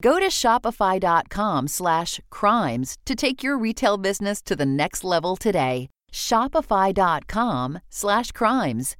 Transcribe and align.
Go 0.00 0.20
to 0.20 0.28
shopify.com 0.28 1.68
slash 1.68 2.20
crimes 2.30 2.98
to 3.06 3.14
take 3.16 3.42
your 3.42 3.58
retail 3.58 3.96
business 3.96 4.40
to 4.42 4.54
the 4.54 4.66
next 4.66 5.02
level 5.02 5.36
today. 5.36 5.88
Shopify.com 6.12 7.80
slash 7.90 8.30
crimes. 8.32 8.96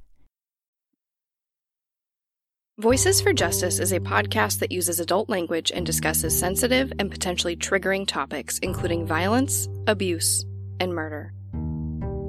Voices 2.79 3.19
for 3.19 3.33
Justice 3.33 3.79
is 3.79 3.91
a 3.91 3.99
podcast 3.99 4.59
that 4.59 4.71
uses 4.71 5.01
adult 5.01 5.29
language 5.29 5.69
and 5.69 5.85
discusses 5.85 6.37
sensitive 6.37 6.93
and 6.97 7.11
potentially 7.11 7.57
triggering 7.57 8.07
topics, 8.07 8.57
including 8.59 9.05
violence, 9.05 9.67
abuse, 9.87 10.45
and 10.79 10.93
murder. 10.93 11.33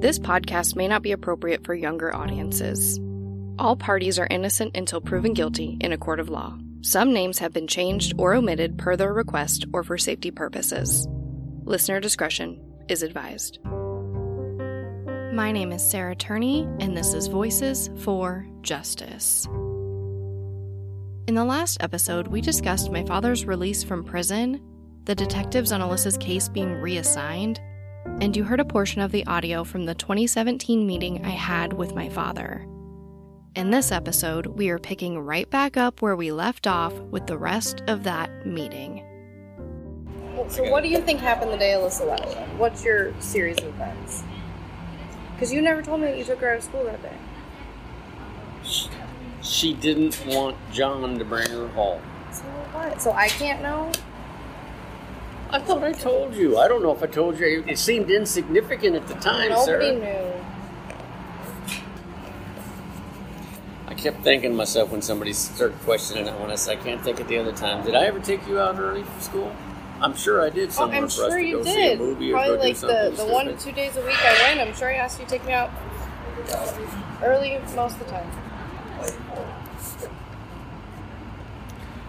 This 0.01 0.19
podcast 0.19 0.75
may 0.75 0.89
not 0.89 1.03
be 1.03 1.13
appropriate 1.13 1.65
for 1.65 1.73
younger 1.73 2.13
audiences. 2.13 2.99
All 3.59 3.75
parties 3.77 4.19
are 4.19 4.27
innocent 4.29 4.75
until 4.75 4.99
proven 4.99 5.33
guilty 5.33 5.77
in 5.79 5.93
a 5.93 5.97
court 5.97 6.19
of 6.19 6.27
law. 6.29 6.57
Some 6.83 7.13
names 7.13 7.37
have 7.37 7.53
been 7.53 7.67
changed 7.67 8.15
or 8.17 8.33
omitted 8.33 8.79
per 8.79 8.95
their 8.95 9.13
request 9.13 9.65
or 9.71 9.83
for 9.83 9.99
safety 9.99 10.31
purposes. 10.31 11.07
Listener 11.63 11.99
discretion 11.99 12.59
is 12.89 13.03
advised. 13.03 13.59
My 15.31 15.51
name 15.51 15.71
is 15.71 15.87
Sarah 15.87 16.15
Turney, 16.15 16.67
and 16.79 16.97
this 16.97 17.13
is 17.13 17.27
Voices 17.27 17.91
for 17.97 18.47
Justice. 18.61 19.45
In 21.27 21.35
the 21.35 21.45
last 21.45 21.77
episode, 21.81 22.27
we 22.27 22.41
discussed 22.41 22.91
my 22.91 23.03
father's 23.03 23.45
release 23.45 23.83
from 23.83 24.03
prison, 24.03 24.59
the 25.05 25.13
detectives 25.13 25.71
on 25.71 25.83
Alissa's 25.83 26.17
case 26.17 26.49
being 26.49 26.73
reassigned, 26.73 27.59
and 28.21 28.35
you 28.35 28.43
heard 28.43 28.59
a 28.59 28.65
portion 28.65 29.01
of 29.01 29.11
the 29.11 29.27
audio 29.27 29.63
from 29.63 29.85
the 29.85 29.93
2017 29.93 30.87
meeting 30.87 31.23
I 31.23 31.29
had 31.29 31.73
with 31.73 31.93
my 31.93 32.09
father. 32.09 32.65
In 33.53 33.69
this 33.69 33.91
episode, 33.91 34.45
we 34.47 34.69
are 34.69 34.79
picking 34.79 35.19
right 35.19 35.49
back 35.49 35.75
up 35.75 36.01
where 36.01 36.15
we 36.15 36.31
left 36.31 36.67
off 36.67 36.93
with 36.93 37.27
the 37.27 37.37
rest 37.37 37.83
of 37.87 38.03
that 38.05 38.45
meeting. 38.45 39.03
So, 40.47 40.69
what 40.71 40.83
do 40.83 40.89
you 40.89 40.99
think 41.01 41.19
happened 41.19 41.51
the 41.51 41.57
day 41.57 41.73
Alissa 41.73 42.07
left? 42.07 42.37
What's 42.57 42.85
your 42.85 43.13
series 43.19 43.57
of 43.57 43.65
events? 43.65 44.23
Because 45.33 45.51
you 45.51 45.61
never 45.61 45.81
told 45.81 45.99
me 45.99 46.07
that 46.07 46.17
you 46.17 46.23
took 46.23 46.39
her 46.39 46.51
out 46.51 46.59
of 46.59 46.63
school 46.63 46.85
that 46.85 47.01
day. 47.01 47.13
She 49.41 49.73
didn't 49.73 50.25
want 50.27 50.55
John 50.71 51.19
to 51.19 51.25
bring 51.25 51.49
her 51.49 51.67
home. 51.69 52.01
So 52.31 52.43
what? 52.43 53.01
So 53.01 53.11
I 53.11 53.27
can't 53.27 53.61
know? 53.61 53.91
I 55.49 55.59
thought 55.59 55.83
I 55.83 55.91
told 55.91 56.35
you. 56.35 56.57
I 56.57 56.69
don't 56.69 56.81
know 56.81 56.93
if 56.93 57.03
I 57.03 57.07
told 57.07 57.37
you. 57.37 57.65
It 57.67 57.77
seemed 57.77 58.09
insignificant 58.09 58.95
at 58.95 59.07
the 59.07 59.15
time, 59.15 59.49
Nobody 59.49 59.65
Sarah. 59.65 59.93
knew. 59.93 60.45
Kept 64.01 64.23
thinking 64.23 64.51
to 64.51 64.55
myself 64.57 64.91
when 64.91 65.01
somebody 65.01 65.31
started 65.33 65.77
questioning 65.81 66.25
it 66.27 66.39
when 66.39 66.49
I 66.51 66.55
said, 66.55 66.79
I 66.79 66.83
can't 66.83 67.01
think 67.03 67.19
of 67.19 67.27
the 67.27 67.37
other 67.37 67.51
time. 67.51 67.85
Did 67.85 67.95
I 67.95 68.05
ever 68.05 68.19
take 68.19 68.45
you 68.47 68.59
out 68.59 68.79
early 68.79 69.03
from 69.03 69.21
school? 69.21 69.55
I'm 70.01 70.15
sure 70.15 70.41
I 70.43 70.49
did 70.49 70.69
Oh, 70.69 70.71
somewhere 70.71 70.97
I'm 70.97 71.03
for 71.03 71.07
us 71.07 71.15
sure 71.31 71.37
to 71.37 71.45
you 71.45 71.57
go 71.57 71.63
see 71.63 71.75
did. 71.75 71.99
a 71.99 72.03
movie 72.03 72.31
or 72.31 72.35
Probably 72.37 72.55
go 72.57 72.63
like 72.63 72.73
the, 72.73 72.79
something 73.11 73.27
the 73.27 73.33
one 73.33 73.45
to 73.45 73.53
two 73.57 73.71
days 73.71 73.95
a 73.97 74.01
week 74.05 74.17
I 74.25 74.55
went. 74.55 74.67
I'm 74.67 74.75
sure 74.75 74.89
I 74.89 74.95
asked 74.95 75.19
you 75.19 75.25
to 75.25 75.31
take 75.31 75.45
me 75.45 75.53
out 75.53 75.69
early 77.23 77.59
most 77.75 77.93
of 77.93 77.99
the 77.99 78.05
time. 78.05 78.27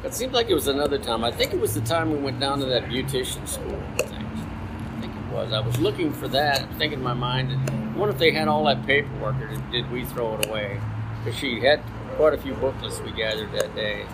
It 0.05 0.15
seemed 0.15 0.33
like 0.33 0.49
it 0.49 0.55
was 0.55 0.67
another 0.69 0.99
time. 0.99 1.23
I 1.23 1.31
think 1.31 1.53
it 1.53 1.61
was 1.61 1.75
the 1.75 1.81
time 1.83 2.11
we 2.11 2.19
went 2.19 2.41
down 2.41 2.59
to 2.61 2.65
that 2.67 2.85
beautician 2.85 3.47
school. 3.47 3.81
I 3.95 4.03
think, 4.03 4.13
I 4.13 5.01
think 5.01 5.15
it 5.15 5.33
was. 5.33 5.53
I 5.53 5.61
was 5.61 5.79
looking 5.79 6.13
for 6.13 6.27
that, 6.29 6.67
thinking 6.79 6.99
in 6.99 7.05
my 7.05 7.15
mind, 7.15 7.53
I 7.71 7.97
wonder 7.99 8.13
if 8.15 8.19
they 8.19 8.33
had 8.33 8.49
all 8.49 8.65
that 8.65 8.85
paperwork 8.87 9.37
or 9.37 9.49
did, 9.49 9.71
did 9.71 9.91
we 9.93 10.05
throw 10.07 10.39
it 10.39 10.47
away? 10.49 10.81
Because 11.22 11.38
she 11.38 11.60
had 11.60 11.81
quite 12.16 12.34
a 12.34 12.38
few 12.38 12.55
booklets 12.55 13.00
we 13.00 13.12
gathered 13.12 13.53
that 13.53 13.75
day. 13.75 14.06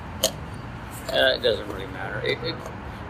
Uh, 1.13 1.37
it 1.37 1.43
doesn't 1.43 1.67
really 1.69 1.87
matter. 1.87 2.21
It, 2.21 2.39
it, 2.43 2.55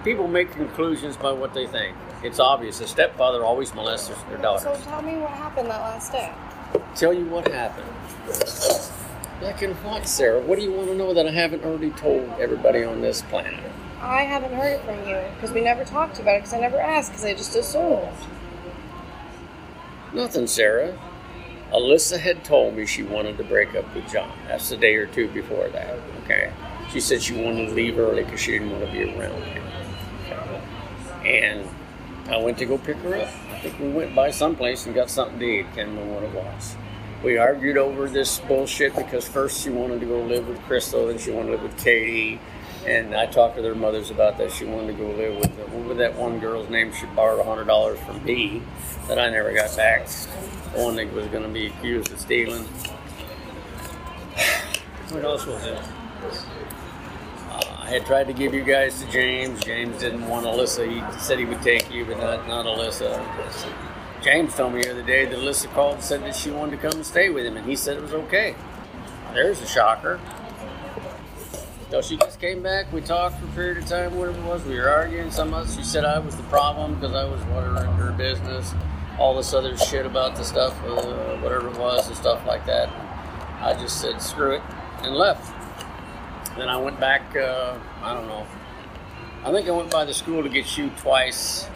people 0.05 0.29
make 0.29 0.53
conclusions 0.53 1.17
by 1.17 1.33
what 1.33 1.53
they 1.53 1.67
think. 1.67 1.97
It's 2.23 2.39
obvious. 2.39 2.81
A 2.81 2.87
stepfather 2.87 3.45
always 3.45 3.75
molests 3.75 4.09
their 4.29 4.39
daughter. 4.39 4.65
So 4.65 4.81
tell 4.85 5.03
me 5.03 5.17
what 5.17 5.31
happened 5.31 5.69
that 5.71 5.81
last 5.81 6.13
day. 6.13 6.33
Tell 6.95 7.13
you 7.13 7.25
what 7.27 7.49
happened. 7.49 7.89
Back 9.41 9.63
in 9.63 9.75
what, 9.77 10.07
Sarah? 10.07 10.41
What 10.41 10.59
do 10.59 10.65
you 10.65 10.73
want 10.73 10.89
to 10.89 10.95
know 10.95 11.15
that 11.15 11.27
I 11.27 11.31
haven't 11.31 11.65
already 11.65 11.91
told 11.91 12.29
everybody 12.41 12.85
on 12.85 13.01
this 13.01 13.23
planet? 13.23 13.65
I 14.01 14.23
haven't 14.23 14.53
heard 14.53 14.75
it 14.75 14.85
from 14.85 15.09
you 15.09 15.21
because 15.35 15.53
we 15.53 15.61
never 15.61 15.85
talked 15.85 16.21
about 16.21 16.37
it 16.37 16.39
because 16.41 16.55
I 16.55 16.61
never 16.61 16.79
asked 16.79 17.11
because 17.11 17.25
I 17.25 17.35
just 17.35 17.55
assumed. 17.57 18.09
Nothing, 20.13 20.47
Sarah. 20.47 20.99
Alissa 21.73 22.19
had 22.19 22.45
told 22.45 22.75
me 22.75 22.87
she 22.87 23.03
wanted 23.03 23.37
to 23.37 23.45
break 23.45 23.75
up 23.75 23.95
with 23.95 24.11
John. 24.11 24.33
That's 24.47 24.71
the 24.71 24.77
day 24.77 24.95
or 24.97 25.07
two 25.07 25.29
before 25.29 25.69
that, 25.69 25.99
okay? 26.25 26.51
She 26.91 27.01
said 27.01 27.23
she 27.23 27.35
wanted 27.35 27.67
to 27.67 27.75
leave 27.75 27.99
early 27.99 28.25
because 28.25 28.41
she 28.41 28.53
didn't 28.53 28.71
want 28.71 28.87
to 28.87 28.93
be 28.93 29.05
around 29.05 29.43
him. 29.43 29.65
And 31.27 31.69
I 32.31 32.39
went 32.39 32.57
to 32.59 32.65
go 32.65 32.79
pick 32.79 32.97
her 32.99 33.17
up. 33.17 33.29
I 33.51 33.59
think 33.61 33.79
we 33.79 33.91
went 33.91 34.15
by 34.15 34.31
someplace 34.31 34.87
and 34.87 34.95
got 34.95 35.11
something 35.11 35.39
to 35.39 35.45
eat. 35.45 35.67
Can't 35.75 35.89
remember 35.89 36.15
what 36.15 36.23
it 36.23 36.33
was. 36.33 36.77
We 37.23 37.37
argued 37.37 37.77
over 37.77 38.09
this 38.09 38.39
bullshit 38.41 38.95
because 38.95 39.29
first 39.29 39.63
she 39.63 39.71
wanted 39.71 40.01
to 40.01 40.07
go 40.07 40.23
live 40.23 40.49
with 40.49 40.61
Crystal, 40.63 41.09
then 41.09 41.19
she 41.19 41.33
wanted 41.33 41.47
to 41.47 41.53
live 41.53 41.63
with 41.65 41.79
Katie. 41.83 42.41
And 42.87 43.15
I 43.15 43.27
talked 43.27 43.57
to 43.57 43.63
their 43.63 43.75
mothers 43.75 44.11
about 44.11 44.39
that. 44.39 44.53
She 44.53 44.65
wanted 44.65 44.97
to 44.97 45.03
go 45.03 45.11
live 45.11 45.37
with 45.37 45.59
was 45.89 45.99
that 45.99 46.17
one 46.17 46.39
girl's 46.39 46.71
name? 46.71 46.93
She 46.93 47.07
borrowed 47.07 47.45
hundred 47.45 47.67
dollars 47.67 47.99
from 48.01 48.25
me 48.25 48.63
that 49.09 49.19
I 49.19 49.31
never 49.31 49.53
got 49.53 49.77
back. 49.77 50.07
That 50.75 51.13
was 51.13 51.27
going 51.27 51.43
to 51.43 51.49
be 51.49 51.67
accused 51.67 52.13
of 52.13 52.21
stealing. 52.21 52.65
What 55.11 55.25
else 55.25 55.47
was 55.47 55.65
it? 55.65 55.79
Uh, 57.51 57.77
I 57.79 57.89
had 57.89 58.05
tried 58.05 58.27
to 58.27 58.35
give 58.35 58.53
you 58.53 58.63
guys 58.63 59.03
to 59.03 59.11
James. 59.11 59.65
James 59.65 59.99
didn't 59.99 60.29
want 60.29 60.45
Alissa. 60.45 60.87
He 60.87 61.19
said 61.19 61.39
he 61.39 61.47
would 61.47 61.63
take 61.63 61.91
you, 61.91 62.05
but 62.05 62.19
not 62.19 62.47
not 62.47 62.67
Alissa. 62.67 63.25
James 64.23 64.55
told 64.55 64.75
me 64.75 64.83
the 64.83 64.91
other 64.91 65.03
day 65.03 65.25
that 65.25 65.35
Alissa 65.35 65.73
called 65.73 65.95
and 65.95 66.05
said 66.05 66.23
that 66.25 66.37
she 66.37 66.51
wanted 66.51 66.73
to 66.73 66.77
come 66.77 66.93
and 66.93 67.07
stay 67.07 67.31
with 67.31 67.47
him, 67.47 67.57
and 67.57 67.67
he 67.67 67.75
said 67.75 67.97
it 67.97 68.03
was 68.03 68.13
okay. 68.13 68.55
There's 69.33 69.63
a 69.63 69.67
shocker. 69.67 70.21
So 71.91 72.03
she 72.03 72.19
just 72.19 72.39
came 72.39 72.63
back. 72.63 72.93
We 72.93 73.01
talked 73.01 73.39
for 73.39 73.47
a 73.47 73.51
period 73.53 73.79
of 73.79 73.87
time, 73.87 74.15
whatever 74.15 74.39
it 74.39 74.45
was. 74.45 74.63
We 74.65 74.79
were 74.79 74.91
arguing. 74.91 75.31
Some 75.31 75.55
of 75.55 75.67
us, 75.67 75.75
she 75.75 75.83
said 75.83 76.05
I 76.05 76.19
was 76.19 76.37
the 76.37 76.43
problem 76.45 76.97
because 76.97 77.15
I 77.15 77.25
was 77.25 77.43
watering 77.45 77.91
her 77.93 78.13
business. 78.13 78.75
All 79.19 79.35
this 79.37 79.53
other 79.53 79.77
shit 79.77 80.07
about 80.07 80.37
the 80.37 80.45
stuff, 80.45 80.73
uh, 80.85 81.37
whatever 81.39 81.69
it 81.69 81.77
was, 81.77 82.07
and 82.07 82.17
stuff 82.17 82.47
like 82.47 82.65
that. 82.67 82.89
I 83.61 83.75
just 83.75 84.01
said 84.01 84.23
screw 84.23 84.53
it 84.53 84.63
and 85.03 85.15
left. 85.15 85.53
Then 86.57 86.69
I 86.69 86.77
went 86.77 87.01
back. 87.01 87.37
Uh, 87.37 87.77
I 88.03 88.15
don't 88.15 88.27
know. 88.27 88.47
I 89.45 89.53
think 89.53 89.69
I 89.69 89.73
went 89.73 89.91
by 89.91 90.05
the 90.05 90.15
school 90.15 90.43
to 90.43 90.49
get 90.49 90.79
you 90.79 90.91
twice, 90.99 91.69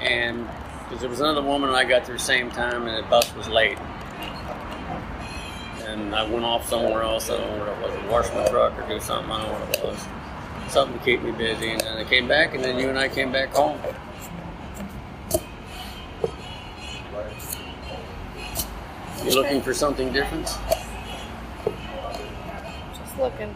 and 0.00 0.48
because 0.84 1.00
there 1.00 1.10
was 1.10 1.20
another 1.20 1.42
woman 1.42 1.70
and 1.70 1.76
I 1.76 1.84
got 1.84 2.04
there 2.04 2.16
the 2.16 2.22
same 2.22 2.50
time, 2.50 2.86
and 2.86 3.02
the 3.02 3.08
bus 3.08 3.34
was 3.34 3.48
late. 3.48 3.78
And 5.86 6.14
I 6.14 6.28
went 6.30 6.44
off 6.44 6.68
somewhere 6.68 7.02
else. 7.02 7.30
I 7.30 7.38
don't 7.38 7.58
know 7.58 7.64
what 7.64 7.90
it 7.90 8.02
was, 8.02 8.10
wash 8.10 8.34
my 8.34 8.46
truck 8.48 8.78
or 8.78 8.88
do 8.88 9.00
something. 9.00 9.30
I 9.30 9.42
don't 9.42 9.52
know 9.52 9.66
what 9.66 9.78
it 9.78 9.84
was. 9.84 10.72
Something 10.72 10.98
to 10.98 11.04
keep 11.04 11.22
me 11.22 11.32
busy, 11.32 11.70
and 11.70 11.80
then 11.80 11.96
I 11.98 12.04
came 12.04 12.28
back, 12.28 12.54
and 12.54 12.62
then 12.62 12.78
you 12.78 12.88
and 12.88 12.98
I 12.98 13.08
came 13.08 13.32
back 13.32 13.54
home. 13.54 13.78
You 19.24 19.34
looking 19.34 19.62
for 19.62 19.72
something 19.72 20.12
different? 20.12 20.46
Just 22.96 23.18
looking. 23.18 23.54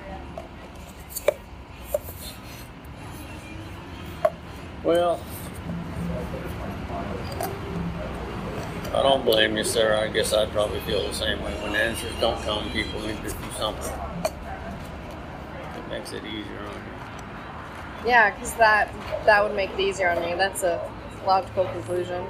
Well, 4.85 5.21
I 8.95 9.03
don't 9.03 9.25
blame 9.25 9.57
you, 9.57 9.65
sir. 9.65 9.97
I 9.97 10.07
guess 10.07 10.33
I'd 10.33 10.53
probably 10.53 10.79
feel 10.81 11.07
the 11.07 11.13
same 11.13 11.43
way. 11.43 11.53
When 11.63 11.75
answers 11.75 12.13
don't 12.21 12.41
come, 12.43 12.71
people 12.71 13.01
need 13.01 13.17
to 13.17 13.31
do 13.31 13.51
something. 13.59 13.93
It 14.25 15.91
makes 15.91 16.13
it 16.13 16.25
easier 16.25 16.61
on 16.61 16.75
you. 16.75 18.07
Yeah, 18.07 18.31
because 18.31 18.55
that 18.55 18.95
that 19.25 19.43
would 19.43 19.57
make 19.57 19.71
it 19.71 19.81
easier 19.81 20.11
on 20.11 20.23
me. 20.23 20.35
That's 20.35 20.63
a 20.63 20.81
logical 21.27 21.65
conclusion. 21.65 22.25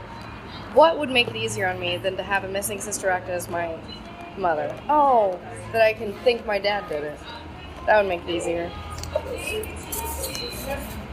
What 0.77 0.99
would 0.99 1.09
make 1.09 1.29
it 1.29 1.37
easier 1.37 1.69
on 1.69 1.81
me 1.81 1.97
than 1.97 2.19
to 2.19 2.23
have 2.23 2.45
a 2.45 2.49
missing 2.49 2.83
sister 2.83 3.09
act 3.09 3.31
as 3.31 3.49
my 3.49 3.79
mother? 4.37 4.79
Oh, 4.91 5.41
that 5.73 5.81
I 5.81 5.95
can 5.95 6.13
think 6.19 6.45
my 6.45 6.59
dad 6.59 6.87
did 6.91 7.03
it. 7.03 7.19
That 7.87 7.97
would 7.97 8.07
make 8.11 8.21
it 8.25 8.29
easier. 8.29 8.71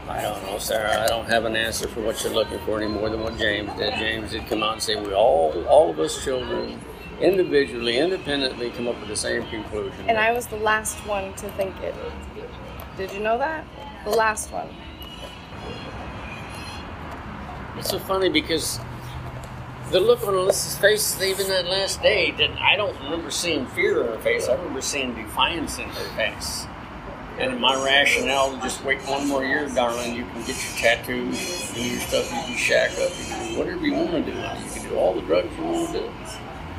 I 0.06 0.20
don't 0.20 0.42
know, 0.44 0.58
Sarah. 0.58 1.02
I 1.02 1.06
don't 1.06 1.24
have 1.24 1.46
an 1.46 1.56
answer 1.56 1.88
for 1.88 2.02
what 2.02 2.22
you're 2.22 2.34
looking 2.34 2.58
for 2.66 2.78
any 2.78 2.92
more 2.92 3.08
than 3.08 3.22
what 3.22 3.38
James 3.38 3.72
did. 3.78 3.94
James 3.94 4.32
did 4.32 4.46
come 4.48 4.62
out 4.62 4.74
and 4.74 4.82
say 4.82 4.96
we 4.96 5.14
all, 5.14 5.66
all 5.66 5.88
of 5.88 5.98
us 5.98 6.22
children, 6.22 6.78
individually, 7.22 7.96
independently, 7.96 8.68
come 8.68 8.86
up 8.86 9.00
with 9.00 9.08
the 9.08 9.16
same 9.16 9.46
conclusion. 9.46 9.98
And 10.06 10.18
I 10.18 10.32
was 10.32 10.46
the 10.46 10.58
last 10.58 10.98
one 11.06 11.32
to 11.36 11.48
think 11.52 11.74
it. 11.80 11.94
Did 12.98 13.10
you 13.12 13.20
know 13.20 13.38
that? 13.38 13.64
The 14.04 14.10
last 14.10 14.52
one. 14.52 14.68
It's 17.78 17.88
so 17.88 17.98
funny 17.98 18.28
because 18.28 18.78
the 19.90 20.00
look 20.00 20.26
on 20.26 20.34
Alissa's 20.34 20.76
face, 20.78 21.20
even 21.20 21.48
that 21.48 21.66
last 21.66 22.02
day, 22.02 22.30
did 22.30 22.50
I 22.52 22.76
don't 22.76 22.98
remember 23.02 23.30
seeing 23.30 23.66
fear 23.66 24.02
in 24.02 24.06
her 24.08 24.18
face. 24.18 24.48
I 24.48 24.54
remember 24.54 24.80
seeing 24.80 25.14
defiance 25.14 25.78
in 25.78 25.88
her 25.88 26.16
face. 26.16 26.66
And 27.38 27.60
my 27.60 27.74
rationale 27.84 28.56
just 28.58 28.84
wait 28.84 29.00
one 29.02 29.26
more 29.26 29.44
year, 29.44 29.68
darling, 29.68 30.14
you 30.14 30.24
can 30.24 30.44
get 30.44 30.48
your 30.48 30.76
tattoos, 30.78 31.72
do 31.74 31.82
your 31.82 32.00
stuff, 32.00 32.30
you 32.30 32.38
can 32.38 32.56
shack 32.56 32.92
up, 32.92 33.10
you 33.18 33.24
can 33.24 33.52
do 33.52 33.58
whatever 33.58 33.84
you 33.84 33.94
want 33.94 34.12
to 34.12 34.22
do. 34.22 34.30
You 34.30 34.70
can 34.70 34.88
do 34.88 34.96
all 34.96 35.14
the 35.14 35.20
drugs 35.22 35.56
you 35.56 35.64
want 35.64 35.92
to 35.92 35.98
do. 36.00 36.10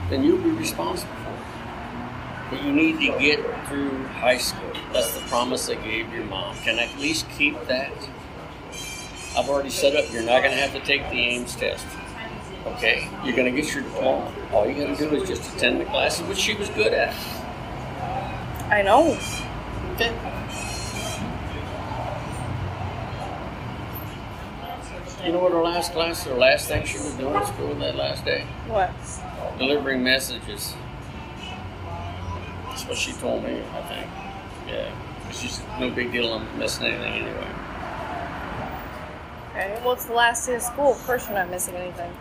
Then 0.10 0.24
you'll 0.24 0.42
be 0.42 0.52
responsible 0.52 1.13
for 1.13 1.30
it. 1.30 2.50
But 2.52 2.63
you 2.63 2.72
need 2.72 3.00
to 3.00 3.19
get 3.19 3.40
through 3.68 4.06
high 4.06 4.38
school. 4.38 4.72
That's 4.94 5.13
the 5.13 5.22
promise 5.28 5.69
I 5.69 5.75
gave 5.75 6.13
your 6.13 6.24
mom. 6.24 6.56
Can 6.60 6.80
I 6.80 6.84
at 6.84 7.00
least 7.00 7.30
keep 7.38 7.62
that? 7.68 7.92
I've 9.38 9.50
already 9.50 9.69
set 9.69 9.96
up, 9.96 10.12
you're 10.13 10.24
not 10.24 10.42
going 10.42 10.56
to 10.56 10.62
have 10.62 10.72
to 10.72 10.80
take 10.80 11.10
the 11.10 11.19
AIMS 11.19 11.57
test. 11.57 11.86
Okay? 12.65 13.07
You're 13.23 13.35
going 13.35 13.53
to 13.53 13.62
get 13.62 13.73
your 13.73 13.83
diploma. 13.83 14.33
All 14.51 14.67
you 14.67 14.73
got 14.73 14.97
to 14.97 15.09
do 15.09 15.15
is 15.15 15.29
just 15.29 15.56
attend 15.56 15.79
the 15.79 15.85
classes, 15.85 16.27
which 16.27 16.38
she 16.38 16.56
was 16.56 16.69
good 16.69 16.94
at. 16.94 17.13
I 18.69 18.81
know. 18.81 19.17
Okay. 19.94 20.13
You 25.23 25.31
know 25.31 25.39
what 25.39 25.53
her 25.53 25.62
last 25.63 25.94
class, 25.94 26.23
her 26.25 26.35
last 26.35 26.67
thing 26.67 26.85
she 26.85 26.97
was 26.97 27.13
doing 27.13 27.35
at 27.35 27.47
school 27.47 27.73
that 27.75 27.95
last 27.95 28.25
day? 28.25 28.45
What? 28.68 28.91
Delivering 29.57 30.03
messages. 30.03 30.75
That's 32.68 32.85
what 32.88 32.97
she 32.97 33.13
told 33.13 33.44
me, 33.44 33.61
I 33.73 33.81
think. 33.83 34.07
Yeah. 34.68 34.91
It's 35.29 35.41
just 35.41 35.63
no 35.79 35.89
big 35.89 36.11
deal 36.11 36.27
on 36.27 36.45
missing 36.59 36.88
anything 36.88 37.23
anyway. 37.23 37.47
Okay. 39.51 39.79
Well, 39.83 39.94
it's 39.94 40.06
the 40.06 40.13
last 40.13 40.45
day 40.45 40.56
of 40.56 40.61
school. 40.61 40.91
Of 40.91 41.03
course, 41.06 41.25
you're 41.25 41.38
not 41.38 41.50
missing 41.50 41.75
anything. 41.75 42.11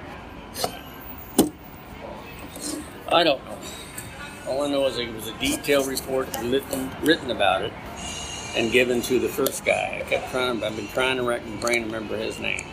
I 3.12 3.22
don't 3.22 3.44
know. 3.44 3.58
All 4.48 4.62
I 4.62 4.70
know 4.70 4.86
is 4.86 4.98
it 4.98 5.12
was 5.14 5.28
a 5.28 5.38
detailed 5.38 5.86
report 5.86 6.28
written, 6.42 6.90
written 7.02 7.30
about 7.30 7.62
it 7.62 7.72
and 8.56 8.72
given 8.72 9.02
to 9.02 9.18
the 9.18 9.28
first 9.28 9.64
guy. 9.64 10.00
I 10.00 10.08
kept 10.08 10.30
trying, 10.30 10.62
I've 10.62 10.76
been 10.76 10.88
trying 10.88 11.16
to 11.16 11.22
rack 11.22 11.44
my 11.44 11.56
brain 11.56 11.80
to 11.80 11.86
remember 11.86 12.16
his 12.16 12.38
name. 12.38 12.64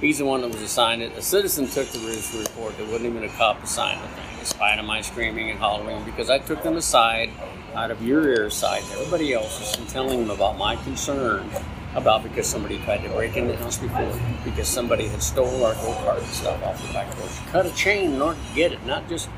He's 0.00 0.18
the 0.18 0.24
one 0.24 0.42
that 0.42 0.48
was 0.48 0.60
assigned 0.60 1.02
it. 1.02 1.12
A 1.16 1.22
citizen 1.22 1.66
took 1.66 1.88
the 1.88 1.98
report. 2.38 2.76
There 2.76 2.86
wasn't 2.86 3.06
even 3.06 3.24
a 3.24 3.28
cop 3.30 3.62
assigned 3.62 4.02
the 4.02 4.08
thing, 4.08 4.38
despite 4.40 4.78
of 4.78 4.84
my 4.84 5.00
screaming 5.00 5.50
and 5.50 5.58
hollering, 5.58 6.04
because 6.04 6.30
I 6.30 6.38
took 6.38 6.62
them 6.62 6.76
aside 6.76 7.30
out 7.74 7.90
of 7.90 8.02
your 8.02 8.28
ear 8.28 8.48
side 8.50 8.82
everybody 8.92 9.32
else's 9.32 9.76
and 9.78 9.88
telling 9.88 10.20
them 10.20 10.30
about 10.30 10.56
my 10.56 10.76
concern 10.76 11.50
about 11.94 12.22
because 12.22 12.46
somebody 12.46 12.78
tried 12.80 13.02
to 13.02 13.08
break 13.10 13.36
in 13.36 13.48
the 13.48 13.56
house 13.56 13.78
before, 13.78 14.12
because 14.44 14.68
somebody 14.68 15.08
had 15.08 15.22
stole 15.22 15.64
our 15.64 15.74
go-kart 15.74 16.18
and 16.18 16.26
stuff 16.26 16.62
off 16.62 16.86
the 16.86 16.92
back 16.92 17.10
porch. 17.12 17.30
Cut 17.50 17.66
a 17.66 17.70
chain 17.74 18.12
in 18.12 18.22
order 18.22 18.38
to 18.38 18.54
get 18.54 18.72
it, 18.72 18.84
not 18.84 19.08
just 19.08 19.30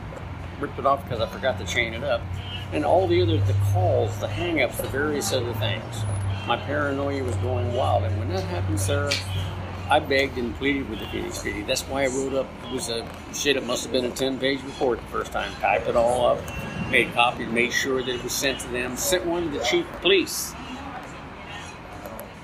ripped 0.60 0.78
it 0.78 0.86
off 0.86 1.02
because 1.04 1.20
I 1.20 1.26
forgot 1.26 1.58
to 1.58 1.64
chain 1.64 1.94
it 1.94 2.04
up. 2.04 2.20
And 2.72 2.84
all 2.84 3.06
the 3.06 3.22
other, 3.22 3.38
the 3.38 3.56
calls, 3.72 4.18
the 4.18 4.28
hang-ups, 4.28 4.78
the 4.78 4.88
various 4.88 5.32
other 5.32 5.54
things. 5.54 6.02
My 6.46 6.56
paranoia 6.56 7.22
was 7.24 7.34
going 7.36 7.72
wild. 7.72 8.04
And 8.04 8.18
when 8.18 8.28
that 8.30 8.44
happened, 8.44 8.80
Sarah, 8.80 9.12
I 9.90 10.00
begged 10.00 10.36
and 10.36 10.54
pleaded 10.56 10.88
with 10.90 10.98
the 10.98 11.06
Phoenix 11.06 11.38
PD. 11.38 11.66
That's 11.66 11.82
why 11.82 12.04
I 12.04 12.08
wrote 12.08 12.34
up, 12.34 12.46
it 12.64 12.72
was 12.72 12.90
a 12.90 13.08
shit, 13.32 13.56
it 13.56 13.64
must 13.64 13.84
have 13.84 13.92
been 13.92 14.04
a 14.04 14.10
10 14.10 14.38
page 14.38 14.62
report 14.62 15.00
the 15.00 15.06
first 15.06 15.32
time. 15.32 15.50
Typed 15.60 15.88
it 15.88 15.96
all 15.96 16.26
up, 16.26 16.90
made 16.90 17.12
copies, 17.14 17.48
made 17.48 17.72
sure 17.72 18.02
that 18.02 18.14
it 18.14 18.22
was 18.22 18.34
sent 18.34 18.60
to 18.60 18.68
them, 18.68 18.98
sent 18.98 19.24
one 19.24 19.50
to 19.50 19.58
the 19.58 19.64
chief 19.64 19.90
of 19.90 20.00
police. 20.02 20.52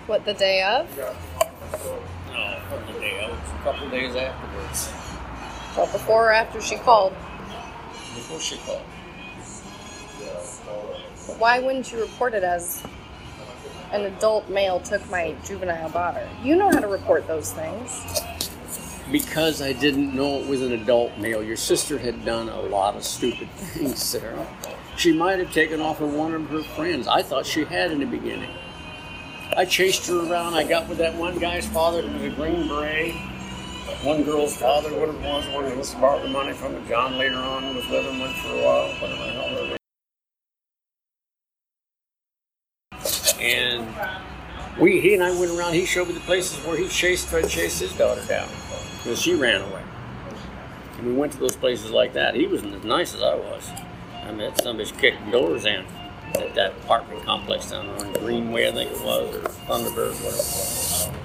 What, 0.07 0.25
the 0.25 0.35
day 0.35 0.63
of? 0.63 0.89
No, 0.97 2.59
from 2.69 2.93
the 2.93 2.99
day, 2.99 3.29
was 3.29 3.39
a 3.39 3.63
couple 3.63 3.91
days 3.91 4.17
afterwards, 4.17 4.91
Well, 5.77 5.87
before 5.87 6.29
or 6.29 6.33
after 6.33 6.63
she 6.63 6.77
called. 6.77 7.15
Before 8.15 8.41
she 8.41 8.57
called. 8.59 8.83
But 11.27 11.39
why 11.39 11.59
wouldn't 11.59 11.91
you 11.91 12.01
report 12.01 12.35
it 12.35 12.43
as 12.45 12.83
an 13.93 14.03
adult 14.03 14.49
male 14.49 14.81
took 14.81 15.09
my 15.11 15.35
juvenile 15.45 15.89
daughter? 15.91 16.29
You 16.43 16.57
know 16.57 16.71
how 16.71 16.81
to 16.81 16.89
report 16.89 17.27
those 17.27 17.53
things. 17.53 18.05
Because 19.13 19.61
I 19.61 19.73
didn't 19.73 20.15
know 20.15 20.41
it 20.41 20.47
was 20.47 20.63
an 20.63 20.73
adult 20.73 21.17
male. 21.19 21.43
Your 21.43 21.57
sister 21.57 21.99
had 21.99 22.25
done 22.25 22.49
a 22.49 22.61
lot 22.63 22.97
of 22.97 23.05
stupid 23.05 23.51
things, 23.51 24.03
Sarah. 24.03 24.47
She 24.97 25.13
might 25.13 25.39
have 25.39 25.53
taken 25.53 25.81
off 25.81 26.01
with 26.01 26.15
one 26.15 26.35
of 26.35 26.49
her 26.49 26.63
friends. 26.63 27.07
I 27.07 27.23
thought 27.23 27.45
she 27.45 27.65
had 27.65 27.91
in 27.91 27.99
the 28.01 28.07
beginning. 28.07 28.51
I 29.57 29.65
chased 29.67 30.07
her 30.09 30.19
around. 30.19 30.55
I 30.55 30.65
got 30.65 30.89
with 30.89 30.99
that 30.99 31.15
one 31.15 31.39
guy's 31.39 31.67
father 31.69 32.03
who 32.03 32.13
was 32.15 32.33
a 32.33 32.35
Green 32.35 32.67
Beret. 32.67 33.15
One 34.03 34.23
girl's 34.23 34.57
father, 34.57 34.91
whatever 34.93 35.19
it 35.19 35.23
was, 35.23 35.47
one 35.49 35.65
that 35.65 35.77
was 35.77 35.95
borrowed 35.95 36.25
the 36.25 36.29
money 36.29 36.53
from 36.53 36.75
it. 36.75 36.87
John 36.89 37.17
later 37.17 37.37
on 37.37 37.75
was 37.75 37.87
living 37.89 38.21
with 38.21 38.33
for 38.33 38.49
a 38.49 38.63
while, 38.63 38.89
whatever 39.01 39.25
the 39.25 39.33
hell. 39.33 39.45
And 43.41 43.87
we, 44.81 45.01
he 45.01 45.15
and 45.15 45.23
I 45.23 45.31
went 45.39 45.53
around. 45.53 45.75
He 45.75 45.87
showed 45.87 46.09
me 46.09 46.15
the 46.15 46.21
places 46.21 46.65
where 46.65 46.77
he 46.77 46.89
chased, 46.89 47.29
tried 47.29 47.45
to 47.45 47.49
chase 47.49 47.79
his 47.79 47.93
daughter 47.93 48.25
down 48.27 48.49
because 48.99 49.21
she 49.21 49.35
ran 49.35 49.61
away. 49.61 49.83
And 50.99 51.07
we 51.07 51.13
went 51.13 51.33
to 51.33 51.39
those 51.39 51.57
places 51.57 51.91
like 51.91 52.15
that. 52.15 52.35
He 52.35 52.47
wasn't 52.47 52.75
as 52.75 52.85
nice 52.85 53.15
as 53.15 53.23
I 53.23 53.35
was. 53.35 53.71
I 54.23 54.33
met 54.33 54.61
some 54.63 54.79
kicking 54.79 55.31
doors 55.31 55.67
in 55.67 55.85
at 56.37 56.55
that 56.55 56.73
apartment 56.73 57.23
complex 57.25 57.71
down 57.71 57.87
on 57.89 58.13
Greenway, 58.15 58.69
I 58.69 58.73
think 58.73 58.91
it 58.91 59.01
was, 59.05 59.37
or 59.37 59.41
Thunderbird, 59.67 60.15
whatever. 60.25 61.17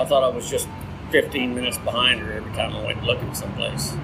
I 0.00 0.04
thought 0.04 0.22
I 0.24 0.28
was 0.28 0.50
just 0.50 0.68
15 1.10 1.54
minutes 1.54 1.78
behind 1.78 2.20
her 2.20 2.32
every 2.32 2.52
time 2.52 2.74
I 2.74 2.84
went 2.84 3.02
looking 3.02 3.34
someplace. 3.34 3.94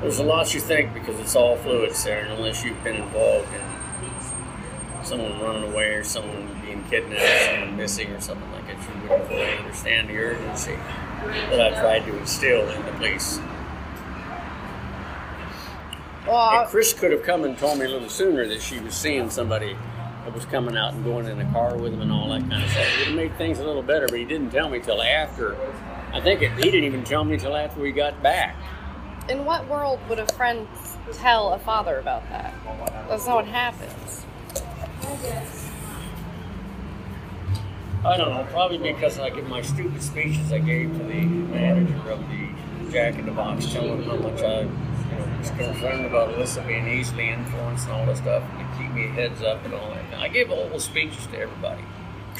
There's 0.00 0.18
a 0.18 0.24
lot 0.24 0.52
you 0.52 0.60
think 0.60 0.94
because 0.94 1.18
it's 1.20 1.36
all 1.36 1.56
fluid, 1.56 1.94
Sarah, 1.94 2.32
unless 2.34 2.64
you've 2.64 2.82
been 2.82 2.96
involved 2.96 3.48
in 3.54 5.04
someone 5.04 5.40
running 5.40 5.72
away 5.72 5.94
or 5.94 6.04
someone 6.04 6.60
being 6.64 6.84
kidnapped 6.90 7.22
or 7.22 7.50
someone 7.50 7.76
missing 7.76 8.10
or 8.10 8.20
something 8.20 8.50
like 8.52 8.66
that. 8.66 8.76
You 8.76 9.08
wouldn't 9.08 9.28
fully 9.28 9.58
understand 9.58 10.08
the 10.08 10.16
urgency 10.16 10.76
that 11.50 11.60
I 11.60 11.80
tried 11.80 12.04
to 12.06 12.18
instill 12.18 12.68
in 12.68 12.84
the 12.84 12.92
police. 12.92 13.38
Well, 16.26 16.60
And 16.60 16.68
Chris 16.68 16.92
could 16.92 17.10
have 17.12 17.22
come 17.22 17.44
and 17.44 17.58
told 17.58 17.78
me 17.78 17.86
a 17.86 17.88
little 17.88 18.08
sooner 18.08 18.46
that 18.46 18.62
she 18.62 18.78
was 18.78 18.94
seeing 18.94 19.28
somebody 19.30 19.76
that 20.24 20.34
was 20.34 20.44
coming 20.46 20.76
out 20.76 20.94
and 20.94 21.04
going 21.04 21.26
in 21.26 21.40
a 21.40 21.52
car 21.52 21.76
with 21.76 21.92
him 21.92 22.00
and 22.00 22.12
all 22.12 22.28
that 22.30 22.48
kind 22.48 22.62
of 22.62 22.70
stuff. 22.70 22.86
It 23.06 23.14
made 23.14 23.36
things 23.36 23.58
a 23.58 23.64
little 23.64 23.82
better, 23.82 24.06
but 24.08 24.18
he 24.18 24.24
didn't 24.24 24.50
tell 24.50 24.68
me 24.68 24.80
till 24.80 25.02
after. 25.02 25.56
I 26.12 26.20
think 26.20 26.42
it, 26.42 26.52
he 26.52 26.70
didn't 26.70 26.84
even 26.84 27.04
tell 27.04 27.24
me 27.24 27.36
till 27.38 27.56
after 27.56 27.80
we 27.80 27.92
got 27.92 28.22
back. 28.22 28.56
in 29.28 29.44
what 29.44 29.66
world 29.68 29.98
would 30.08 30.18
a 30.18 30.26
friend 30.34 30.68
tell 31.14 31.52
a 31.52 31.58
father 31.58 31.98
about 31.98 32.28
that? 32.30 32.54
That's 33.08 33.26
not 33.26 33.36
what 33.36 33.46
happens. 33.46 34.24
I 38.04 38.16
don't 38.16 38.30
know, 38.30 38.46
probably 38.50 38.78
because 38.78 39.18
I 39.18 39.30
get 39.30 39.48
my 39.48 39.62
stupid 39.62 40.02
speeches 40.02 40.52
I 40.52 40.58
gave 40.58 40.92
to 40.96 41.04
the 41.04 41.24
manager 41.24 42.10
of 42.10 42.20
the 42.28 42.48
Jack 42.90 43.14
in 43.18 43.26
the 43.26 43.32
Box 43.32 43.72
telling 43.72 44.02
him 44.02 44.04
how 44.04 44.16
much 44.16 44.42
I 44.42 44.68
you 45.12 45.26
know, 45.26 45.38
was 45.38 45.50
concerned 45.50 46.06
about 46.06 46.34
Alissa 46.34 46.66
being 46.66 46.88
easily 46.88 47.28
influenced 47.30 47.86
and 47.86 47.92
all 47.94 48.06
this 48.06 48.18
stuff, 48.18 48.42
and 48.50 48.58
to 48.60 48.78
keep 48.78 48.92
me 48.92 49.08
heads 49.08 49.42
up 49.42 49.64
and 49.64 49.74
all 49.74 49.90
that. 49.90 50.04
And 50.12 50.22
I 50.22 50.28
gave 50.28 50.50
all 50.50 50.68
those 50.68 50.84
speeches 50.84 51.26
to 51.28 51.38
everybody. 51.38 51.82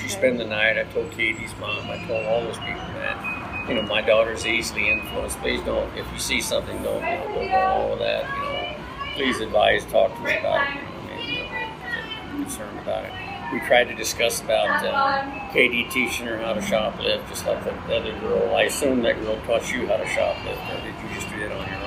She 0.00 0.08
spent 0.08 0.38
the 0.38 0.44
night. 0.44 0.78
I 0.78 0.84
told 0.84 1.10
Katie's 1.12 1.54
mom. 1.60 1.90
I 1.90 2.04
told 2.06 2.24
all 2.26 2.42
those 2.42 2.58
people 2.58 2.88
that 2.96 3.68
you 3.68 3.74
know 3.74 3.82
my 3.82 4.00
daughter's 4.00 4.46
easily 4.46 4.90
influenced. 4.90 5.38
Please 5.40 5.60
don't. 5.64 5.96
If 5.96 6.10
you 6.12 6.18
see 6.18 6.40
something, 6.40 6.82
don't 6.82 7.02
you 7.02 7.18
know, 7.18 7.34
don't 7.34 7.50
go 7.50 7.58
along 7.58 7.90
with 7.90 7.98
that. 8.00 8.24
You 8.24 8.42
know, 8.42 9.14
please 9.14 9.40
advise, 9.40 9.84
talk 9.86 10.14
to 10.14 10.20
me 10.22 10.38
about 10.38 10.66
it. 10.68 11.28
You 11.28 11.42
know, 11.42 11.48
I'm 11.50 12.42
concerned 12.44 12.78
about 12.78 13.04
it. 13.04 13.12
We 13.52 13.60
tried 13.60 13.84
to 13.88 13.94
discuss 13.94 14.40
about 14.40 14.82
uh, 14.82 15.52
Katie 15.52 15.84
teaching 15.90 16.26
her 16.26 16.38
how 16.38 16.54
to 16.54 16.60
shoplift, 16.62 17.28
just 17.28 17.46
like 17.46 17.62
the 17.62 17.96
other 17.96 18.18
girl. 18.20 18.54
I 18.54 18.62
assume 18.62 19.02
that 19.02 19.20
girl 19.20 19.38
taught 19.44 19.70
you 19.70 19.86
how 19.86 19.98
to 19.98 20.04
shoplift, 20.04 20.72
or 20.72 20.80
did 20.80 20.94
you 21.02 21.14
just 21.14 21.28
do 21.28 21.38
that 21.40 21.52
on 21.52 21.68
your 21.68 21.76
own? 21.76 21.81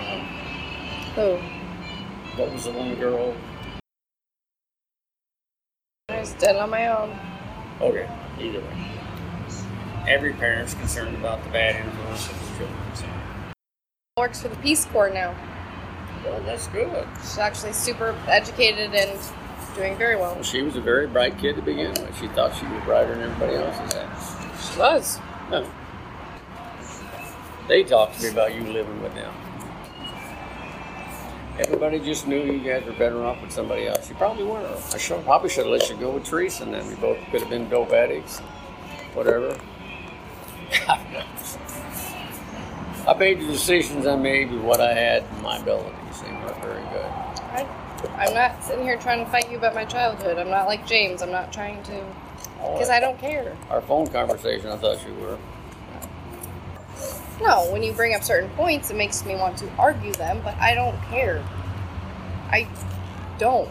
Who? 1.16 1.38
What 2.36 2.52
was 2.52 2.66
the 2.66 2.72
one 2.74 2.94
girl? 2.96 3.34
I 6.10 6.20
was 6.20 6.34
dead 6.34 6.58
on 6.58 6.70
my 6.70 6.88
own. 6.90 7.18
Okay, 7.80 8.10
either 8.38 8.60
way. 8.60 8.92
Every 10.10 10.34
parent's 10.34 10.74
concerned 10.74 11.16
about 11.16 11.42
the 11.46 11.50
bad 11.52 11.78
influence 11.86 12.30
of 12.30 12.38
his 12.38 12.58
children. 12.58 12.80
So. 12.96 13.06
Works 14.18 14.42
for 14.42 14.50
the 14.50 14.58
Peace 14.58 14.84
Corps 14.84 15.10
now. 15.10 15.34
Well, 16.26 16.42
that's 16.42 16.68
good. 16.68 17.08
She's 17.22 17.38
actually 17.38 17.72
super 17.72 18.14
educated 18.28 18.94
and 18.94 19.18
doing 19.74 19.98
very 19.98 20.18
well. 20.18 20.36
Well, 20.36 20.44
she 20.44 20.64
was 20.64 20.76
a 20.76 20.82
very 20.82 21.08
bright 21.08 21.38
kid 21.40 21.56
to 21.56 21.62
begin 21.62 21.92
with. 21.92 22.20
She 22.20 22.28
thought 22.28 22.54
she 22.58 22.66
was 22.66 22.84
brighter 22.84 23.16
than 23.16 23.32
everybody 23.32 23.56
else's. 23.56 24.70
She 24.70 24.78
was. 24.78 25.20
No. 25.50 25.66
They 27.70 27.84
talked 27.86 28.18
to 28.18 28.24
me 28.24 28.30
about 28.32 28.54
you 28.54 28.64
living 28.64 29.02
with 29.02 29.14
them. 29.16 29.34
Everybody 31.58 32.00
just 32.00 32.28
knew 32.28 32.44
you 32.44 32.60
guys 32.60 32.84
were 32.86 32.92
better 32.94 33.24
off 33.24 33.42
with 33.42 33.52
somebody 33.52 33.88
else. 33.88 34.10
You 34.10 34.16
probably 34.16 34.44
were. 34.44 34.78
I 34.94 34.98
should, 34.98 35.24
probably 35.24 35.50
should 35.50 35.66
have 35.66 35.72
let 35.72 35.90
you 35.90 35.96
go 35.96 36.12
with 36.12 36.26
Teresa 36.26 36.64
and 36.64 36.74
then 36.74 36.86
we 36.88 36.96
both 36.96 37.18
could 37.32 37.40
have 37.42 37.50
been 37.50 37.70
dope 37.70 37.92
addicts, 37.92 38.40
whatever. 39.14 39.58
I 43.08 43.14
made 43.18 43.40
the 43.40 43.46
decisions 43.48 44.06
I 44.06 44.16
made 44.18 44.52
with 44.52 44.62
what 44.62 44.82
I 44.82 44.94
had 44.94 45.24
and 45.24 45.42
my 45.42 45.58
abilities. 45.58 46.22
They 46.22 46.32
weren't 46.32 46.62
very 46.62 46.84
good. 46.90 47.12
I'm 48.18 48.34
not 48.34 48.64
sitting 48.64 48.84
here 48.84 48.98
trying 48.98 49.24
to 49.24 49.32
fight 49.32 49.50
you 49.50 49.58
about 49.58 49.76
my 49.76 49.86
childhood. 49.86 50.38
I'm 50.38 50.50
not 50.50 50.68
like 50.68 50.86
James. 50.86 51.22
I'm 51.22 51.32
not 51.32 51.54
trying 51.54 51.82
to. 51.84 52.06
Because 52.58 52.90
I 52.90 53.00
don't 53.00 53.18
care. 53.18 53.56
Our 53.70 53.82
phone 53.82 54.08
conversation, 54.08 54.70
I 54.70 54.78
thought 54.78 55.06
you 55.08 55.14
were. 55.16 55.38
No, 57.42 57.70
when 57.72 57.84
you 57.84 57.92
bring 57.92 58.16
up 58.16 58.24
certain 58.24 58.50
points, 58.52 58.90
it 58.90 58.96
makes 58.96 59.26
me 59.26 59.36
want 59.36 59.58
to 59.58 59.70
argue 59.78 60.14
them, 60.14 60.42
but 60.44 60.56
I 60.56 60.74
don't 60.74 61.00
care. 61.04 61.44
I 62.50 62.68
don't. 63.38 63.70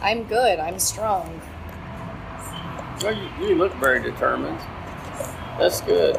I'm 0.00 0.24
good. 0.24 0.58
I'm 0.58 0.78
strong. 0.78 1.40
Well, 3.02 3.14
you, 3.14 3.48
you 3.48 3.54
look 3.54 3.72
very 3.74 4.02
determined. 4.02 4.58
That's 5.58 5.80
good. 5.80 6.16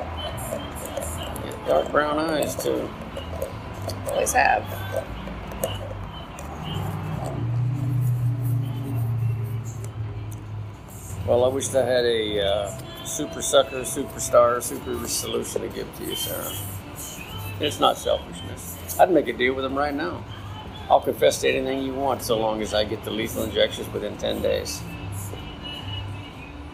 Dark 1.68 1.92
brown 1.92 2.18
eyes 2.18 2.56
too. 2.56 2.90
Always 4.10 4.34
have. 4.34 4.64
Well, 11.28 11.44
I 11.44 11.50
wish 11.50 11.76
I 11.76 11.84
had 11.84 12.06
a 12.06 12.40
uh, 12.42 12.78
super 13.04 13.42
sucker, 13.42 13.82
superstar, 13.82 14.64
super 14.64 15.06
solution 15.10 15.62
to 15.62 15.68
give 15.68 15.94
to 15.98 16.06
you, 16.06 16.16
Sarah. 16.16 16.54
It's 17.60 17.82
not 17.82 17.98
selfishness. 17.98 18.98
I'd 18.98 19.12
make 19.12 19.28
a 19.28 19.34
deal 19.34 19.54
with 19.54 19.66
him 19.66 19.76
right 19.76 19.94
now. 19.94 20.24
I'll 20.90 21.02
confess 21.02 21.42
to 21.42 21.50
anything 21.50 21.84
you 21.84 21.94
want 21.94 22.22
so 22.24 22.40
long 22.40 22.62
as 22.62 22.74
I 22.74 22.86
get 22.86 23.04
the 23.04 23.12
lethal 23.12 23.44
injections 23.44 23.90
within 23.90 24.16
10 24.18 24.42
days. 24.42 24.82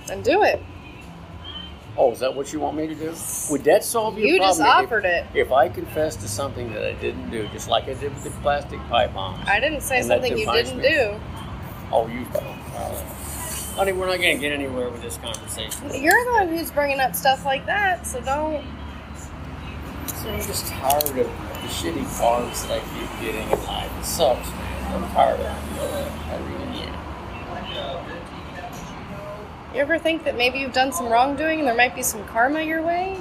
Then 0.06 0.22
do 0.22 0.44
it. 0.44 0.62
Oh, 1.98 2.12
is 2.12 2.20
that 2.20 2.36
what 2.36 2.54
you 2.54 2.60
want 2.60 2.78
me 2.78 2.86
to 2.86 2.96
do? 2.96 3.16
Would 3.50 3.64
that 3.64 3.84
solve 3.84 4.20
your 4.20 4.28
You 4.28 4.38
problem? 4.38 4.40
You 4.40 4.40
just 4.40 4.60
if- 4.60 4.68
offered 4.68 5.06
it. 5.06 5.26
If 5.34 5.52
I 5.52 5.68
confess 5.68 6.16
to 6.18 6.28
something 6.28 6.72
that 6.74 6.86
I 6.86 6.94
didn't 6.94 7.32
do, 7.32 7.48
just 7.48 7.70
like 7.70 7.86
I 7.86 7.96
did 7.96 8.14
with 8.14 8.24
the 8.24 8.32
plastic 8.42 8.80
pipe 8.82 9.16
bombs. 9.16 9.48
I 9.48 9.60
didn't 9.60 9.82
say 9.82 10.04
something 10.04 10.38
you 10.38 10.52
didn't 10.52 10.78
me. 10.78 10.90
do. 10.90 11.20
Oh, 11.92 12.08
you 12.08 12.26
well, 13.74 13.86
Honey, 13.86 13.98
we're 13.98 14.06
not 14.08 14.20
going 14.20 14.38
to 14.38 14.42
get 14.42 14.52
anywhere 14.52 14.90
with 14.90 15.02
this 15.02 15.18
conversation. 15.18 15.90
You're 16.02 16.24
the 16.26 16.32
one 16.32 16.48
who's 16.50 16.70
bringing 16.72 17.00
up 17.00 17.16
stuff 17.16 17.44
like 17.46 17.66
that, 17.66 18.06
so 18.06 18.22
don't. 18.22 18.64
So 20.08 20.30
I'm 20.30 20.42
just 20.42 20.68
tired 20.68 21.04
of 21.04 21.16
the 21.16 21.24
shitty 21.70 22.06
parts 22.20 22.64
that 22.64 22.72
I 22.72 22.80
keep 22.80 23.10
getting 23.22 23.50
in 23.50 23.66
life. 23.66 23.92
It 24.00 24.06
sucks, 24.06 24.48
man. 24.48 25.04
I'm 25.04 25.12
tired 25.12 25.40
of 25.40 25.46
it. 25.46 25.52
You? 25.76 25.82
I 25.82 26.38
really 26.38 26.82
am. 26.84 26.94
You 29.74 29.80
ever 29.80 29.98
think 29.98 30.24
that 30.26 30.38
maybe 30.38 30.60
you've 30.60 30.74
done 30.74 30.94
some 30.94 31.08
wrongdoing 31.08 31.58
and 31.58 31.68
there 31.68 31.76
might 31.76 31.96
be 31.96 32.04
some 32.04 32.24
karma 32.28 32.62
your 32.62 32.84
way? 32.84 33.18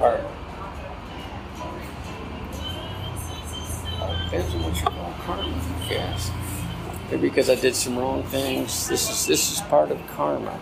Tired. 0.00 0.24
Depends 4.24 4.54
on 4.54 4.62
what 4.64 4.76
you 4.76 4.82
call 4.82 5.14
karma, 5.24 5.44
I 5.44 5.88
guess. 5.88 6.30
Maybe 7.10 7.28
because 7.28 7.50
I 7.50 7.54
did 7.56 7.74
some 7.74 7.98
wrong 7.98 8.22
things. 8.24 8.88
This 8.88 9.10
is 9.10 9.26
this 9.26 9.52
is 9.52 9.60
part 9.62 9.90
of 9.90 9.98
karma. 10.08 10.58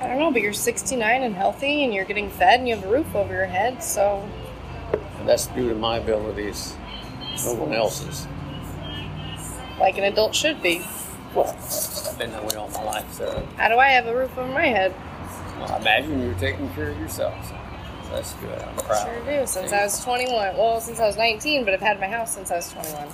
I 0.00 0.06
don't 0.06 0.18
know, 0.18 0.30
but 0.30 0.42
you're 0.42 0.52
69 0.52 1.22
and 1.22 1.34
healthy 1.34 1.82
and 1.84 1.92
you're 1.92 2.04
getting 2.04 2.30
fed 2.30 2.60
and 2.60 2.68
you 2.68 2.76
have 2.76 2.84
a 2.84 2.88
roof 2.88 3.14
over 3.16 3.34
your 3.34 3.46
head, 3.46 3.82
so 3.82 4.28
And 5.18 5.28
that's 5.28 5.48
due 5.48 5.68
to 5.70 5.74
my 5.74 5.96
abilities, 5.96 6.76
no 7.44 7.54
one 7.54 7.72
else's. 7.72 8.28
like 9.80 9.98
an 9.98 10.04
adult 10.04 10.34
should 10.36 10.62
be. 10.62 10.82
Well, 11.34 11.48
I've 12.08 12.16
been 12.18 12.30
that 12.30 12.44
way 12.44 12.54
all 12.54 12.68
my 12.70 12.84
life, 12.84 13.12
Sarah. 13.12 13.44
How 13.56 13.68
do 13.68 13.76
I 13.78 13.88
have 13.88 14.06
a 14.06 14.16
roof 14.16 14.36
over 14.38 14.50
my 14.52 14.66
head? 14.66 14.94
Well, 15.58 15.72
I 15.72 15.78
imagine 15.78 16.22
you're 16.22 16.34
taking 16.34 16.68
care 16.70 16.90
of 16.90 16.98
yourself. 16.98 17.34
So 17.48 17.56
that's 18.12 18.32
good. 18.34 18.56
I'm 18.56 18.76
proud. 18.76 19.04
Sure 19.04 19.40
do, 19.40 19.46
since 19.46 19.72
I 19.72 19.82
was 19.82 20.02
21. 20.04 20.56
Well, 20.56 20.80
since 20.80 21.00
I 21.00 21.06
was 21.06 21.16
19, 21.16 21.64
but 21.64 21.74
I've 21.74 21.80
had 21.80 21.98
my 22.00 22.06
house 22.06 22.34
since 22.34 22.50
I 22.52 22.56
was 22.56 22.72
21. 22.72 23.08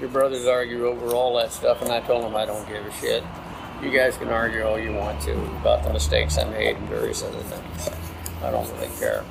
Your 0.00 0.08
brothers 0.10 0.46
argue 0.46 0.86
over 0.86 1.14
all 1.14 1.36
that 1.36 1.52
stuff, 1.52 1.82
and 1.82 1.90
I 1.90 2.00
told 2.00 2.24
them 2.24 2.34
I 2.34 2.44
don't 2.44 2.66
give 2.68 2.84
a 2.84 2.92
shit. 2.92 3.22
You 3.82 3.90
guys 3.90 4.16
can 4.16 4.28
argue 4.28 4.62
all 4.62 4.78
you 4.78 4.92
want 4.92 5.20
to 5.22 5.32
about 5.56 5.84
the 5.84 5.92
mistakes 5.92 6.38
I 6.38 6.44
made 6.44 6.76
and 6.76 6.88
various 6.88 7.22
other 7.22 7.38
things. 7.38 7.90
I 8.42 8.50
don't 8.50 8.68
really 8.72 8.90
care. 8.98 9.24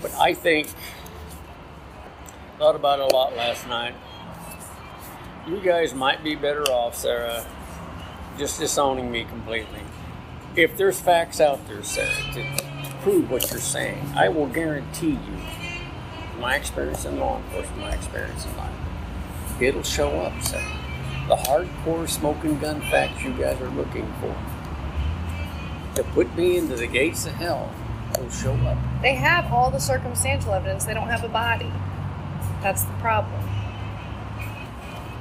But 0.00 0.12
I 0.14 0.34
think, 0.34 0.68
thought 2.58 2.76
about 2.76 3.00
it 3.00 3.12
a 3.12 3.16
lot 3.16 3.36
last 3.36 3.66
night. 3.68 3.94
You 5.46 5.58
guys 5.60 5.94
might 5.94 6.22
be 6.22 6.34
better 6.34 6.62
off, 6.64 6.96
Sarah, 6.96 7.44
just 8.38 8.60
disowning 8.60 9.10
me 9.10 9.24
completely. 9.24 9.80
If 10.54 10.76
there's 10.76 11.00
facts 11.00 11.40
out 11.40 11.66
there, 11.66 11.82
Sarah, 11.82 12.12
to 12.34 12.92
prove 13.02 13.30
what 13.30 13.50
you're 13.50 13.60
saying, 13.60 14.04
I 14.14 14.28
will 14.28 14.46
guarantee 14.46 15.12
you, 15.12 16.38
my 16.38 16.56
experience 16.56 17.04
in 17.04 17.18
law 17.18 17.38
enforcement, 17.38 17.78
my 17.80 17.94
experience 17.94 18.44
in 18.44 18.56
life, 18.56 18.74
it'll 19.66 19.82
show 19.82 20.10
up, 20.20 20.40
Sarah. 20.42 20.78
The 21.28 21.36
hardcore 21.36 22.08
smoking 22.08 22.58
gun 22.58 22.80
facts 22.82 23.22
you 23.22 23.32
guys 23.32 23.60
are 23.60 23.70
looking 23.70 24.12
for 24.20 24.36
to 25.94 26.02
put 26.04 26.34
me 26.36 26.56
into 26.56 26.76
the 26.76 26.86
gates 26.86 27.26
of 27.26 27.32
hell 27.34 27.70
will 28.18 28.30
show 28.30 28.54
up. 28.54 28.78
They 29.02 29.14
have 29.14 29.52
all 29.52 29.70
the 29.70 29.78
circumstantial 29.78 30.52
evidence, 30.52 30.84
they 30.84 30.94
don't 30.94 31.08
have 31.08 31.24
a 31.24 31.28
body. 31.28 31.70
That's 32.62 32.84
the 32.84 32.92
problem. 32.94 33.40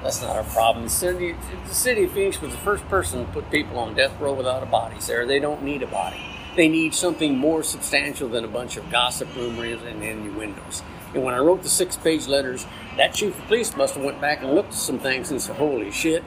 That's 0.04 0.22
not 0.22 0.36
our 0.36 0.44
problem. 0.44 0.86
The 0.86 0.90
city, 0.90 1.36
the 1.68 1.74
city 1.74 2.06
of 2.06 2.12
Phoenix 2.12 2.42
was 2.42 2.52
the 2.52 2.58
first 2.58 2.88
person 2.90 3.26
to 3.26 3.32
put 3.32 3.52
people 3.52 3.78
on 3.78 3.94
death 3.94 4.20
row 4.20 4.34
without 4.34 4.64
a 4.64 4.66
body, 4.66 5.00
Sarah. 5.00 5.26
They 5.26 5.40
don't 5.40 5.64
need 5.64 5.84
a 5.84 5.88
body. 5.88 6.20
They 6.56 6.68
need 6.68 6.94
something 6.94 7.38
more 7.38 7.64
substantial 7.64 8.28
than 8.28 8.44
a 8.44 8.48
bunch 8.48 8.78
of 8.78 8.90
gossip 8.90 9.34
rumors 9.36 9.82
and 9.84 10.04
innuendos. 10.04 10.82
And 11.14 11.24
when 11.24 11.34
I 11.34 11.40
wrote 11.40 11.64
the 11.64 11.70
six-page 11.70 12.28
letters, 12.28 12.66
that 12.98 13.14
chief 13.14 13.38
of 13.38 13.46
police 13.48 13.76
must 13.76 13.96
have 13.96 14.04
went 14.04 14.22
back 14.22 14.42
and 14.42 14.54
looked 14.54 14.70
at 14.70 14.76
some 14.76 15.00
things 15.00 15.32
and 15.32 15.42
said, 15.42 15.58
"Holy 15.58 15.92
shit, 15.92 16.24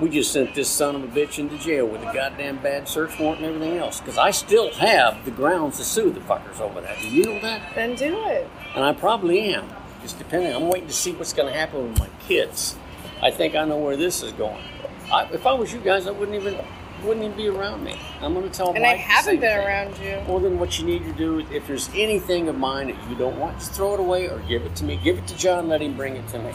we 0.00 0.08
just 0.08 0.32
sent 0.32 0.54
this 0.54 0.68
son 0.68 0.96
of 0.96 1.04
a 1.04 1.06
bitch 1.06 1.38
into 1.38 1.56
jail 1.58 1.86
with 1.86 2.02
a 2.02 2.12
goddamn 2.12 2.58
bad 2.58 2.88
search 2.88 3.18
warrant 3.18 3.42
and 3.42 3.54
everything 3.54 3.78
else." 3.78 4.00
Because 4.00 4.18
I 4.18 4.30
still 4.30 4.72
have 4.74 5.24
the 5.24 5.30
grounds 5.30 5.76
to 5.78 5.84
sue 5.84 6.10
the 6.10 6.20
fuckers 6.20 6.60
over 6.60 6.80
that. 6.80 6.98
Do 7.00 7.08
you 7.08 7.24
know 7.24 7.40
that? 7.40 7.74
Then 7.74 7.94
do 7.94 8.26
it. 8.26 8.48
and 8.74 8.84
I 8.84 8.92
probably 8.92 9.54
am. 9.54 9.68
Just 10.02 10.18
depending, 10.18 10.54
I'm 10.54 10.68
waiting 10.68 10.88
to 10.88 10.94
see 10.94 11.12
what's 11.12 11.32
going 11.32 11.52
to 11.52 11.58
happen 11.58 11.88
with 11.88 11.98
my 11.98 12.08
kids. 12.28 12.76
I 13.22 13.30
think 13.30 13.54
I 13.54 13.64
know 13.64 13.78
where 13.78 13.96
this 13.96 14.22
is 14.22 14.32
going. 14.32 14.62
I, 15.12 15.24
if 15.32 15.46
I 15.46 15.52
was 15.54 15.72
you 15.72 15.80
guys, 15.80 16.06
I 16.06 16.10
wouldn't 16.10 16.36
even 16.36 16.58
wouldn't 17.06 17.24
even 17.24 17.36
be 17.36 17.48
around 17.48 17.84
me. 17.84 17.98
I'm 18.20 18.34
going 18.34 18.48
to 18.48 18.54
tell 18.54 18.68
And 18.74 18.82
Mike 18.82 18.94
I 18.94 18.96
haven't 18.96 19.40
been 19.40 19.50
thing. 19.58 19.66
around 19.66 19.98
you. 19.98 20.20
Well, 20.28 20.40
then 20.40 20.58
what 20.58 20.78
you 20.78 20.84
need 20.84 21.04
to 21.04 21.12
do, 21.12 21.38
if 21.52 21.66
there's 21.66 21.88
anything 21.94 22.48
of 22.48 22.58
mine 22.58 22.88
that 22.88 23.08
you 23.10 23.16
don't 23.16 23.38
want, 23.38 23.58
just 23.58 23.72
throw 23.72 23.94
it 23.94 24.00
away 24.00 24.28
or 24.28 24.38
give 24.40 24.62
it 24.66 24.74
to 24.76 24.84
me. 24.84 24.96
Give 25.02 25.16
it 25.18 25.26
to 25.28 25.36
John. 25.36 25.68
Let 25.68 25.80
him 25.80 25.96
bring 25.96 26.16
it 26.16 26.26
to 26.28 26.38
me. 26.38 26.52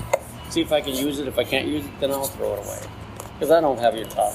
See 0.49 0.61
if 0.61 0.71
I 0.71 0.81
can 0.81 0.93
use 0.93 1.19
it. 1.19 1.27
If 1.27 1.39
I 1.39 1.43
can't 1.43 1.67
use 1.67 1.85
it, 1.85 1.91
then 1.99 2.11
I'll 2.11 2.25
throw 2.25 2.53
it 2.55 2.59
away. 2.59 2.79
Because 3.33 3.51
I 3.51 3.61
don't 3.61 3.79
have 3.79 3.95
your 3.95 4.05
top 4.05 4.33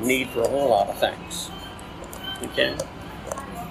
need 0.00 0.28
for 0.30 0.42
a 0.42 0.48
whole 0.48 0.70
lot 0.70 0.88
of 0.88 0.98
things. 0.98 1.50
Okay. 2.42 2.76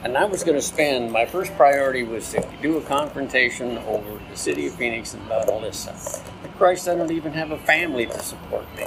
And 0.03 0.15
I 0.17 0.25
was 0.25 0.43
going 0.43 0.55
to 0.55 0.61
spend, 0.61 1.11
my 1.11 1.25
first 1.25 1.53
priority 1.55 2.03
was 2.03 2.29
to 2.31 2.47
do 2.61 2.77
a 2.77 2.81
confrontation 2.81 3.79
over 3.79 4.19
the 4.29 4.37
city 4.37 4.67
of 4.67 4.75
Phoenix 4.75 5.13
and 5.15 5.25
about 5.25 5.47
Alissa. 5.47 6.21
Christ, 6.57 6.87
I 6.87 6.95
don't 6.95 7.11
even 7.11 7.33
have 7.33 7.51
a 7.51 7.57
family 7.57 8.05
to 8.05 8.19
support 8.19 8.65
me. 8.77 8.85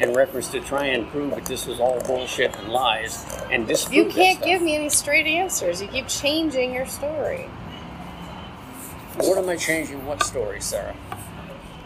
In 0.00 0.12
reference 0.12 0.48
to 0.48 0.60
try 0.60 0.86
and 0.86 1.08
prove 1.08 1.30
that 1.30 1.44
this 1.44 1.66
was 1.66 1.78
all 1.78 2.00
bullshit 2.00 2.54
and 2.56 2.68
lies 2.68 3.24
and 3.50 3.66
disprove 3.66 3.94
You 3.94 4.12
can't 4.12 4.42
give 4.42 4.60
me 4.60 4.74
any 4.74 4.88
straight 4.88 5.26
answers. 5.26 5.80
You 5.80 5.86
keep 5.88 6.08
changing 6.08 6.74
your 6.74 6.86
story. 6.86 7.48
What 9.18 9.38
am 9.38 9.48
I 9.48 9.56
changing? 9.56 10.04
What 10.04 10.22
story, 10.24 10.60
Sarah? 10.60 10.96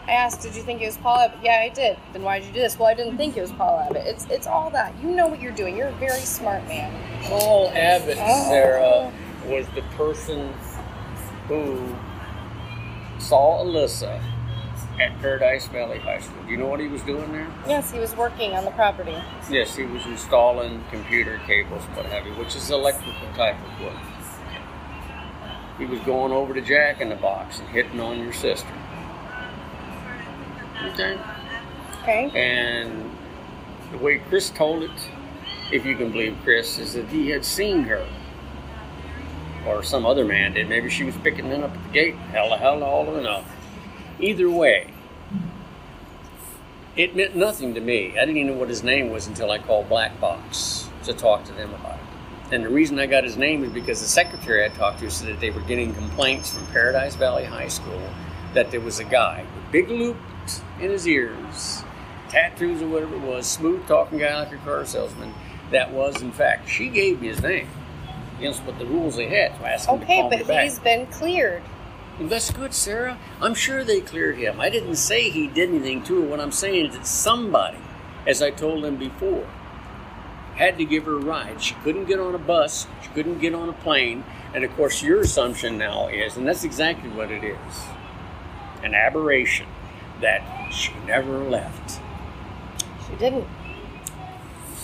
I 0.07 0.13
asked, 0.13 0.41
did 0.41 0.55
you 0.55 0.63
think 0.63 0.81
it 0.81 0.87
was 0.87 0.97
Paul 0.97 1.19
Abbott? 1.19 1.37
Yeah, 1.43 1.61
I 1.63 1.69
did. 1.69 1.97
Then 2.13 2.23
why 2.23 2.39
did 2.39 2.47
you 2.47 2.53
do 2.53 2.61
this? 2.61 2.79
Well, 2.79 2.87
I 2.89 2.95
didn't 2.95 3.17
think 3.17 3.37
it 3.37 3.41
was 3.41 3.51
Paul 3.51 3.79
Abbott. 3.87 4.07
It's 4.07 4.25
it's 4.25 4.47
all 4.47 4.71
that. 4.71 4.91
You 5.03 5.11
know 5.11 5.27
what 5.27 5.39
you're 5.39 5.51
doing. 5.51 5.77
You're 5.77 5.89
a 5.89 5.95
very 5.97 6.21
smart 6.21 6.67
man. 6.67 6.91
Paul 7.25 7.71
Abbott, 7.75 8.17
Oh. 8.19 8.49
Sarah, 8.49 9.13
was 9.45 9.67
the 9.75 9.83
person 9.95 10.51
who 11.47 11.95
saw 13.19 13.63
Alissa 13.63 14.19
at 14.99 15.17
Paradise 15.21 15.67
Valley 15.67 15.99
High 15.99 16.19
School. 16.19 16.43
Do 16.43 16.51
you 16.51 16.57
know 16.57 16.67
what 16.67 16.79
he 16.79 16.87
was 16.87 17.01
doing 17.03 17.31
there? 17.31 17.47
Yes, 17.67 17.91
he 17.91 17.99
was 17.99 18.15
working 18.15 18.53
on 18.53 18.65
the 18.65 18.71
property. 18.71 19.15
Yes, 19.49 19.75
he 19.75 19.83
was 19.83 20.05
installing 20.05 20.83
computer 20.91 21.39
cables, 21.45 21.83
what 21.95 22.05
have 22.07 22.25
you, 22.25 22.33
which 22.33 22.55
is 22.55 22.69
electrical 22.69 23.27
type 23.35 23.55
of 23.55 23.85
work. 23.85 23.97
He 25.77 25.85
was 25.85 25.99
going 26.01 26.33
over 26.33 26.53
to 26.53 26.61
Jack 26.61 26.99
in 26.99 27.07
the 27.07 27.15
Box 27.15 27.59
and 27.59 27.69
hitting 27.69 28.01
on 28.01 28.19
your 28.19 28.33
sister. 28.33 28.67
Okay. 30.87 31.17
Okay. 32.01 32.31
And 32.35 33.09
the 33.91 33.97
way 33.97 34.19
Chris 34.27 34.49
told 34.49 34.83
it, 34.83 35.09
if 35.71 35.85
you 35.85 35.95
can 35.95 36.11
believe 36.11 36.37
Chris, 36.43 36.77
is 36.77 36.93
that 36.93 37.07
he 37.07 37.29
had 37.29 37.45
seen 37.45 37.83
her. 37.83 38.05
Or 39.65 39.83
some 39.83 40.05
other 40.05 40.25
man 40.25 40.53
did. 40.53 40.67
Maybe 40.67 40.89
she 40.89 41.03
was 41.03 41.15
picking 41.17 41.49
them 41.49 41.63
up 41.63 41.71
at 41.71 41.83
the 41.83 41.89
gate. 41.89 42.15
Hell, 42.15 42.57
hell, 42.57 42.83
all 42.83 43.07
of 43.07 43.17
enough. 43.17 43.45
Either 44.19 44.49
way, 44.49 44.91
it 46.95 47.15
meant 47.15 47.35
nothing 47.35 47.73
to 47.75 47.79
me. 47.79 48.11
I 48.17 48.21
didn't 48.25 48.37
even 48.37 48.53
know 48.53 48.59
what 48.59 48.69
his 48.69 48.83
name 48.83 49.09
was 49.09 49.27
until 49.27 49.51
I 49.51 49.59
called 49.59 49.87
Black 49.87 50.19
Box 50.19 50.89
to 51.03 51.13
talk 51.13 51.45
to 51.45 51.53
them 51.53 51.73
about 51.73 51.93
it. 51.95 52.53
And 52.53 52.65
the 52.65 52.69
reason 52.69 52.99
I 52.99 53.05
got 53.05 53.23
his 53.23 53.37
name 53.37 53.63
is 53.63 53.71
because 53.71 54.01
the 54.01 54.07
secretary 54.07 54.65
I 54.65 54.69
talked 54.69 54.99
to 54.99 55.09
said 55.11 55.29
that 55.29 55.39
they 55.39 55.51
were 55.51 55.61
getting 55.61 55.93
complaints 55.93 56.51
from 56.53 56.65
Paradise 56.67 57.15
Valley 57.15 57.45
High 57.45 57.67
School 57.67 58.01
that 58.53 58.71
there 58.71 58.81
was 58.81 58.99
a 58.99 59.03
guy 59.03 59.45
with 59.55 59.71
big 59.71 59.89
loops 59.89 60.61
in 60.81 60.89
his 60.89 61.07
ears, 61.07 61.83
tattoos 62.27 62.81
or 62.81 62.87
whatever 62.87 63.15
it 63.15 63.21
was, 63.21 63.45
smooth 63.45 63.85
talking 63.87 64.17
guy 64.17 64.35
like 64.37 64.51
a 64.51 64.57
car 64.57 64.83
salesman. 64.85 65.33
That 65.71 65.91
was, 65.93 66.21
in 66.23 66.31
fact, 66.31 66.67
she 66.67 66.89
gave 66.89 67.21
me 67.21 67.27
his 67.27 67.41
name 67.43 67.67
against 68.39 68.63
what 68.63 68.79
the 68.79 68.85
rules 68.87 69.15
they 69.15 69.27
had. 69.27 69.55
So 69.59 69.65
I 69.65 69.69
asked 69.69 69.87
him 69.87 69.99
to 69.99 70.03
Okay, 70.05 70.15
call 70.21 70.29
me 70.31 70.37
but 70.37 70.47
back. 70.47 70.63
he's 70.63 70.79
been 70.79 71.05
cleared. 71.07 71.61
That's 72.19 72.51
good, 72.51 72.73
Sarah. 72.73 73.17
I'm 73.41 73.53
sure 73.53 73.83
they 73.83 74.01
cleared 74.01 74.37
him. 74.37 74.59
I 74.59 74.69
didn't 74.69 74.97
say 74.97 75.29
he 75.29 75.47
did 75.47 75.69
anything 75.69 76.03
to 76.03 76.21
her. 76.21 76.27
What 76.27 76.39
I'm 76.39 76.51
saying 76.51 76.87
is 76.87 76.95
that 76.97 77.07
somebody, 77.07 77.77
as 78.27 78.41
I 78.41 78.51
told 78.51 78.83
them 78.83 78.97
before, 78.97 79.47
had 80.55 80.77
to 80.77 80.85
give 80.85 81.05
her 81.05 81.13
a 81.13 81.19
ride. 81.21 81.61
She 81.61 81.75
couldn't 81.75 82.05
get 82.05 82.19
on 82.19 82.35
a 82.35 82.39
bus. 82.39 82.87
She 83.01 83.07
couldn't 83.09 83.39
get 83.39 83.53
on 83.55 83.69
a 83.69 83.73
plane. 83.73 84.25
And 84.53 84.65
of 84.65 84.75
course, 84.75 85.01
your 85.01 85.21
assumption 85.21 85.77
now 85.77 86.07
is, 86.09 86.35
and 86.35 86.45
that's 86.45 86.63
exactly 86.65 87.09
what 87.09 87.31
it 87.31 87.43
is, 87.43 87.75
an 88.83 88.93
aberration 88.93 89.67
that 90.19 90.41
she 90.73 90.91
never 91.07 91.37
left. 91.39 92.01
She 93.09 93.15
didn't. 93.15 93.47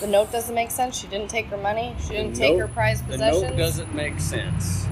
The 0.00 0.06
note 0.06 0.32
doesn't 0.32 0.54
make 0.54 0.70
sense. 0.70 0.96
She 0.96 1.06
didn't 1.06 1.28
take 1.28 1.46
her 1.46 1.56
money. 1.58 1.94
She 2.00 2.10
didn't 2.10 2.34
The 2.34 2.38
take 2.40 2.52
note- 2.52 2.60
her 2.60 2.68
prized 2.68 3.06
possessions. 3.06 3.42
The 3.42 3.48
note 3.50 3.56
doesn't 3.58 3.94
make 3.94 4.20
sense. 4.20 4.86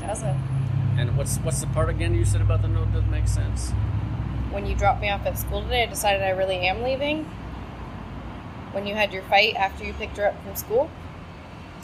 Doesn't. 0.00 0.51
And 0.98 1.16
what's 1.16 1.38
what's 1.38 1.60
the 1.60 1.66
part 1.68 1.88
again 1.88 2.14
you 2.14 2.24
said 2.24 2.40
about 2.40 2.62
the 2.62 2.68
note 2.68 2.92
doesn't 2.92 3.10
make 3.10 3.26
sense? 3.28 3.70
When 4.50 4.66
you 4.66 4.74
dropped 4.74 5.00
me 5.00 5.08
off 5.10 5.24
at 5.26 5.38
school 5.38 5.62
today, 5.62 5.84
I 5.84 5.86
decided 5.86 6.22
I 6.22 6.30
really 6.30 6.56
am 6.68 6.82
leaving. 6.82 7.24
When 8.72 8.86
you 8.86 8.94
had 8.94 9.12
your 9.12 9.22
fight 9.22 9.54
after 9.56 9.84
you 9.84 9.92
picked 9.94 10.16
her 10.18 10.26
up 10.28 10.42
from 10.44 10.54
school, 10.56 10.90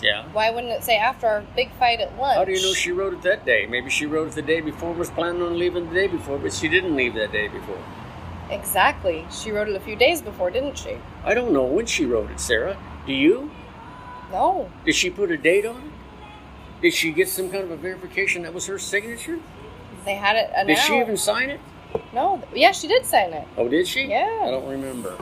Yeah. 0.03 0.25
why 0.33 0.51
wouldn't 0.51 0.73
it 0.73 0.85
say 0.85 0.97
after 0.97 1.27
our 1.27 1.41
big 1.57 1.71
fight 1.73 2.01
at 2.01 2.17
lunch? 2.19 2.37
How 2.37 2.45
do 2.45 2.53
you 2.53 2.63
know 2.63 2.73
she 2.75 2.93
wrote 2.93 3.13
it 3.15 3.23
that 3.23 3.45
day? 3.45 3.67
Maybe 3.67 3.91
she 3.91 4.07
wrote 4.07 4.29
it 4.29 4.35
the 4.35 4.43
day 4.43 4.61
before, 4.61 4.93
was 4.93 5.11
planning 5.11 5.43
on 5.43 5.59
leaving 5.59 5.89
the 5.89 5.95
day 5.95 6.07
before, 6.07 6.39
but 6.39 6.53
she 6.53 6.69
didn't 6.69 6.95
leave 6.95 7.15
that 7.15 7.33
day 7.33 7.49
before. 7.49 7.79
Exactly. 8.51 9.27
She 9.31 9.51
wrote 9.51 9.69
it 9.69 9.77
a 9.77 9.81
few 9.81 9.97
days 9.97 10.23
before, 10.23 10.51
didn't 10.51 10.79
she? 10.79 10.97
I 11.25 11.35
don't 11.35 11.53
know 11.53 11.65
when 11.65 11.85
she 11.87 12.07
wrote 12.07 12.31
it, 12.31 12.41
Sarah. 12.41 12.77
Do 13.07 13.13
you? 13.13 13.51
No. 14.31 14.71
Did 14.85 14.95
she 14.95 15.11
put 15.11 15.31
a 15.31 15.37
date 15.37 15.67
on 15.67 15.77
it? 15.77 15.93
Did 16.81 16.95
she 16.95 17.11
get 17.11 17.29
some 17.29 17.51
kind 17.51 17.65
of 17.65 17.71
a 17.71 17.77
verification 17.77 18.43
that 18.43 18.55
was 18.55 18.67
her 18.67 18.79
signature? 18.79 19.41
They 20.05 20.15
had 20.15 20.37
it 20.37 20.51
announced. 20.55 20.67
Did 20.67 20.79
she 20.79 21.01
even 21.01 21.17
sign 21.17 21.51
it? 21.51 21.61
No. 22.13 22.43
Yeah, 22.55 22.73
she 22.73 22.87
did 22.87 23.05
sign 23.05 23.33
it. 23.33 23.47
Oh, 23.57 23.69
did 23.69 23.89
she? 23.89 24.05
Yeah. 24.05 24.43
I 24.45 24.51
don't 24.51 24.69
remember. 24.69 25.17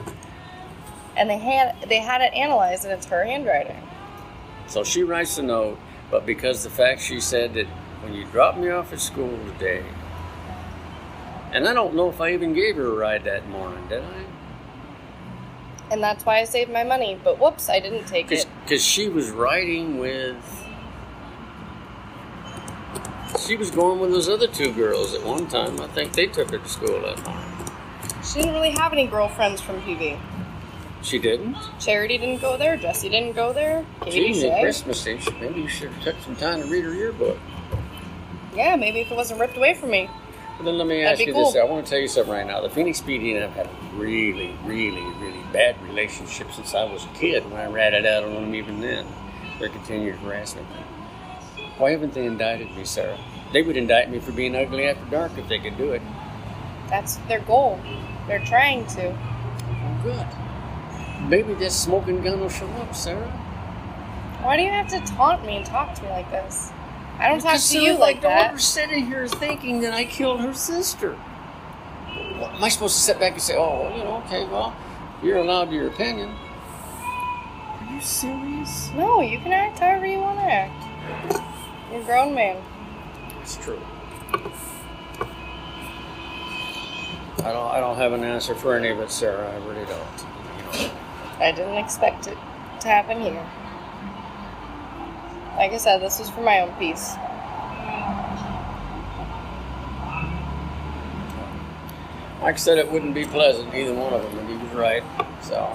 And 1.15 1.29
they 1.29 1.39
had 1.39 1.75
they 1.87 1.97
had 1.97 2.21
it 2.21 2.33
analyzed, 2.33 2.85
and 2.85 2.93
it's 2.93 3.07
her 3.07 3.23
handwriting. 3.25 3.81
So 4.67 4.83
she 4.83 5.01
writes 5.03 5.37
a 5.39 5.43
note, 5.43 5.79
but 6.11 6.25
because 6.25 6.63
the 6.63 6.69
fact 6.69 7.01
she 7.01 7.19
said 7.19 7.53
that 7.55 7.65
when 8.03 8.13
you 8.13 8.25
dropped 8.25 8.59
me 8.59 8.69
off 8.69 8.93
at 8.93 8.99
school 8.99 9.37
today, 9.53 9.83
and 11.51 11.67
I 11.67 11.73
don't 11.73 11.95
know 11.95 12.09
if 12.09 12.21
I 12.21 12.33
even 12.33 12.53
gave 12.53 12.75
her 12.75 12.85
a 12.85 12.95
ride 12.95 13.23
that 13.23 13.47
morning, 13.49 13.83
did 13.87 14.03
I? 14.03 14.25
And 15.89 16.03
that's 16.03 16.25
why 16.25 16.39
I 16.39 16.43
saved 16.43 16.71
my 16.71 16.83
money. 16.83 17.17
But 17.23 17.39
whoops, 17.39 17.69
I 17.69 17.79
didn't 17.79 18.05
take 18.05 18.31
it. 18.31 18.45
Because 18.63 18.83
she 18.83 19.09
was 19.09 19.31
riding 19.31 19.97
with. 19.97 20.56
She 23.47 23.55
was 23.55 23.71
going 23.71 23.99
with 24.01 24.11
those 24.11 24.27
other 24.27 24.47
two 24.47 24.73
girls 24.73 25.13
at 25.13 25.23
one 25.23 25.47
time. 25.47 25.79
I 25.79 25.87
think 25.87 26.11
they 26.11 26.25
took 26.25 26.51
her 26.51 26.57
to 26.57 26.67
school 26.67 26.99
that 26.99 27.23
morning. 27.23 27.71
She 28.21 28.39
didn't 28.41 28.53
really 28.55 28.71
have 28.71 28.91
any 28.91 29.07
girlfriends 29.07 29.61
from 29.61 29.79
PV. 29.83 30.19
She 31.01 31.17
didn't? 31.17 31.55
Charity 31.79 32.17
didn't 32.17 32.41
go 32.41 32.57
there. 32.57 32.75
Jesse 32.75 33.07
didn't 33.07 33.37
go 33.37 33.53
there. 33.53 33.85
Katie 34.01 34.33
Gee, 34.33 34.49
at 34.49 34.61
Christmas 34.61 35.07
Eve, 35.07 35.25
maybe 35.39 35.61
you 35.61 35.69
should 35.69 35.93
have 35.93 36.03
took 36.03 36.21
some 36.23 36.35
time 36.35 36.61
to 36.61 36.67
read 36.67 36.83
her 36.83 36.93
yearbook. 36.93 37.37
Yeah, 38.53 38.75
maybe 38.75 38.99
if 38.99 39.11
it 39.11 39.15
wasn't 39.15 39.39
ripped 39.39 39.55
away 39.55 39.75
from 39.75 39.91
me. 39.91 40.09
But 40.57 40.65
then 40.65 40.77
let 40.77 40.85
me 40.85 41.03
That'd 41.03 41.21
ask 41.21 41.25
you 41.25 41.31
cool. 41.31 41.49
this. 41.49 41.55
I 41.55 41.63
want 41.63 41.85
to 41.85 41.89
tell 41.89 41.99
you 41.99 42.09
something 42.09 42.33
right 42.33 42.45
now. 42.45 42.59
The 42.59 42.69
Phoenix 42.69 42.99
PD 42.99 43.33
and 43.35 43.45
I've 43.45 43.53
had 43.53 43.67
a 43.67 43.95
really, 43.95 44.57
really, 44.65 45.01
really 45.21 45.43
bad 45.53 45.81
relationship 45.83 46.51
since 46.51 46.75
I 46.75 46.83
was 46.83 47.05
a 47.05 47.09
kid 47.17 47.45
when 47.45 47.61
I 47.61 47.67
ratted 47.67 48.05
out 48.05 48.25
on 48.25 48.33
them 48.33 48.53
even 48.53 48.81
then. 48.81 49.05
Their 49.57 49.69
continued 49.69 50.15
harassment. 50.15 50.67
Why 51.77 51.91
haven't 51.91 52.13
they 52.13 52.25
indicted 52.25 52.75
me, 52.75 52.83
Sarah? 52.83 53.17
They 53.53 53.61
would 53.61 53.77
indict 53.77 54.09
me 54.09 54.19
for 54.19 54.31
being 54.31 54.55
ugly 54.55 54.85
after 54.85 55.05
dark 55.09 55.31
if 55.37 55.47
they 55.47 55.59
could 55.59 55.77
do 55.77 55.91
it. 55.91 56.01
That's 56.89 57.15
their 57.27 57.39
goal. 57.41 57.79
They're 58.27 58.43
trying 58.45 58.85
to. 58.87 59.17
Good. 60.03 60.25
Maybe 61.29 61.53
this 61.53 61.75
smoking 61.75 62.21
gun 62.21 62.39
will 62.39 62.49
show 62.49 62.67
up, 62.67 62.93
Sarah. 62.95 63.27
Why 64.41 64.55
do 64.57 64.63
you 64.63 64.69
have 64.69 64.87
to 64.89 64.99
taunt 65.01 65.45
me 65.45 65.57
and 65.57 65.65
talk 65.65 65.95
to 65.95 66.03
me 66.03 66.09
like 66.09 66.29
this? 66.29 66.71
I 67.19 67.29
don't 67.29 67.41
talk 67.41 67.59
to 67.59 67.79
you 67.79 67.93
my 67.93 67.99
like 67.99 68.21
that. 68.21 68.47
daughter's 68.47 68.65
sitting 68.65 69.05
here 69.07 69.27
thinking 69.27 69.81
that 69.81 69.93
I 69.93 70.05
killed 70.05 70.41
her 70.41 70.53
sister. 70.53 71.13
What, 72.37 72.53
am 72.53 72.63
I 72.63 72.69
supposed 72.69 72.95
to 72.95 73.01
sit 73.01 73.19
back 73.19 73.33
and 73.33 73.41
say, 73.41 73.55
oh, 73.57 73.89
you 73.95 74.03
know, 74.03 74.17
okay, 74.25 74.45
well, 74.45 74.75
you're 75.23 75.37
allowed 75.37 75.71
your 75.71 75.87
opinion? 75.87 76.29
Are 76.29 77.93
you 77.93 77.99
serious? 77.99 78.91
No, 78.93 79.21
you 79.21 79.39
can 79.39 79.51
act 79.51 79.79
however 79.79 80.05
you 80.05 80.19
want 80.19 80.39
to 80.39 80.45
act. 80.45 80.83
You're 81.91 82.01
a 82.01 82.05
grown 82.05 82.35
man. 82.35 82.61
It's 83.47 83.55
true. 83.63 83.79
I 87.39 87.53
don't. 87.53 87.71
I 87.71 87.79
don't 87.79 87.95
have 87.95 88.11
an 88.11 88.25
answer 88.25 88.53
for 88.53 88.75
any 88.75 88.89
of 88.89 88.99
it, 88.99 89.09
Sarah. 89.09 89.49
I 89.49 89.55
really 89.65 89.85
don't. 89.85 90.25
You 90.75 90.83
know. 90.87 90.91
I 91.39 91.53
didn't 91.53 91.75
expect 91.77 92.27
it 92.27 92.37
to 92.81 92.87
happen 92.89 93.21
here. 93.21 93.41
Like 95.55 95.71
I 95.71 95.77
said, 95.77 95.99
this 96.01 96.19
was 96.19 96.29
for 96.29 96.41
my 96.41 96.59
own 96.59 96.73
peace. 96.77 97.13
Like 102.41 102.55
I 102.55 102.57
said, 102.57 102.77
it 102.79 102.91
wouldn't 102.91 103.15
be 103.15 103.23
pleasant, 103.25 103.73
either 103.73 103.93
one 103.93 104.11
of 104.13 104.23
them, 104.23 104.39
and 104.39 104.49
he 104.49 104.57
was 104.57 104.73
right. 104.75 105.03
So, 105.41 105.73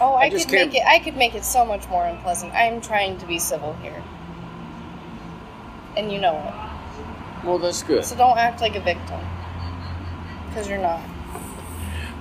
Oh, 0.00 0.14
I, 0.14 0.22
I 0.24 0.30
could 0.30 0.38
make 0.38 0.48
can't- 0.48 0.74
it. 0.74 0.82
I 0.86 0.98
could 0.98 1.16
make 1.18 1.34
it 1.34 1.44
so 1.44 1.62
much 1.66 1.86
more 1.88 2.06
unpleasant. 2.06 2.54
I'm 2.54 2.80
trying 2.80 3.18
to 3.18 3.26
be 3.26 3.38
civil 3.38 3.74
here, 3.82 4.02
and 5.96 6.12
you 6.12 6.18
know 6.20 6.36
it. 6.36 7.46
well, 7.46 7.58
that's 7.58 7.82
good. 7.82 8.04
So 8.04 8.16
don't 8.16 8.38
act 8.38 8.60
like 8.60 8.76
a 8.76 8.80
victim, 8.80 9.20
because 10.48 10.68
you're 10.68 10.78
not. 10.78 11.00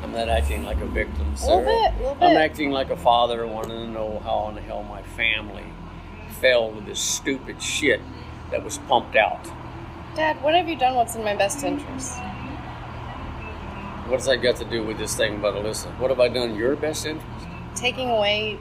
I'm 0.03 0.11
not 0.11 0.29
acting 0.29 0.63
like 0.63 0.79
a 0.81 0.85
victim, 0.85 1.33
A 1.41 1.45
little 1.47 1.61
bit, 1.61 1.93
a 1.93 1.97
little 1.97 2.17
I'm 2.21 2.37
acting 2.37 2.71
like 2.71 2.91
a 2.91 2.97
father 2.97 3.47
wanting 3.47 3.87
to 3.87 3.87
know 3.87 4.19
how 4.19 4.47
in 4.49 4.55
the 4.55 4.61
hell 4.61 4.83
my 4.83 5.01
family 5.01 5.63
fell 6.39 6.71
with 6.71 6.85
this 6.85 6.99
stupid 6.99 7.61
shit 7.61 8.01
that 8.51 8.63
was 8.63 8.77
pumped 8.87 9.15
out. 9.15 9.43
Dad, 10.15 10.41
what 10.43 10.53
have 10.53 10.69
you 10.69 10.75
done? 10.77 10.95
What's 10.95 11.15
in 11.15 11.23
my 11.23 11.35
best 11.35 11.63
interest? 11.63 12.17
What's 14.07 14.27
that 14.27 14.37
got 14.43 14.57
to 14.57 14.65
do 14.65 14.83
with 14.83 14.99
this 14.99 15.15
thing 15.15 15.37
about 15.37 15.55
Alissa? 15.55 15.87
What 15.97 16.11
have 16.11 16.19
I 16.19 16.27
done 16.27 16.51
in 16.51 16.55
your 16.55 16.75
best 16.75 17.05
interest? 17.07 17.47
Taking 17.73 18.11
away 18.11 18.59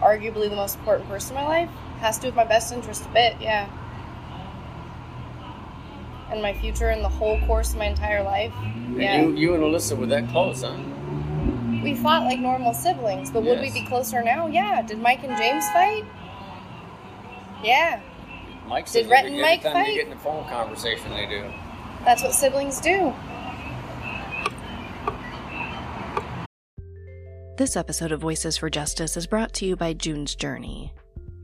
arguably 0.00 0.50
the 0.50 0.56
most 0.56 0.78
important 0.78 1.08
person 1.08 1.36
in 1.36 1.42
my 1.42 1.48
life, 1.48 1.70
has 2.00 2.16
to 2.16 2.22
do 2.22 2.28
with 2.28 2.36
my 2.36 2.44
best 2.44 2.72
interest 2.72 3.06
a 3.06 3.08
bit, 3.08 3.36
yeah. 3.40 3.68
And 6.34 6.42
my 6.42 6.52
future 6.52 6.88
and 6.88 7.04
the 7.04 7.08
whole 7.08 7.40
course 7.46 7.70
of 7.74 7.78
my 7.78 7.84
entire 7.84 8.20
life. 8.20 8.52
Yeah. 8.96 9.22
You, 9.22 9.36
you 9.36 9.54
and 9.54 9.62
Alissa 9.62 9.96
were 9.96 10.06
that 10.06 10.28
close, 10.30 10.62
huh? 10.62 10.76
We 11.80 11.94
fought 11.94 12.24
like 12.24 12.40
normal 12.40 12.74
siblings, 12.74 13.30
but 13.30 13.44
would 13.44 13.60
we 13.60 13.70
be 13.70 13.86
closer 13.86 14.20
now? 14.20 14.48
Yeah. 14.48 14.82
Did 14.82 14.98
Mike 14.98 15.22
and 15.22 15.36
James 15.36 15.64
fight? 15.70 16.04
Yeah. 17.62 18.00
Mike 18.66 18.90
Did 18.90 19.08
Rhett 19.08 19.26
and 19.26 19.40
Mike 19.40 19.62
fight? 19.62 19.86
they 19.86 19.94
get 19.94 20.06
in 20.08 20.12
a 20.12 20.18
phone 20.18 20.44
conversation, 20.48 21.08
they 21.12 21.26
do. 21.26 21.44
That's 22.04 22.24
what 22.24 22.34
siblings 22.34 22.80
do. 22.80 23.14
This 27.56 27.76
episode 27.76 28.10
of 28.10 28.20
Voices 28.20 28.56
for 28.56 28.68
Justice 28.68 29.16
is 29.16 29.28
brought 29.28 29.52
to 29.54 29.66
you 29.66 29.76
by 29.76 29.92
June's 29.92 30.34
Journey. 30.34 30.92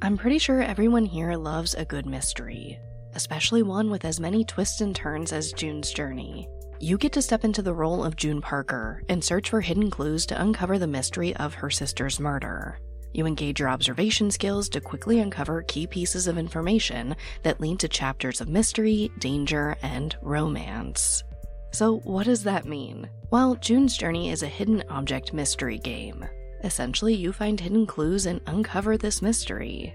I'm 0.02 0.16
pretty 0.16 0.38
sure 0.38 0.60
everyone 0.60 1.04
here 1.04 1.36
loves 1.36 1.74
a 1.74 1.84
good 1.84 2.06
mystery, 2.06 2.80
especially 3.14 3.62
one 3.62 3.90
with 3.90 4.04
as 4.04 4.20
many 4.20 4.44
twists 4.44 4.80
and 4.80 4.94
turns 4.94 5.32
as 5.32 5.52
June's 5.52 5.92
Journey. 5.92 6.48
You 6.80 6.96
get 6.96 7.12
to 7.12 7.22
step 7.22 7.44
into 7.44 7.62
the 7.62 7.74
role 7.74 8.02
of 8.02 8.16
June 8.16 8.40
Parker 8.40 9.02
and 9.08 9.22
search 9.22 9.50
for 9.50 9.60
hidden 9.60 9.90
clues 9.90 10.24
to 10.26 10.40
uncover 10.40 10.78
the 10.78 10.86
mystery 10.86 11.36
of 11.36 11.54
her 11.54 11.70
sister's 11.70 12.18
murder. 12.18 12.78
You 13.12 13.26
engage 13.26 13.60
your 13.60 13.68
observation 13.68 14.30
skills 14.30 14.68
to 14.70 14.80
quickly 14.80 15.18
uncover 15.18 15.62
key 15.62 15.86
pieces 15.86 16.26
of 16.26 16.38
information 16.38 17.16
that 17.42 17.60
lead 17.60 17.80
to 17.80 17.88
chapters 17.88 18.40
of 18.40 18.48
mystery, 18.48 19.10
danger, 19.18 19.76
and 19.82 20.16
romance. 20.22 21.24
So, 21.72 21.98
what 21.98 22.26
does 22.26 22.44
that 22.44 22.64
mean? 22.64 23.08
Well, 23.30 23.56
June's 23.56 23.96
Journey 23.96 24.30
is 24.30 24.42
a 24.42 24.48
hidden 24.48 24.82
object 24.88 25.32
mystery 25.32 25.78
game. 25.78 26.24
Essentially, 26.64 27.14
you 27.14 27.32
find 27.32 27.58
hidden 27.58 27.86
clues 27.86 28.26
and 28.26 28.40
uncover 28.46 28.96
this 28.96 29.22
mystery. 29.22 29.94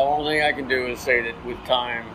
only 0.11 0.35
thing 0.35 0.43
I 0.43 0.51
can 0.51 0.67
do 0.67 0.87
is 0.87 0.99
say 0.99 1.21
that 1.21 1.45
with 1.45 1.57
time, 1.65 2.05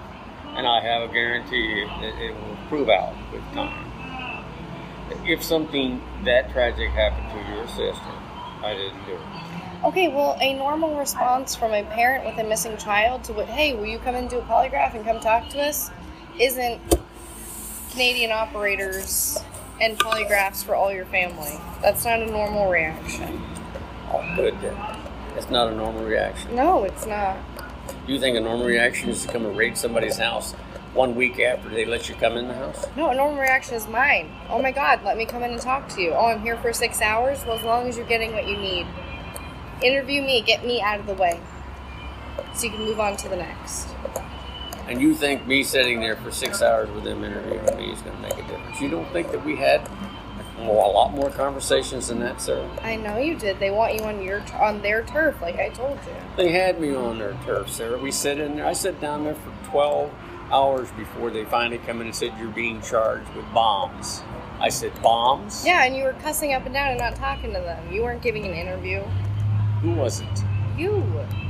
and 0.57 0.67
I 0.67 0.81
have 0.81 1.09
a 1.09 1.13
guarantee 1.13 1.85
that 1.85 2.23
it 2.23 2.35
will 2.35 2.57
prove 2.69 2.89
out 2.89 3.15
with 3.33 3.43
time. 3.53 4.45
If 5.25 5.43
something 5.43 6.03
that 6.25 6.51
tragic 6.53 6.91
happened 6.91 7.31
to 7.31 7.55
your 7.55 7.67
sister, 7.69 8.13
I 8.63 8.75
didn't 8.75 9.05
do 9.07 9.13
it. 9.13 9.85
Okay, 9.85 10.09
well, 10.09 10.37
a 10.41 10.55
normal 10.55 10.97
response 10.97 11.55
from 11.55 11.73
a 11.73 11.85
parent 11.85 12.25
with 12.25 12.39
a 12.39 12.49
missing 12.49 12.77
child 12.77 13.25
to 13.25 13.33
what, 13.33 13.47
hey, 13.47 13.75
will 13.75 13.87
you 13.87 13.99
come 13.99 14.15
and 14.15 14.29
do 14.29 14.39
a 14.39 14.43
polygraph 14.43 14.95
and 14.95 15.05
come 15.05 15.21
talk 15.21 15.49
to 15.51 15.61
us, 15.61 15.91
isn't 16.39 16.81
Canadian 17.91 18.33
operators 18.33 19.39
and 19.81 19.99
polygraphs 19.99 20.65
for 20.65 20.75
all 20.75 20.93
your 20.93 21.07
family. 21.07 21.59
That's 21.83 22.05
not 22.05 22.21
a 22.21 22.27
normal 22.27 22.71
reaction. 22.71 23.41
Oh, 24.11 24.23
good. 24.35 24.55
That's 25.35 25.51
not 25.51 25.73
a 25.73 25.75
normal 25.75 26.05
reaction. 26.05 26.55
No, 26.55 26.85
it's 26.85 27.07
not. 27.07 27.37
Do 28.07 28.13
you 28.13 28.21
think 28.21 28.37
a 28.37 28.41
normal 28.41 28.67
reaction 28.67 29.09
is 29.09 29.25
to 29.25 29.33
come 29.33 29.45
and 29.47 29.57
raid 29.57 29.77
somebody's 29.77 30.19
house 30.19 30.53
one 30.95 31.15
week 31.15 31.39
after 31.41 31.69
they 31.69 31.85
let 31.85 32.09
you 32.09 32.15
come 32.15 32.37
in 32.37 32.49
the 32.49 32.55
house? 32.55 32.87
No, 32.97 33.11
a 33.11 33.15
normal 33.15 33.41
reaction 33.41 33.75
is 33.75 33.87
mine. 33.89 34.31
Oh 34.49 34.61
my 34.63 34.73
god, 34.73 35.03
let 35.05 35.17
me 35.17 35.27
come 35.27 35.43
in 35.43 35.51
and 35.51 35.61
talk 35.61 35.89
to 35.91 36.01
you. 36.01 36.13
Oh, 36.13 36.27
I'm 36.27 36.41
here 36.41 36.57
for 36.57 36.73
six 36.73 37.01
hours? 37.01 37.45
Well, 37.45 37.59
as 37.59 37.65
long 37.65 37.89
as 37.89 37.97
you're 37.97 38.07
getting 38.07 38.33
what 38.33 38.47
you 38.47 38.57
need. 38.57 38.87
Interview 39.83 40.23
me, 40.23 40.43
get 40.43 40.65
me 40.65 40.81
out 40.81 41.01
of 41.01 41.07
the 41.07 41.15
way. 41.15 41.41
So 42.55 42.65
you 42.65 42.71
can 42.71 42.81
move 42.81 43.01
on 43.01 43.17
to 43.19 43.29
the 43.29 43.37
next. 43.37 43.89
And 44.89 45.03
you 45.03 45.15
think 45.15 45.47
me 45.47 45.65
sitting 45.65 46.01
there 46.01 46.17
for 46.17 46.31
six 46.31 46.63
hours 46.63 46.89
with 46.91 47.05
them 47.05 47.25
interviewing 47.25 47.77
me 47.77 47.93
is 47.93 48.01
going 48.03 48.17
to 48.17 48.23
make 48.23 48.35
a 48.35 48.43
difference? 48.43 48.81
You 48.81 48.89
don't 48.89 49.11
think 49.13 49.33
that 49.33 49.45
we 49.45 49.57
had 49.57 49.87
more, 50.67 50.85
a 50.85 50.89
lot 50.89 51.13
more 51.13 51.31
conversations 51.31 52.09
than 52.09 52.19
that, 52.21 52.41
sir? 52.41 52.69
I 52.83 52.97
know 52.97 53.17
you 53.17 53.37
did. 53.37 53.59
They 53.59 53.71
want 53.71 53.95
you 53.95 54.01
on 54.01 54.23
your 54.23 54.43
on 54.61 54.83
their 54.83 55.03
turf, 55.05 55.41
like 55.41 55.57
I 55.57 55.71
told 55.71 55.99
you. 56.07 56.15
They 56.37 56.53
had 56.53 56.81
me 56.81 56.95
on 56.95 57.19
their 57.19 57.37
turf, 57.45 57.71
Sarah. 57.71 57.99
We 57.99 58.11
sit 58.11 58.39
in 58.39 58.57
there. 58.57 58.67
I 58.67 58.73
sat 58.73 59.01
down 59.01 59.25
there 59.25 59.37
for 59.37 59.53
12 59.71 60.11
hours 60.51 60.91
before 60.93 61.31
they 61.31 61.45
finally 61.45 61.79
come 61.79 62.01
in 62.01 62.09
and 62.09 62.17
said, 62.17 62.35
You're 62.39 62.51
being 62.51 62.83
charged 62.83 63.29
with 63.35 63.51
bombs. 63.55 64.23
I 64.59 64.69
said, 64.69 64.93
Bombs? 65.03 65.65
Yeah, 65.65 65.85
and 65.85 65.97
you 65.97 66.05
were 66.05 66.15
cussing 66.15 66.53
up 66.53 66.65
and 66.65 66.75
down 66.75 66.91
and 66.91 66.99
not 66.99 67.15
talking 67.17 67.53
to 67.53 67.61
them. 67.61 67.93
You 67.93 68.03
weren't 68.03 68.23
giving 68.23 68.45
an 68.47 68.55
interview. 68.55 69.01
Who 69.83 69.93
was 69.93 70.21
it? 70.21 70.45
You. 70.77 71.05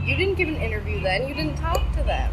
You 0.05 0.17
didn't 0.17 0.35
give 0.35 0.49
an 0.49 0.57
interview 0.57 1.01
then. 1.01 1.29
You 1.29 1.35
didn't 1.35 1.57
talk 1.57 1.81
to 1.97 2.03
them. 2.03 2.33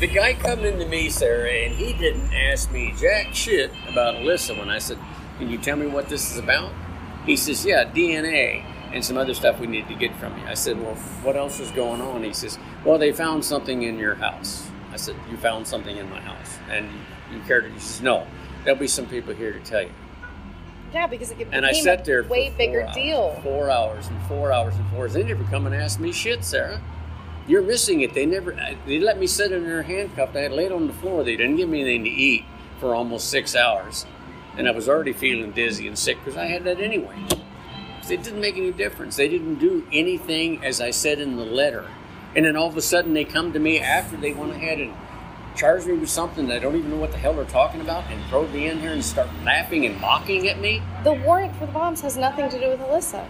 The 0.00 0.06
guy 0.06 0.34
come 0.34 0.60
into 0.60 0.86
me, 0.86 1.10
Sarah, 1.10 1.50
and 1.50 1.74
he 1.74 1.92
didn't 1.92 2.32
ask 2.32 2.72
me 2.72 2.94
jack 2.98 3.34
shit 3.34 3.70
about 3.88 4.14
Alissa 4.14 4.58
when 4.58 4.70
I 4.70 4.78
said, 4.78 4.98
Can 5.40 5.48
you 5.48 5.56
tell 5.56 5.78
me 5.78 5.86
what 5.86 6.06
this 6.10 6.30
is 6.32 6.36
about? 6.36 6.70
He 7.24 7.34
says, 7.34 7.64
Yeah, 7.64 7.86
DNA 7.86 8.62
and 8.92 9.02
some 9.02 9.16
other 9.16 9.32
stuff 9.32 9.58
we 9.58 9.66
need 9.66 9.88
to 9.88 9.94
get 9.94 10.14
from 10.16 10.38
you. 10.38 10.44
I 10.44 10.52
said, 10.52 10.78
Well, 10.78 10.96
what 11.22 11.34
else 11.34 11.60
is 11.60 11.70
going 11.70 12.02
on? 12.02 12.22
He 12.22 12.34
says, 12.34 12.58
Well, 12.84 12.98
they 12.98 13.10
found 13.10 13.42
something 13.42 13.82
in 13.82 13.98
your 13.98 14.16
house. 14.16 14.68
I 14.92 14.96
said, 14.96 15.16
You 15.30 15.38
found 15.38 15.66
something 15.66 15.96
in 15.96 16.10
my 16.10 16.20
house. 16.20 16.58
And 16.68 16.90
you 17.32 17.40
cared 17.46 17.64
to? 17.64 17.70
He 17.70 17.80
says, 17.80 18.02
No, 18.02 18.26
there'll 18.64 18.78
be 18.78 18.86
some 18.86 19.06
people 19.06 19.32
here 19.32 19.54
to 19.54 19.60
tell 19.60 19.80
you. 19.80 19.92
Yeah, 20.92 21.06
because 21.06 21.30
it 21.30 21.38
became 21.38 21.54
And 21.54 21.64
I 21.64 21.72
sat 21.72 22.04
there 22.04 22.20
a 22.20 22.26
way 22.26 22.50
bigger 22.50 22.82
hours, 22.82 22.94
deal. 22.94 23.40
Four 23.42 23.70
hours 23.70 24.08
and 24.08 24.20
four 24.24 24.52
hours 24.52 24.74
and 24.76 24.86
four 24.90 25.00
hours. 25.00 25.14
They 25.14 25.22
never 25.22 25.44
come 25.44 25.64
and 25.64 25.74
ask 25.74 25.98
me 25.98 26.12
shit, 26.12 26.44
Sarah. 26.44 26.82
You're 27.48 27.62
missing 27.62 28.02
it. 28.02 28.12
They 28.12 28.26
never. 28.26 28.52
Uh, 28.52 28.74
they 28.86 28.98
let 28.98 29.18
me 29.18 29.26
sit 29.26 29.52
in 29.52 29.64
there 29.64 29.84
handcuffed. 29.84 30.36
I 30.36 30.40
had 30.40 30.52
laid 30.52 30.70
on 30.70 30.86
the 30.86 30.92
floor. 30.92 31.24
They 31.24 31.36
didn't 31.36 31.56
give 31.56 31.70
me 31.70 31.80
anything 31.80 32.04
to 32.04 32.10
eat 32.10 32.44
for 32.78 32.94
almost 32.94 33.28
six 33.28 33.56
hours, 33.56 34.04
and 34.56 34.68
I 34.68 34.70
was 34.72 34.88
already 34.88 35.12
feeling 35.12 35.52
dizzy 35.52 35.86
and 35.86 35.98
sick 35.98 36.18
because 36.18 36.36
I 36.36 36.46
had 36.46 36.64
that 36.64 36.80
anyway. 36.80 37.16
It 38.08 38.24
didn't 38.24 38.40
make 38.40 38.56
any 38.56 38.72
difference. 38.72 39.16
They 39.16 39.28
didn't 39.28 39.60
do 39.60 39.86
anything 39.92 40.64
as 40.64 40.80
I 40.80 40.90
said 40.90 41.20
in 41.20 41.36
the 41.36 41.44
letter, 41.44 41.86
and 42.34 42.44
then 42.44 42.56
all 42.56 42.66
of 42.68 42.76
a 42.76 42.82
sudden 42.82 43.14
they 43.14 43.24
come 43.24 43.52
to 43.52 43.60
me 43.60 43.78
after 43.78 44.16
they 44.16 44.32
went 44.32 44.52
ahead 44.52 44.80
and 44.80 44.92
charged 45.56 45.86
me 45.86 45.92
with 45.94 46.08
something 46.10 46.48
that 46.48 46.56
I 46.56 46.58
don't 46.58 46.76
even 46.76 46.90
know 46.90 46.96
what 46.96 47.12
the 47.12 47.18
hell 47.18 47.34
they're 47.34 47.44
talking 47.44 47.80
about, 47.80 48.04
and 48.10 48.24
throw 48.26 48.46
me 48.48 48.66
in 48.68 48.80
here 48.80 48.92
and 48.92 49.04
start 49.04 49.28
laughing 49.44 49.86
and 49.86 50.00
mocking 50.00 50.48
at 50.48 50.58
me. 50.60 50.82
The 51.04 51.12
warrant 51.12 51.54
for 51.56 51.66
the 51.66 51.72
bombs 51.72 52.00
has 52.00 52.16
nothing 52.16 52.48
to 52.48 52.58
do 52.58 52.70
with 52.70 52.80
Alissa. 52.80 53.26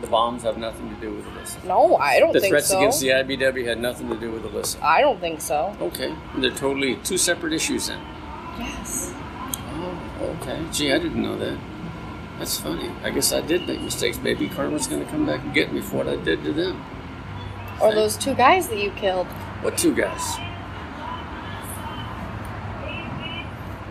The 0.00 0.06
bombs 0.08 0.42
have 0.42 0.58
nothing 0.58 0.94
to 0.94 1.00
do 1.00 1.14
with 1.14 1.24
Alissa. 1.26 1.64
No, 1.64 1.96
I 1.96 2.18
don't 2.18 2.32
The 2.32 2.40
think 2.40 2.50
threats 2.50 2.70
against 2.72 3.00
the 3.00 3.08
IBEW 3.08 3.64
had 3.66 3.78
nothing 3.78 4.08
to 4.08 4.16
do 4.16 4.30
with 4.30 4.42
Alissa. 4.44 4.82
I 4.82 5.00
don't 5.00 5.20
think 5.20 5.40
so. 5.40 5.76
Okay, 5.80 6.14
they're 6.38 6.50
totally 6.50 6.96
two 6.96 7.18
separate 7.18 7.52
issues 7.52 7.88
then. 7.88 8.00
Yes. 8.58 9.12
Okay. 10.20 10.64
Gee, 10.72 10.92
I 10.92 10.98
didn't 10.98 11.22
know 11.22 11.36
that. 11.38 11.58
That's 12.38 12.58
funny. 12.58 12.90
I 13.02 13.10
guess 13.10 13.32
I 13.32 13.40
did 13.40 13.66
make 13.66 13.80
mistakes. 13.80 14.18
Maybe 14.18 14.48
karma's 14.48 14.86
going 14.86 15.04
to 15.04 15.10
come 15.10 15.26
back 15.26 15.42
and 15.42 15.54
get 15.54 15.72
me 15.72 15.80
for 15.80 15.96
what 15.96 16.08
I 16.08 16.16
did 16.16 16.44
to 16.44 16.52
them. 16.52 16.84
Or 17.80 17.94
those 17.94 18.16
two 18.16 18.34
guys 18.34 18.68
that 18.68 18.78
you 18.78 18.90
killed. 18.92 19.26
What 19.62 19.78
two 19.78 19.94
guys? 19.94 20.36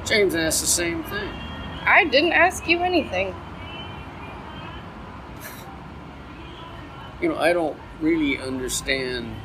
James 0.08 0.36
asked 0.36 0.62
the 0.62 0.68
same 0.68 1.04
thing. 1.04 1.30
I 1.88 2.06
didn't 2.06 2.34
ask 2.34 2.68
you 2.68 2.82
anything. 2.82 3.34
You 7.22 7.30
know, 7.30 7.38
I 7.38 7.54
don't 7.54 7.78
really 8.02 8.40
understand. 8.40 9.36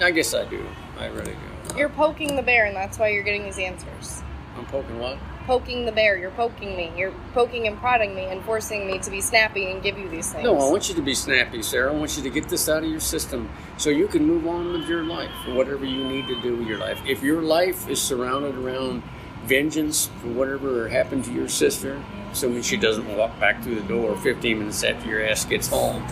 I 0.00 0.10
guess 0.10 0.34
I 0.34 0.44
do. 0.44 0.64
I 0.98 1.06
really 1.06 1.32
do. 1.32 1.76
You're 1.76 1.88
poking 1.88 2.36
the 2.36 2.42
bear, 2.42 2.66
and 2.66 2.76
that's 2.76 2.98
why 2.98 3.08
you're 3.08 3.24
getting 3.24 3.44
these 3.44 3.58
answers. 3.58 4.22
I'm 4.56 4.66
poking 4.66 4.98
what? 4.98 5.18
Poking 5.46 5.84
the 5.84 5.92
bear. 5.92 6.16
You're 6.16 6.30
poking 6.30 6.74
me. 6.74 6.90
You're 6.96 7.12
poking 7.34 7.66
and 7.66 7.76
prodding 7.78 8.14
me 8.14 8.24
and 8.24 8.42
forcing 8.44 8.86
me 8.86 8.98
to 9.00 9.10
be 9.10 9.20
snappy 9.20 9.70
and 9.70 9.82
give 9.82 9.98
you 9.98 10.08
these 10.08 10.32
things. 10.32 10.44
No, 10.44 10.58
I 10.58 10.70
want 10.70 10.88
you 10.88 10.94
to 10.94 11.02
be 11.02 11.14
snappy, 11.14 11.62
Sarah. 11.62 11.92
I 11.92 11.94
want 11.94 12.16
you 12.16 12.22
to 12.22 12.30
get 12.30 12.48
this 12.48 12.68
out 12.68 12.82
of 12.82 12.88
your 12.88 13.00
system 13.00 13.50
so 13.76 13.90
you 13.90 14.08
can 14.08 14.24
move 14.24 14.46
on 14.46 14.72
with 14.72 14.88
your 14.88 15.04
life, 15.04 15.30
whatever 15.48 15.84
you 15.84 16.02
need 16.04 16.26
to 16.28 16.40
do 16.40 16.56
with 16.56 16.66
your 16.66 16.78
life. 16.78 16.98
If 17.06 17.22
your 17.22 17.42
life 17.42 17.88
is 17.90 18.00
surrounded 18.00 18.54
around 18.56 19.02
vengeance 19.44 20.08
for 20.22 20.28
whatever 20.28 20.88
happened 20.88 21.26
to 21.26 21.32
your 21.32 21.48
sister, 21.48 22.02
assuming 22.32 22.62
she 22.62 22.78
doesn't 22.78 23.14
walk 23.14 23.38
back 23.38 23.62
through 23.62 23.74
the 23.74 23.86
door 23.86 24.16
15 24.16 24.58
minutes 24.58 24.82
after 24.82 25.06
your 25.08 25.26
ass 25.26 25.44
gets 25.44 25.68
home, 25.68 26.02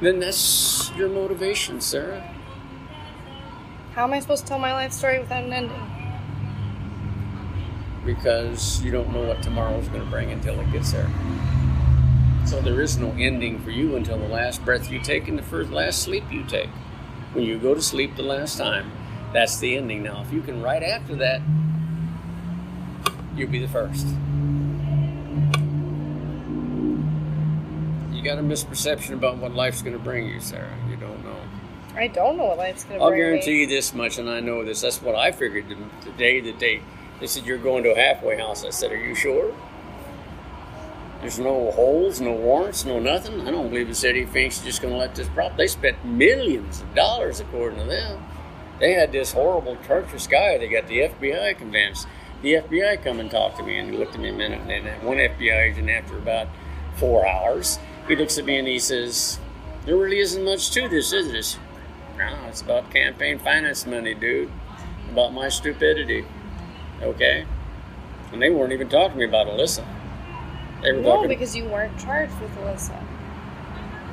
then 0.00 0.20
that's 0.20 0.92
your 0.96 1.08
motivation, 1.08 1.80
Sarah. 1.80 2.22
How 3.94 4.04
am 4.04 4.12
I 4.12 4.20
supposed 4.20 4.44
to 4.44 4.48
tell 4.48 4.60
my 4.60 4.72
life 4.72 4.92
story 4.92 5.18
without 5.18 5.42
an 5.42 5.52
ending? 5.52 5.97
Because 8.04 8.82
you 8.82 8.90
don't 8.90 9.12
know 9.12 9.22
what 9.22 9.42
tomorrow's 9.42 9.88
going 9.88 10.04
to 10.04 10.10
bring 10.10 10.30
until 10.30 10.58
it 10.60 10.70
gets 10.72 10.92
there. 10.92 11.08
So 12.46 12.60
there 12.60 12.80
is 12.80 12.96
no 12.96 13.10
ending 13.12 13.58
for 13.58 13.70
you 13.70 13.96
until 13.96 14.18
the 14.18 14.28
last 14.28 14.64
breath 14.64 14.90
you 14.90 15.00
take 15.00 15.28
and 15.28 15.38
the 15.38 15.42
first 15.42 15.70
last 15.70 16.02
sleep 16.02 16.24
you 16.30 16.44
take. 16.44 16.70
When 17.34 17.44
you 17.44 17.58
go 17.58 17.74
to 17.74 17.82
sleep 17.82 18.16
the 18.16 18.22
last 18.22 18.56
time, 18.56 18.90
that's 19.32 19.58
the 19.58 19.76
ending. 19.76 20.02
Now, 20.02 20.22
if 20.22 20.32
you 20.32 20.40
can 20.40 20.62
right 20.62 20.82
after 20.82 21.14
that, 21.16 21.42
you'll 23.36 23.50
be 23.50 23.58
the 23.58 23.68
first. 23.68 24.06
You 28.12 28.24
got 28.24 28.38
a 28.38 28.42
misperception 28.42 29.12
about 29.12 29.36
what 29.36 29.54
life's 29.54 29.82
going 29.82 29.96
to 29.96 30.02
bring 30.02 30.26
you, 30.26 30.40
Sarah. 30.40 30.74
You 30.88 30.96
don't 30.96 31.22
know. 31.22 31.36
I 31.94 32.06
don't 32.06 32.36
know 32.36 32.46
what 32.46 32.58
life's 32.58 32.84
gonna 32.84 33.02
I'll 33.02 33.10
guarantee 33.10 33.50
me. 33.50 33.60
you 33.62 33.66
this 33.66 33.92
much, 33.92 34.18
and 34.18 34.30
I 34.30 34.40
know 34.40 34.64
this. 34.64 34.80
That's 34.82 35.02
what 35.02 35.16
I 35.16 35.32
figured 35.32 35.68
the, 35.68 35.76
the 36.04 36.16
day 36.16 36.40
that 36.40 36.58
they 36.60 36.80
they 37.20 37.26
said 37.26 37.46
you're 37.46 37.58
going 37.58 37.84
to 37.84 37.92
a 37.92 37.96
halfway 37.96 38.38
house. 38.38 38.64
I 38.64 38.70
said, 38.70 38.92
"Are 38.92 38.96
you 38.96 39.14
sure?" 39.14 39.54
There's 41.20 41.38
no 41.38 41.72
holes, 41.72 42.20
no 42.20 42.32
warrants, 42.32 42.84
no 42.84 43.00
nothing. 43.00 43.46
I 43.46 43.50
don't 43.50 43.70
believe 43.70 43.88
the 43.88 43.94
city 43.94 44.22
of 44.22 44.30
Phoenix 44.30 44.58
is 44.58 44.64
just 44.64 44.82
going 44.82 44.94
to 44.94 45.00
let 45.00 45.16
this 45.16 45.28
prop. 45.28 45.56
They 45.56 45.66
spent 45.66 46.04
millions 46.04 46.80
of 46.80 46.94
dollars, 46.94 47.40
according 47.40 47.80
to 47.80 47.86
them. 47.86 48.24
They 48.78 48.92
had 48.92 49.10
this 49.10 49.32
horrible, 49.32 49.76
treacherous 49.84 50.28
guy. 50.28 50.58
They 50.58 50.68
got 50.68 50.86
the 50.86 51.00
FBI 51.00 51.58
convinced. 51.58 52.06
The 52.42 52.54
FBI 52.54 53.02
come 53.02 53.18
and 53.18 53.28
talked 53.28 53.56
to 53.56 53.64
me, 53.64 53.78
and 53.78 53.98
looked 53.98 54.14
at 54.14 54.20
me 54.20 54.28
a 54.28 54.32
minute, 54.32 54.60
and 54.60 54.70
then 54.70 55.04
one 55.04 55.16
FBI 55.16 55.72
agent, 55.72 55.90
after 55.90 56.16
about 56.16 56.46
four 56.94 57.26
hours, 57.26 57.80
he 58.06 58.14
looks 58.14 58.38
at 58.38 58.44
me 58.44 58.56
and 58.58 58.68
he 58.68 58.78
says, 58.78 59.40
"There 59.84 59.96
really 59.96 60.20
isn't 60.20 60.44
much 60.44 60.70
to 60.70 60.88
this, 60.88 61.12
is 61.12 61.32
this?" 61.32 61.58
No, 62.16 62.32
it's 62.48 62.62
about 62.62 62.92
campaign 62.92 63.40
finance 63.40 63.86
money, 63.86 64.14
dude. 64.14 64.50
About 65.10 65.32
my 65.32 65.48
stupidity. 65.48 66.24
Okay? 67.02 67.44
And 68.32 68.42
they 68.42 68.50
weren't 68.50 68.72
even 68.72 68.88
talking 68.88 69.12
to 69.12 69.18
me 69.18 69.24
about 69.24 69.46
Alissa. 69.46 69.84
They 70.82 70.92
were 70.92 71.00
No, 71.00 71.14
talking. 71.16 71.28
because 71.28 71.56
you 71.56 71.64
weren't 71.64 71.98
charged 71.98 72.38
with 72.40 72.54
Alissa. 72.58 72.98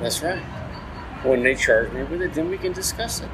That's 0.00 0.22
right. 0.22 0.42
When 1.22 1.42
they 1.42 1.54
charge 1.54 1.92
me 1.92 2.02
with 2.04 2.22
it, 2.22 2.34
then 2.34 2.48
we 2.50 2.58
can 2.58 2.72
discuss 2.72 3.20
it. 3.20 3.28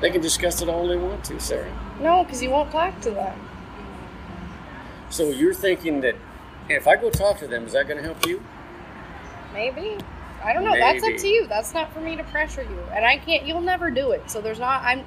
They 0.00 0.10
can 0.10 0.20
discuss 0.20 0.62
it 0.62 0.68
all 0.68 0.86
they 0.86 0.96
want 0.96 1.24
to, 1.24 1.40
Sarah. 1.40 1.70
No, 2.00 2.22
because 2.24 2.42
you 2.42 2.50
won't 2.50 2.70
talk 2.70 3.00
to 3.00 3.10
them. 3.10 3.38
So 5.10 5.30
you're 5.30 5.54
thinking 5.54 6.00
that 6.02 6.14
if 6.68 6.86
I 6.86 6.96
go 6.96 7.10
talk 7.10 7.38
to 7.38 7.46
them, 7.48 7.66
is 7.66 7.72
that 7.72 7.88
going 7.88 7.98
to 7.98 8.04
help 8.04 8.26
you? 8.26 8.42
Maybe. 9.52 9.96
I 10.44 10.52
don't 10.52 10.64
know. 10.64 10.74
That's 10.78 11.02
up 11.02 11.16
to 11.16 11.28
you. 11.28 11.46
That's 11.48 11.74
not 11.74 11.92
for 11.92 12.00
me 12.00 12.14
to 12.16 12.22
pressure 12.24 12.62
you, 12.62 12.78
and 12.94 13.04
I 13.04 13.18
can't. 13.18 13.44
You'll 13.44 13.60
never 13.60 13.90
do 13.90 14.12
it. 14.12 14.30
So 14.30 14.40
there's 14.40 14.60
not. 14.60 14.82
I'm. 14.84 15.04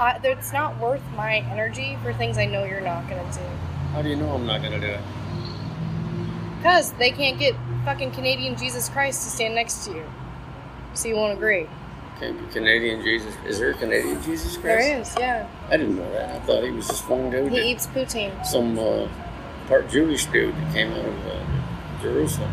Uh, 0.00 0.18
it's 0.24 0.50
not 0.50 0.80
worth 0.80 1.02
my 1.14 1.40
energy 1.52 1.98
for 2.02 2.14
things 2.14 2.38
I 2.38 2.46
know 2.46 2.64
you're 2.64 2.80
not 2.80 3.06
gonna 3.06 3.30
do. 3.34 3.40
How 3.92 4.00
do 4.00 4.08
you 4.08 4.16
know 4.16 4.30
I'm 4.30 4.46
not 4.46 4.62
going 4.62 4.72
to 4.72 4.80
do 4.80 4.86
it? 4.86 5.00
Cause 6.62 6.92
they 6.92 7.10
can't 7.10 7.38
get 7.38 7.54
fucking 7.84 8.12
Canadian 8.12 8.56
Jesus 8.56 8.88
Christ 8.88 9.24
to 9.24 9.30
stand 9.30 9.54
next 9.54 9.84
to 9.84 9.92
you, 9.92 10.04
so 10.94 11.08
you 11.08 11.16
won't 11.16 11.34
agree. 11.34 11.66
Okay, 12.16 12.34
Canadian 12.50 13.02
Jesus. 13.02 13.34
Is 13.46 13.58
there 13.58 13.72
a 13.72 13.74
Canadian 13.74 14.22
Jesus 14.22 14.56
Christ? 14.56 14.62
There 14.62 15.00
is, 15.00 15.16
yeah. 15.18 15.48
I 15.68 15.76
didn't 15.76 15.96
know 15.96 16.10
that. 16.12 16.36
I 16.36 16.38
thought 16.46 16.64
he 16.64 16.70
was 16.70 16.86
just 16.86 17.06
one 17.08 17.30
dude. 17.30 17.52
He 17.52 17.70
eats 17.70 17.86
poutine. 17.86 18.44
some 18.46 18.78
uh, 18.78 19.06
part 19.68 19.90
Jewish 19.90 20.24
dude 20.26 20.54
that 20.54 20.72
came 20.72 20.92
out 20.92 21.04
of 21.04 21.26
uh, 21.26 22.02
Jerusalem. 22.02 22.50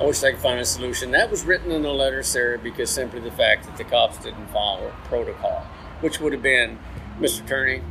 I 0.00 0.04
wish 0.04 0.24
I 0.24 0.30
could 0.30 0.40
find 0.40 0.58
a 0.58 0.64
solution. 0.64 1.10
That 1.10 1.30
was 1.30 1.44
written 1.44 1.70
in 1.70 1.84
a 1.84 1.92
letter, 1.92 2.22
Sarah, 2.22 2.58
because 2.58 2.88
simply 2.88 3.20
the 3.20 3.30
fact 3.30 3.66
that 3.66 3.76
the 3.76 3.84
cops 3.84 4.16
didn't 4.16 4.46
follow 4.46 4.92
protocol, 5.04 5.66
which 6.00 6.20
would 6.20 6.32
have 6.32 6.42
been, 6.42 6.78
Mr. 7.18 7.46
Turney, 7.46 7.82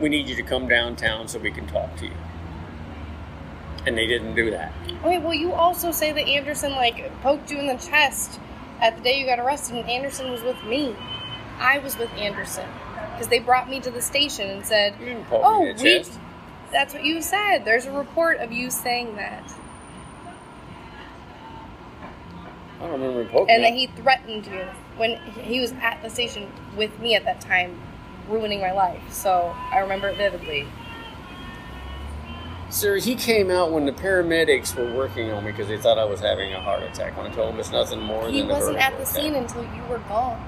we 0.00 0.08
need 0.08 0.28
you 0.28 0.36
to 0.36 0.42
come 0.42 0.66
downtown 0.66 1.28
so 1.28 1.38
we 1.38 1.50
can 1.50 1.66
talk 1.66 1.94
to 1.96 2.06
you. 2.06 2.16
And 3.86 3.98
they 3.98 4.06
didn't 4.06 4.34
do 4.34 4.50
that. 4.50 4.72
Okay, 5.04 5.18
well, 5.18 5.34
you 5.34 5.52
also 5.52 5.92
say 5.92 6.10
that 6.10 6.26
Anderson 6.26 6.72
like 6.72 7.12
poked 7.20 7.50
you 7.50 7.58
in 7.58 7.66
the 7.66 7.76
chest 7.76 8.40
at 8.80 8.96
the 8.96 9.02
day 9.02 9.20
you 9.20 9.26
got 9.26 9.38
arrested, 9.38 9.76
and 9.76 9.90
Anderson 9.90 10.30
was 10.30 10.42
with 10.42 10.62
me. 10.64 10.96
I 11.58 11.78
was 11.80 11.98
with 11.98 12.10
Anderson 12.14 12.66
because 13.12 13.28
they 13.28 13.40
brought 13.40 13.68
me 13.68 13.80
to 13.80 13.90
the 13.90 14.00
station 14.00 14.48
and 14.48 14.64
said, 14.64 14.94
You 14.98 15.06
didn't 15.06 15.24
poke 15.26 15.42
"Oh, 15.44 15.64
me 15.64 15.70
in 15.70 15.76
the 15.76 15.82
we." 15.82 16.04
That's 16.72 16.94
what 16.94 17.04
you 17.04 17.20
said. 17.20 17.64
There's 17.64 17.84
a 17.84 17.92
report 17.92 18.38
of 18.38 18.52
you 18.52 18.70
saying 18.70 19.16
that, 19.16 19.52
I 22.78 22.82
don't 22.82 22.92
remember 22.92 23.22
him 23.22 23.28
poking 23.28 23.54
and 23.54 23.64
that 23.64 23.72
he 23.72 23.88
threatened 23.88 24.46
you 24.46 24.64
when 24.96 25.16
he 25.16 25.60
was 25.60 25.72
at 25.72 26.00
the 26.02 26.10
station 26.10 26.50
with 26.76 26.96
me 27.00 27.14
at 27.16 27.24
that 27.24 27.40
time, 27.40 27.78
ruining 28.28 28.60
my 28.60 28.72
life. 28.72 29.02
So 29.12 29.54
I 29.72 29.78
remember 29.78 30.08
it 30.08 30.16
vividly. 30.16 30.66
Sir, 32.70 32.96
he 32.98 33.14
came 33.14 33.50
out 33.50 33.72
when 33.72 33.86
the 33.86 33.92
paramedics 33.92 34.76
were 34.76 34.92
working 34.94 35.30
on 35.32 35.44
me 35.44 35.52
because 35.52 35.68
they 35.68 35.78
thought 35.78 35.98
I 35.98 36.04
was 36.04 36.20
having 36.20 36.52
a 36.52 36.60
heart 36.60 36.82
attack. 36.82 37.16
When 37.16 37.26
I 37.26 37.30
told 37.34 37.52
them 37.52 37.60
it's 37.60 37.72
nothing 37.72 38.00
more 38.00 38.28
He 38.28 38.42
than 38.42 38.50
a 38.50 38.52
wasn't 38.52 38.76
at 38.76 38.90
the 38.96 39.02
attack. 39.02 39.14
scene 39.14 39.34
until 39.34 39.62
you 39.74 39.82
were 39.88 39.98
gone. 40.00 40.38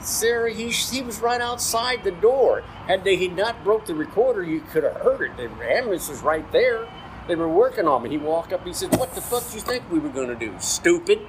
Sarah, 0.00 0.52
he, 0.52 0.68
he 0.68 1.02
was 1.02 1.18
right 1.20 1.40
outside 1.40 2.04
the 2.04 2.12
door. 2.12 2.60
Had 2.86 3.02
they 3.04 3.16
had 3.16 3.34
not 3.36 3.64
broke 3.64 3.86
the 3.86 3.94
recorder, 3.94 4.42
you 4.42 4.60
could 4.60 4.84
have 4.84 4.96
heard 4.96 5.22
it. 5.22 5.36
The 5.36 5.44
ambulance 5.74 6.08
was 6.08 6.20
right 6.20 6.50
there. 6.52 6.86
They 7.26 7.36
were 7.36 7.48
working 7.48 7.86
on 7.86 8.02
me. 8.02 8.10
He 8.10 8.18
walked 8.18 8.52
up. 8.52 8.66
He 8.66 8.72
said, 8.72 8.96
"What 8.96 9.14
the 9.14 9.20
fuck 9.20 9.48
do 9.48 9.56
you 9.56 9.62
think 9.62 9.90
we 9.90 9.98
were 9.98 10.10
going 10.10 10.28
to 10.28 10.34
do, 10.34 10.54
stupid?" 10.58 11.20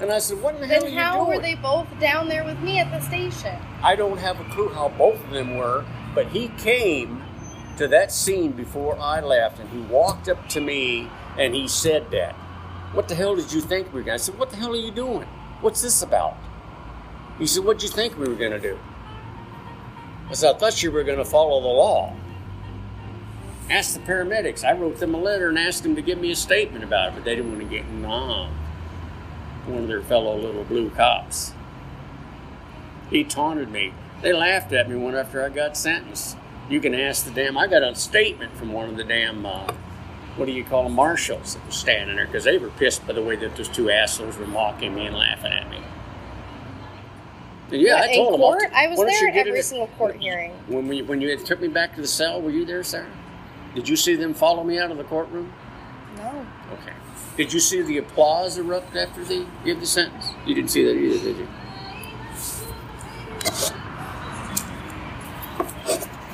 And 0.00 0.10
I 0.10 0.18
said, 0.18 0.40
"What 0.42 0.54
in 0.54 0.62
the 0.62 0.66
hell 0.66 0.80
Then 0.80 0.90
are 0.90 0.94
you 0.94 0.98
how 0.98 1.28
were 1.28 1.38
they 1.38 1.54
both 1.54 1.86
down 2.00 2.28
there 2.28 2.44
with 2.44 2.58
me 2.60 2.78
at 2.78 2.90
the 2.90 3.00
station? 3.06 3.56
I 3.82 3.96
don't 3.96 4.18
have 4.18 4.40
a 4.40 4.44
clue 4.44 4.68
how 4.68 4.88
both 4.88 5.22
of 5.24 5.30
them 5.30 5.56
were, 5.56 5.84
but 6.14 6.28
he 6.28 6.48
came 6.58 7.22
to 7.76 7.88
that 7.88 8.12
scene 8.12 8.52
before 8.52 8.98
I 8.98 9.20
left, 9.20 9.58
and 9.58 9.68
he 9.70 9.78
walked 9.78 10.28
up 10.28 10.48
to 10.50 10.60
me 10.60 11.08
and 11.38 11.54
he 11.54 11.68
said 11.68 12.10
that. 12.10 12.34
What 12.92 13.08
the 13.08 13.14
hell 13.14 13.36
did 13.36 13.52
you 13.52 13.60
think 13.60 13.92
we 13.92 14.00
were 14.00 14.04
going 14.04 14.18
to? 14.18 14.22
I 14.22 14.26
said, 14.26 14.38
What 14.38 14.50
the 14.50 14.56
hell 14.56 14.72
are 14.72 14.76
you 14.76 14.90
doing? 14.90 15.26
What's 15.60 15.80
this 15.80 16.02
about? 16.02 16.36
He 17.38 17.46
said, 17.46 17.64
What 17.64 17.78
did 17.78 17.88
you 17.88 17.94
think 17.94 18.18
we 18.18 18.28
were 18.28 18.34
going 18.34 18.52
to 18.52 18.60
do? 18.60 18.78
I 20.28 20.34
said, 20.34 20.54
I 20.54 20.58
thought 20.58 20.82
you 20.82 20.90
were 20.90 21.04
going 21.04 21.18
to 21.18 21.24
follow 21.24 21.60
the 21.60 21.68
law. 21.68 22.14
Ask 23.70 23.94
the 23.94 24.00
paramedics. 24.00 24.64
I 24.64 24.72
wrote 24.72 24.98
them 24.98 25.14
a 25.14 25.18
letter 25.18 25.48
and 25.48 25.58
asked 25.58 25.84
them 25.84 25.94
to 25.94 26.02
give 26.02 26.18
me 26.18 26.32
a 26.32 26.36
statement 26.36 26.82
about 26.82 27.10
it, 27.10 27.14
but 27.14 27.24
they 27.24 27.36
didn't 27.36 27.52
want 27.52 27.62
to 27.62 27.68
get 27.68 27.86
involved. 27.86 28.52
One 29.66 29.82
of 29.82 29.88
their 29.88 30.02
fellow 30.02 30.36
little 30.36 30.64
blue 30.64 30.90
cops. 30.90 31.52
He 33.10 33.22
taunted 33.22 33.70
me. 33.70 33.92
They 34.22 34.32
laughed 34.32 34.72
at 34.72 34.90
me 34.90 34.96
one 34.96 35.14
after 35.14 35.44
I 35.44 35.50
got 35.50 35.76
sentenced. 35.76 36.36
You 36.68 36.80
can 36.80 36.94
ask 36.94 37.24
the 37.24 37.30
damn. 37.30 37.56
I 37.56 37.68
got 37.68 37.84
a 37.84 37.94
statement 37.94 38.56
from 38.56 38.72
one 38.72 38.88
of 38.88 38.96
the 38.96 39.04
damn. 39.04 39.46
Uh, 39.46 39.72
what 40.36 40.46
do 40.46 40.52
you 40.52 40.64
call 40.64 40.84
them? 40.84 40.94
Marshals 40.94 41.54
that 41.54 41.64
was 41.66 41.76
standing 41.76 42.16
there 42.16 42.26
because 42.26 42.44
they 42.44 42.58
were 42.58 42.70
pissed 42.70 43.06
by 43.06 43.12
the 43.12 43.22
way 43.22 43.36
that 43.36 43.54
those 43.56 43.68
two 43.68 43.90
assholes 43.90 44.36
were 44.36 44.46
mocking 44.46 44.94
me 44.94 45.06
and 45.06 45.16
laughing 45.16 45.52
at 45.52 45.70
me. 45.70 45.78
And 47.72 47.80
yeah, 47.80 47.94
What, 48.00 48.10
I 48.10 48.14
told 48.14 48.32
them. 48.34 48.40
Court? 48.40 48.64
I 48.74 48.88
was 48.88 48.98
there 48.98 49.30
every 49.32 49.62
single 49.62 49.86
court 49.98 50.16
hearing. 50.16 50.52
When 50.66 50.88
we, 50.88 51.02
when 51.02 51.20
you 51.20 51.36
took 51.38 51.60
me 51.60 51.68
back 51.68 51.94
to 51.94 52.00
the 52.00 52.08
cell, 52.08 52.42
were 52.42 52.50
you 52.50 52.64
there, 52.64 52.82
Sarah? 52.82 53.06
Did 53.74 53.88
you 53.88 53.96
see 53.96 54.16
them 54.16 54.34
follow 54.34 54.64
me 54.64 54.78
out 54.78 54.90
of 54.90 54.96
the 54.98 55.04
courtroom? 55.04 55.52
No. 56.16 56.46
Okay. 56.72 56.92
Did 57.36 57.52
you 57.52 57.60
see 57.60 57.82
the 57.82 57.98
applause 57.98 58.58
erupt 58.58 58.96
after 58.96 59.24
they 59.24 59.46
gave 59.64 59.80
the 59.80 59.86
sentence? 59.86 60.26
You 60.44 60.54
didn't 60.54 60.70
see 60.70 60.84
that 60.84 60.96
either, 60.96 61.18
did 61.24 61.36
you? 61.38 61.48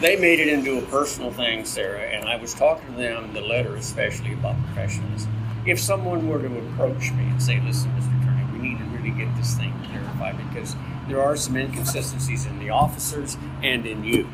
They 0.00 0.16
made 0.16 0.40
it 0.40 0.48
into 0.48 0.78
a 0.78 0.82
personal 0.82 1.32
thing, 1.32 1.64
Sarah, 1.64 2.00
and 2.00 2.28
I 2.28 2.36
was 2.36 2.52
talking 2.54 2.86
to 2.86 2.92
them, 2.92 3.32
the 3.32 3.40
letter 3.40 3.76
especially 3.76 4.34
about 4.34 4.56
professionalism. 4.66 5.32
If 5.66 5.80
someone 5.80 6.28
were 6.28 6.40
to 6.40 6.58
approach 6.58 7.12
me 7.12 7.24
and 7.24 7.42
say, 7.42 7.60
listen, 7.60 7.90
Mr. 7.92 8.24
Turney, 8.24 8.44
we 8.52 8.68
need 8.68 8.78
to 8.78 8.84
really 8.84 9.10
get 9.10 9.34
this 9.36 9.54
thing 9.54 9.72
clarified 9.88 10.36
because 10.48 10.76
there 11.08 11.22
are 11.22 11.36
some 11.36 11.56
inconsistencies 11.56 12.46
in 12.46 12.58
the 12.58 12.70
officers 12.70 13.36
and 13.62 13.86
in 13.86 14.04
you. 14.04 14.28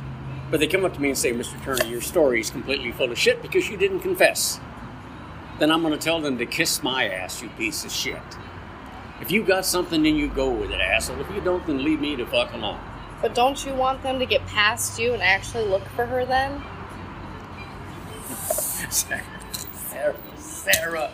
But 0.53 0.61
they 0.61 0.69
come 0.69 0.85
up 0.85 0.95
to 0.95 1.01
me 1.01 1.09
and 1.09 1.19
say, 1.19 1.33
Mr. 1.33 1.61
Turner, 1.65 1.87
your 1.87 2.01
story 2.01 2.39
is 2.39 2.51
completely 2.51 2.93
full 2.93 3.11
of 3.11 3.19
shit 3.19 3.43
because 3.43 3.69
you 3.69 3.77
didn't 3.77 4.01
confess 4.01 4.61
then 5.63 5.71
I'm 5.71 5.83
going 5.83 5.97
to 5.97 6.05
tell 6.05 6.21
them 6.21 6.39
to 6.39 6.47
kiss 6.47 6.83
my 6.83 7.09
ass, 7.09 7.41
you 7.41 7.49
piece 7.51 7.85
of 7.85 7.93
shit. 7.93 8.21
If 9.21 9.31
you 9.31 9.45
got 9.45 9.65
something, 9.65 10.03
then 10.03 10.17
you 10.17 10.29
go 10.29 10.51
with 10.51 10.73
it, 10.73 10.81
asshole. 10.81 11.21
If 11.21 11.31
you 11.31 11.41
don't, 11.41 11.65
then 11.69 11.85
leave 11.85 12.01
me 12.01 12.17
to 12.17 12.27
fuck 12.27 12.53
alone. 12.53 12.81
But 13.21 13.33
don't 13.35 13.65
you 13.65 13.73
want 13.73 14.03
them 14.03 14.19
to 14.19 14.27
get 14.27 14.45
past 14.49 14.99
you 14.99 15.13
and 15.13 15.23
actually 15.23 15.65
look 15.67 15.85
for 15.95 16.05
her 16.05 16.25
then? 16.25 16.61
Sarah, 18.91 19.23
Sarah, 19.73 20.17
Sarah. 20.37 21.11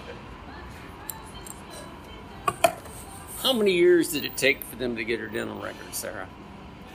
How 3.42 3.52
many 3.52 3.72
years 3.72 4.10
did 4.10 4.24
it 4.24 4.34
take 4.34 4.64
for 4.64 4.76
them 4.76 4.96
to 4.96 5.04
get 5.04 5.20
her 5.20 5.26
dental 5.26 5.60
record, 5.60 5.94
Sarah? 5.94 6.28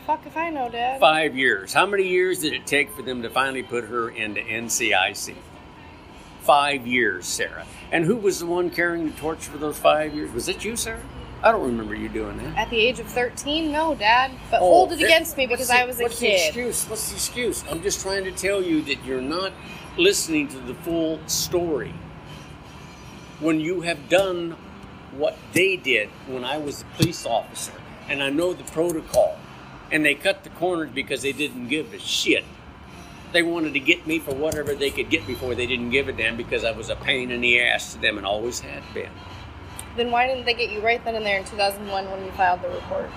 Fuck 0.05 0.25
if 0.25 0.35
I 0.35 0.49
know, 0.49 0.69
Dad. 0.69 0.99
Five 0.99 1.37
years. 1.37 1.71
How 1.73 1.85
many 1.85 2.07
years 2.07 2.39
did 2.39 2.53
it 2.53 2.65
take 2.67 2.89
for 2.91 3.01
them 3.01 3.21
to 3.21 3.29
finally 3.29 3.63
put 3.63 3.85
her 3.85 4.09
into 4.09 4.41
NCIC? 4.41 5.35
Five 6.41 6.85
years, 6.85 7.25
Sarah. 7.25 7.65
And 7.91 8.03
who 8.03 8.17
was 8.17 8.39
the 8.39 8.45
one 8.45 8.69
carrying 8.69 9.05
the 9.05 9.15
torch 9.17 9.45
for 9.45 9.57
those 9.57 9.77
five 9.77 10.13
years? 10.13 10.31
Was 10.33 10.49
it 10.49 10.65
you, 10.65 10.75
Sarah? 10.75 10.99
I 11.41 11.51
don't 11.51 11.65
remember 11.65 11.95
you 11.95 12.09
doing 12.09 12.37
that. 12.37 12.57
At 12.57 12.69
the 12.69 12.77
age 12.77 12.99
of 12.99 13.07
13? 13.07 13.71
No, 13.71 13.95
Dad. 13.95 14.31
But 14.51 14.57
Oh, 14.61 14.65
hold 14.69 14.91
it 14.93 14.99
that- 14.99 15.05
against 15.05 15.37
me 15.37 15.45
because 15.47 15.67
the- 15.67 15.75
I 15.77 15.85
was 15.85 15.99
a 15.99 16.03
what's 16.03 16.19
The 16.19 16.33
excuse? 16.33 16.85
What's 16.89 17.09
the 17.09 17.15
excuse? 17.15 17.63
I'm 17.69 17.81
just 17.81 18.01
trying 18.01 18.23
to 18.25 18.31
tell 18.31 18.61
you 18.61 18.81
that 18.83 19.03
you're 19.05 19.21
not 19.21 19.53
listening 19.97 20.47
to 20.49 20.57
the 20.57 20.73
full 20.73 21.19
story. 21.27 21.93
When 23.39 23.59
you 23.59 23.81
have 23.81 24.09
done 24.09 24.55
what 25.17 25.37
they 25.53 25.75
did 25.77 26.09
when 26.27 26.43
I 26.43 26.57
was 26.57 26.81
a 26.81 26.85
police 26.97 27.25
officer, 27.25 27.73
and 28.09 28.21
I 28.23 28.29
know 28.29 28.53
the 28.53 28.63
protocol, 28.65 29.37
and 29.93 30.03
they 30.03 30.15
cut 30.15 30.43
the 30.43 30.49
corners 30.49 30.89
because 30.89 31.21
they 31.21 31.31
didn't 31.31 31.67
give 31.67 31.93
a 31.93 31.99
shit. 31.99 32.43
They 33.31 33.43
wanted 33.43 33.73
to 33.73 33.79
get 33.79 34.05
me 34.07 34.19
for 34.19 34.33
whatever 34.33 34.73
they 34.73 34.89
could 34.89 35.09
get 35.09 35.27
me 35.27 35.35
for. 35.35 35.53
They 35.53 35.67
didn't 35.67 35.91
give 35.91 36.09
a 36.09 36.11
damn 36.11 36.35
because 36.35 36.65
I 36.65 36.71
was 36.71 36.89
a 36.89 36.95
pain 36.95 37.29
in 37.31 37.41
the 37.41 37.61
ass 37.61 37.93
to 37.93 38.01
them 38.01 38.17
and 38.17 38.25
always 38.25 38.59
had 38.59 38.83
been. 38.93 39.09
Then 39.95 40.09
why 40.09 40.27
didn't 40.27 40.45
they 40.45 40.55
get 40.55 40.71
you 40.71 40.81
right 40.81 41.03
then 41.05 41.13
and 41.13 41.23
there 41.23 41.37
in 41.37 41.45
2001 41.45 42.09
when 42.09 42.25
you 42.25 42.31
filed 42.31 42.63
the 42.63 42.69
report? 42.69 43.09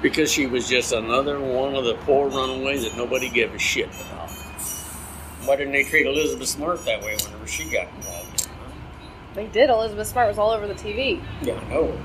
Because 0.00 0.32
she 0.32 0.46
was 0.46 0.68
just 0.68 0.92
another 0.92 1.38
one 1.38 1.74
of 1.74 1.84
the 1.84 1.94
poor 2.06 2.28
runaways 2.28 2.82
that 2.84 2.96
nobody 2.96 3.28
gave 3.28 3.54
a 3.54 3.58
shit 3.58 3.88
about. 3.88 4.30
Why 5.44 5.56
didn't 5.56 5.72
they 5.72 5.84
treat 5.84 6.06
Elizabeth 6.06 6.48
Smart 6.48 6.84
that 6.86 7.02
way 7.02 7.16
whenever 7.22 7.46
she 7.46 7.64
got 7.64 7.88
involved? 7.96 8.28
in 8.28 8.34
it, 8.34 8.46
huh? 8.46 8.72
They 9.34 9.46
did. 9.48 9.68
Elizabeth 9.68 10.08
Smart 10.08 10.28
was 10.28 10.38
all 10.38 10.50
over 10.50 10.66
the 10.66 10.74
TV. 10.74 11.22
Yeah, 11.42 11.54
I 11.54 11.68
know. 11.68 12.00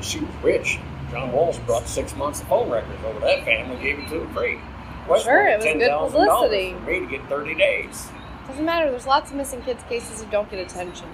She 0.00 0.20
was 0.20 0.34
rich. 0.42 0.78
John 1.12 1.30
Walsh 1.30 1.58
brought 1.58 1.86
six 1.86 2.16
months 2.16 2.40
of 2.40 2.48
phone 2.48 2.70
records 2.70 3.04
over 3.04 3.20
that 3.20 3.44
family, 3.44 3.76
gave 3.82 3.98
it 3.98 4.08
to 4.08 4.20
them 4.20 4.34
free. 4.34 4.58
Sure, 5.20 5.46
it 5.46 5.56
was 5.58 5.64
good 5.64 5.76
$10,000 5.82 6.10
publicity. 6.10 6.72
For 6.72 6.80
me 6.80 7.00
to 7.00 7.06
get 7.06 7.28
30 7.28 7.54
days. 7.54 8.08
Doesn't 8.48 8.64
matter. 8.64 8.90
There's 8.90 9.06
lots 9.06 9.30
of 9.30 9.36
missing 9.36 9.60
kids 9.60 9.82
cases 9.90 10.22
who 10.22 10.30
don't 10.30 10.50
get 10.50 10.58
attention. 10.58 11.08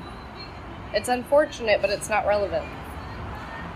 It's 0.94 1.08
unfortunate, 1.08 1.80
but 1.80 1.90
it's 1.90 2.08
not 2.08 2.26
relevant. 2.26 2.64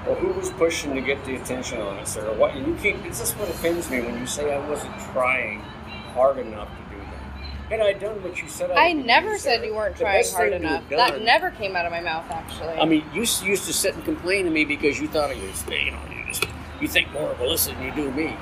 Well, 0.07 0.15
who 0.15 0.29
was 0.29 0.51
pushing 0.51 0.95
to 0.95 1.01
get 1.01 1.25
the 1.25 1.37
attention 1.37 1.81
on 1.81 1.99
it, 1.99 2.07
Sarah? 2.07 2.33
What 2.35 2.55
you 2.57 2.77
keep? 2.81 3.05
Is 3.05 3.19
this 3.19 3.33
what 3.33 3.49
offends 3.49 3.91
me 3.91 4.01
when 4.01 4.19
you 4.19 4.27
say 4.27 4.55
I 4.55 4.69
wasn't 4.69 4.97
trying 5.13 5.61
hard 6.15 6.39
enough 6.39 6.69
to 6.69 6.75
that? 6.77 6.82
Had 7.73 7.81
I 7.81 7.95
done 7.95 8.23
what 8.23 8.43
you 8.43 8.51
said 8.51 8.71
I, 8.71 8.89
I 8.89 8.93
never 8.93 9.39
said 9.39 9.55
Sarah, 9.55 9.67
you 9.67 9.75
weren't 9.75 9.97
trying 9.97 10.23
hard 10.31 10.53
enough. 10.53 10.83
have 10.91 10.91
That 10.91 11.23
never 11.23 11.51
came 11.51 11.75
out 11.75 11.87
of 11.87 11.91
my 11.91 12.03
mouth, 12.03 12.31
actually. 12.31 12.75
I 12.75 12.85
mean, 12.85 13.03
you 13.15 13.21
used 13.21 13.43
to 13.43 13.73
sit 13.73 13.95
and 13.95 14.05
complain 14.05 14.45
to 14.45 14.51
me 14.51 14.67
because 14.67 15.01
you 15.01 15.09
thought 15.09 15.35
you 15.35 15.49
was, 15.49 15.65
you 15.67 15.91
know, 15.91 15.99
you 16.11 16.27
just 16.27 16.47
you 16.83 16.87
think 16.87 17.11
more 17.13 17.31
of 17.31 17.39
Alissa 17.39 17.73
than 17.73 17.83
you 17.83 17.95
do 17.95 18.11
me. 18.13 18.37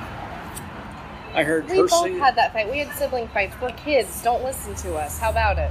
I 1.33 1.45
heard 1.45 1.69
we 1.69 1.77
both 1.77 2.11
had 2.19 2.35
that 2.35 2.53
fight. 2.53 2.69
We 2.69 2.79
had 2.79 2.93
sibling 2.97 3.29
fights. 3.29 3.55
We're 3.63 3.71
kids. 3.71 4.21
Don't 4.21 4.43
listen 4.43 4.75
to 4.75 4.97
us. 4.97 5.21
How 5.21 5.31
about 5.31 5.61
it? 5.61 5.71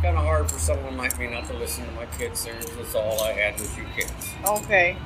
kind 0.00 0.16
of 0.16 0.24
hard 0.24 0.50
for 0.50 0.58
someone 0.58 0.96
like 0.96 1.18
me 1.18 1.26
not 1.26 1.44
to 1.44 1.52
listen 1.54 1.84
to 1.84 1.92
my 1.92 2.06
kids. 2.06 2.46
That's 2.46 2.94
all 2.94 3.20
I 3.22 3.32
had 3.32 3.60
was 3.60 3.76
you 3.76 3.84
kids. 3.94 4.34
Okay. 4.46 4.96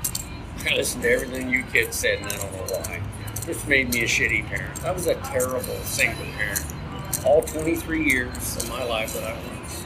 I 0.64 0.76
listened 0.76 1.02
to 1.02 1.10
everything 1.10 1.50
you 1.50 1.64
kids 1.72 1.96
said, 1.96 2.18
and 2.18 2.26
I 2.28 2.36
don't 2.36 2.52
know 2.52 2.76
why. 2.76 3.02
This 3.44 3.66
made 3.66 3.92
me 3.92 4.02
a 4.02 4.06
shitty 4.06 4.46
parent. 4.46 4.84
I 4.84 4.92
was 4.92 5.08
a 5.08 5.16
terrible 5.16 5.74
single 5.82 6.24
parent. 6.36 6.64
All 7.24 7.42
23 7.42 8.08
years 8.08 8.56
of 8.56 8.68
my 8.68 8.84
life 8.84 9.14
that 9.14 9.24
I 9.24 9.32
was. 9.34 9.84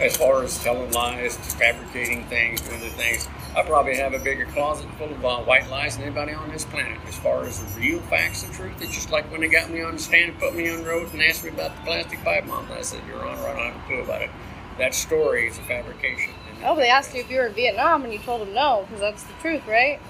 As 0.00 0.16
far 0.16 0.42
as 0.42 0.58
telling 0.62 0.90
lies, 0.92 1.36
fabricating 1.54 2.24
things, 2.26 2.60
doing 2.62 2.80
the 2.80 2.90
things, 2.90 3.28
I 3.54 3.62
probably 3.62 3.96
have 3.96 4.14
a 4.14 4.18
bigger 4.18 4.46
closet 4.46 4.88
full 4.96 5.10
of 5.10 5.24
uh, 5.24 5.38
white 5.40 5.68
lies 5.68 5.96
than 5.96 6.06
anybody 6.06 6.32
on 6.32 6.50
this 6.50 6.64
planet. 6.64 6.98
As 7.06 7.18
far 7.18 7.44
as 7.44 7.62
the 7.62 7.80
real 7.80 8.00
facts 8.02 8.44
and 8.44 8.52
truth, 8.54 8.80
it's 8.80 8.94
just 8.94 9.10
like 9.10 9.30
when 9.30 9.42
they 9.42 9.48
got 9.48 9.70
me 9.70 9.82
on 9.82 9.92
the 9.92 9.98
stand 9.98 10.30
and 10.30 10.40
put 10.40 10.54
me 10.54 10.70
on 10.70 10.82
the 10.82 10.88
road 10.88 11.12
and 11.12 11.22
asked 11.22 11.44
me 11.44 11.50
about 11.50 11.76
the 11.76 11.82
plastic 11.82 12.24
pipe 12.24 12.46
bomb. 12.46 12.66
I 12.72 12.80
said, 12.80 13.00
Your 13.06 13.26
Honor, 13.26 13.46
I 13.46 13.56
don't 13.56 13.72
have 13.72 13.76
a 13.76 13.86
clue 13.86 14.02
about 14.02 14.22
it. 14.22 14.30
That 14.78 14.94
story 14.94 15.48
is 15.48 15.58
a 15.58 15.62
fabrication. 15.62 16.32
Oh, 16.64 16.74
but 16.74 16.76
they 16.76 16.88
asked 16.88 17.14
you 17.14 17.20
if 17.20 17.30
you 17.30 17.38
were 17.38 17.46
in 17.46 17.52
Vietnam, 17.52 18.04
and 18.04 18.12
you 18.12 18.18
told 18.20 18.40
them 18.40 18.54
no, 18.54 18.86
because 18.86 19.00
that's 19.00 19.22
the 19.24 19.34
truth, 19.42 19.66
right? 19.66 20.00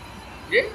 Yeah. 0.51 0.68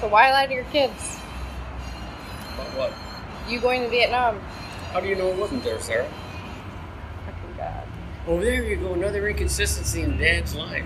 So 0.00 0.08
why 0.08 0.30
lie 0.30 0.46
to 0.46 0.54
your 0.54 0.64
kids? 0.64 1.18
About 2.54 2.76
what? 2.76 2.92
You 3.48 3.60
going 3.60 3.82
to 3.82 3.88
Vietnam? 3.88 4.38
How 4.92 5.00
do 5.00 5.08
you 5.08 5.16
know 5.16 5.28
it 5.28 5.36
wasn't 5.36 5.64
there, 5.64 5.80
Sarah? 5.80 6.08
Fucking 7.26 7.56
God. 7.56 7.82
Oh, 8.26 8.40
there 8.40 8.62
you 8.62 8.76
go. 8.76 8.94
Another 8.94 9.28
inconsistency 9.28 10.02
in 10.02 10.16
Dad's 10.18 10.54
life. 10.54 10.84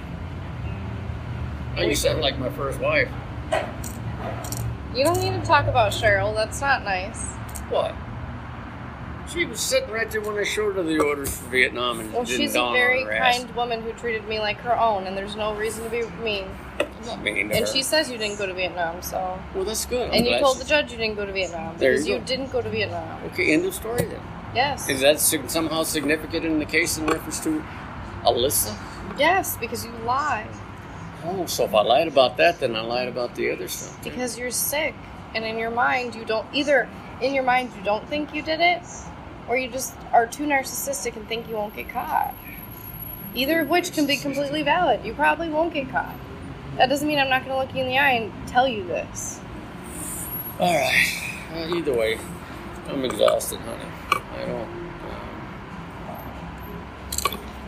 Now 1.77 1.83
you 1.83 1.95
sound 1.95 2.21
like 2.21 2.39
my 2.39 2.51
first 2.51 2.81
wife. 2.81 3.09
You 4.95 5.05
don't 5.05 5.19
need 5.23 5.39
to 5.41 5.47
talk 5.47 5.67
about 5.67 5.93
Cheryl. 5.93 6.35
That's 6.35 6.61
not 6.61 6.85
nice. 6.85 7.29
What? 7.71 7.95
She 9.31 9.47
was 9.47 9.61
sitting 9.61 9.91
right 9.91 10.11
there 10.11 10.21
when 10.21 10.37
I 10.37 10.43
showed 10.45 10.77
her 10.77 10.83
the 10.83 10.99
orders 11.01 11.35
for 11.39 11.49
Vietnam, 11.49 12.01
and 12.01 12.13
Well, 12.13 12.25
didn't 12.25 12.41
she's 12.41 12.55
a 12.55 12.71
very 12.73 13.01
on 13.01 13.07
her 13.07 13.13
ass. 13.13 13.39
kind 13.39 13.55
woman 13.57 13.81
who 13.83 13.93
treated 13.93 14.29
me 14.29 14.39
like 14.41 14.59
her 14.59 14.79
own, 14.79 15.07
and 15.07 15.17
there's 15.17 15.37
no 15.37 15.55
reason 15.55 15.85
to 15.85 15.91
be 15.91 16.03
mean. 16.23 16.45
I'm 17.09 17.23
mean 17.23 17.49
to 17.49 17.57
And 17.57 17.69
she 17.69 17.83
says 17.83 18.11
you 18.11 18.19
didn't 18.19 18.39
go 18.39 18.47
to 18.47 18.55
Vietnam, 18.55 19.03
so. 19.03 19.39
well, 19.55 19.65
that's 19.65 19.85
good. 19.87 20.09
I'm 20.09 20.15
And 20.15 20.27
you 20.27 20.39
told 20.39 20.59
the 20.59 20.65
judge 20.65 20.91
you 20.93 20.99
didn't 20.99 21.17
go 21.17 21.27
to 21.27 21.33
Vietnam 21.33 21.77
There 21.79 21.93
because 21.93 22.09
you, 22.09 22.19
go. 22.19 22.25
didn't 22.25 22.53
go 22.53 22.63
to 22.63 22.71
Vietnam. 22.71 23.23
Okay, 23.27 23.53
end 23.53 23.65
of 23.65 23.75
story 23.75 24.05
then. 24.05 24.21
Yes. 24.55 24.89
Is 24.89 25.01
that 25.01 25.19
somehow 25.19 25.83
significant 25.83 26.45
in 26.45 26.59
the 26.59 26.67
case 26.67 26.99
in 26.99 27.07
reference 27.07 27.41
to 27.41 27.65
Alissa? 28.23 28.77
Yes, 29.19 29.57
because 29.57 29.85
you 29.85 29.91
lie. 30.05 30.47
Oh, 31.25 31.47
so 31.47 31.65
if 31.65 31.75
I 31.75 31.83
lied 31.83 32.09
about 32.09 32.37
that, 32.39 32.61
then 32.61 32.75
I 32.77 32.81
lied 32.81 33.09
about 33.09 33.35
the 33.35 33.51
other 33.51 33.69
stuff. 33.69 34.03
Because 34.03 34.39
you're 34.39 34.51
sick, 34.51 34.95
and 35.35 35.45
in 35.45 35.59
your 35.59 35.71
mind 35.71 36.15
you 36.15 36.25
don't 36.25 36.47
either. 36.53 36.89
In 37.21 37.33
your 37.35 37.45
mind 37.45 37.71
you 37.77 37.83
don't 37.85 38.07
think 38.09 38.35
you 38.35 38.43
did 38.43 38.61
it, 38.61 38.83
or 39.49 39.57
you 39.57 39.69
just 39.69 39.95
are 40.13 40.27
too 40.27 40.45
narcissistic 40.45 41.17
and 41.17 41.27
think 41.29 41.49
you 41.49 41.55
won't 41.55 41.75
get 41.75 41.89
caught. 41.89 42.35
Either 43.35 43.61
of 43.61 43.69
which 43.71 43.93
can 43.93 44.07
be 44.07 44.17
completely 44.17 44.63
valid. 44.63 45.05
You 45.05 45.15
probably 45.15 45.49
won't 45.49 45.73
get 45.73 45.89
caught. 45.91 46.15
That 46.77 46.89
doesn't 46.89 47.07
mean 47.07 47.19
I'm 47.19 47.29
not 47.29 47.45
going 47.45 47.53
to 47.53 47.59
look 47.59 47.75
you 47.75 47.83
in 47.83 47.89
the 47.89 47.99
eye 47.99 48.13
and 48.13 48.49
tell 48.49 48.67
you 48.67 48.85
this. 48.85 49.41
All 50.59 50.75
right. 50.75 51.23
Well, 51.53 51.77
either 51.77 51.95
way, 51.95 52.19
I'm 52.89 53.05
exhausted, 53.05 53.59
honey. 53.61 53.85
I 54.11 54.47
don't. 54.47 54.63
Um, 54.63 54.79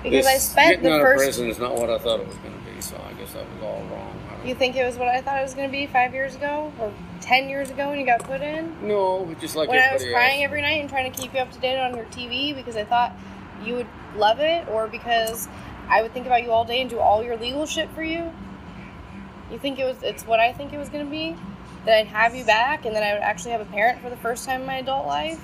Because 0.02 0.26
I 0.26 0.38
spent 0.38 0.68
getting 0.68 0.84
the 0.84 0.92
out 0.92 1.00
of 1.00 1.16
prison 1.16 1.48
is 1.48 1.58
not 1.58 1.76
what 1.76 1.90
I 1.90 1.98
thought 1.98 2.20
it 2.20 2.26
was 2.26 2.36
going 2.36 2.58
to 2.58 2.70
be, 2.70 2.80
so 2.80 2.96
I 3.08 3.12
guess 3.14 3.34
I 3.34 3.40
was 3.40 3.62
all 3.62 3.82
wrong. 3.90 4.20
You 4.44 4.54
think 4.54 4.76
it 4.76 4.84
was 4.84 4.96
what 4.96 5.08
I 5.08 5.22
thought 5.22 5.38
it 5.38 5.42
was 5.42 5.54
going 5.54 5.68
to 5.68 5.72
be 5.72 5.86
five 5.86 6.12
years 6.12 6.34
ago 6.34 6.70
or 6.78 6.92
ten 7.22 7.48
years 7.48 7.70
ago 7.70 7.88
when 7.88 7.98
you 7.98 8.04
got 8.04 8.22
put 8.24 8.42
in? 8.42 8.74
No, 8.86 9.34
just 9.40 9.56
like 9.56 9.70
when 9.70 9.78
I 9.78 9.94
was 9.94 10.02
crying 10.02 10.42
else. 10.42 10.44
every 10.44 10.60
night 10.60 10.80
and 10.80 10.90
trying 10.90 11.10
to 11.10 11.18
keep 11.18 11.32
you 11.32 11.40
up 11.40 11.50
to 11.52 11.58
date 11.58 11.78
on 11.78 11.96
your 11.96 12.04
TV 12.06 12.54
because 12.54 12.76
I 12.76 12.84
thought 12.84 13.12
you 13.64 13.74
would 13.74 13.86
love 14.16 14.40
it, 14.40 14.68
or 14.68 14.86
because 14.86 15.48
I 15.88 16.02
would 16.02 16.12
think 16.12 16.26
about 16.26 16.42
you 16.42 16.52
all 16.52 16.66
day 16.66 16.82
and 16.82 16.90
do 16.90 16.98
all 16.98 17.24
your 17.24 17.38
legal 17.38 17.64
shit 17.64 17.88
for 17.94 18.02
you. 18.02 18.30
You 19.54 19.60
think 19.60 19.78
it 19.78 19.84
was? 19.84 20.02
It's 20.02 20.26
what 20.26 20.40
I 20.40 20.52
think 20.52 20.72
it 20.72 20.78
was 20.78 20.88
going 20.88 21.04
to 21.04 21.10
be. 21.10 21.36
That 21.84 22.00
I'd 22.00 22.06
have 22.08 22.34
you 22.34 22.44
back, 22.44 22.86
and 22.86 22.96
then 22.96 23.04
I 23.04 23.12
would 23.12 23.22
actually 23.22 23.52
have 23.52 23.60
a 23.60 23.66
parent 23.66 24.00
for 24.00 24.10
the 24.10 24.16
first 24.16 24.44
time 24.44 24.62
in 24.62 24.66
my 24.66 24.78
adult 24.78 25.06
life. 25.06 25.40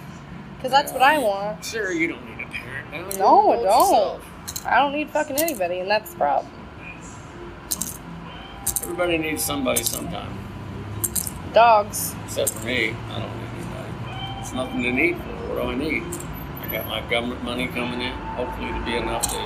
Because 0.57 0.73
that's 0.73 0.93
what 0.93 1.01
I 1.01 1.19
want. 1.19 1.65
Sure, 1.65 1.93
you 1.93 2.09
don't 2.09 2.25
need 2.25 2.45
a 2.45 2.51
parent 2.51 2.91
now. 2.91 3.19
No, 3.19 3.53
I 3.53 3.55
don't. 3.55 3.65
yourself. 3.65 4.67
I 4.67 4.81
don't 4.81 4.91
need 4.91 5.11
fucking 5.11 5.37
anybody, 5.37 5.79
and 5.79 5.89
that's 5.89 6.11
the 6.11 6.17
problem. 6.17 6.53
Everybody 8.83 9.17
needs 9.17 9.45
somebody 9.45 9.85
sometime. 9.85 10.37
Dogs. 11.55 12.13
Except 12.25 12.51
for 12.51 12.67
me, 12.67 12.91
I 13.11 13.21
don't 13.21 13.37
need 13.39 13.49
anybody. 13.55 14.41
It's 14.41 14.53
nothing 14.53 14.83
to 14.83 14.91
need 14.91 15.17
for. 15.19 15.55
What 15.55 15.63
do 15.63 15.71
I 15.71 15.75
need? 15.77 16.03
I 16.63 16.69
got 16.73 16.89
my 16.89 17.09
government 17.09 17.45
money 17.45 17.69
coming 17.69 18.01
in. 18.01 18.13
Hopefully, 18.13 18.73
to 18.73 18.85
be 18.85 18.97
enough 18.97 19.23
to 19.31 19.39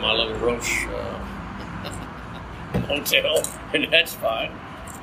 my 0.00 0.14
little 0.14 0.38
roach 0.38 0.86
uh, 0.86 1.21
hotel, 2.98 3.42
and 3.74 3.92
that's 3.92 4.14
fine. 4.14 4.52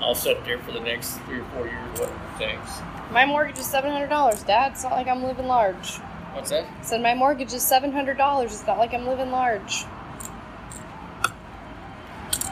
I'll 0.02 0.16
sit 0.16 0.44
there 0.46 0.60
for 0.60 0.72
the 0.72 0.80
next 0.80 1.18
three 1.22 1.40
or 1.40 1.46
four 1.46 1.66
years, 1.68 2.00
whatever 2.00 2.14
it 2.14 2.40
takes. 2.40 2.80
My 3.12 3.26
mortgage 3.26 3.58
is 3.58 3.66
seven 3.66 3.92
hundred 3.92 4.08
dollars, 4.08 4.44
Dad. 4.44 4.74
It's 4.74 4.84
not 4.84 4.94
like 4.94 5.08
I'm 5.08 5.24
living 5.24 5.48
large. 5.48 5.98
What's 6.34 6.52
that? 6.52 6.66
I 6.66 6.84
said 6.84 7.02
my 7.02 7.16
mortgage 7.16 7.54
is 7.54 7.64
seven 7.64 7.92
hundred 7.92 8.18
dollars. 8.18 8.54
It's 8.54 8.68
not 8.68 8.78
like 8.78 8.94
I'm 8.94 9.08
living 9.08 9.32
large. 9.32 9.86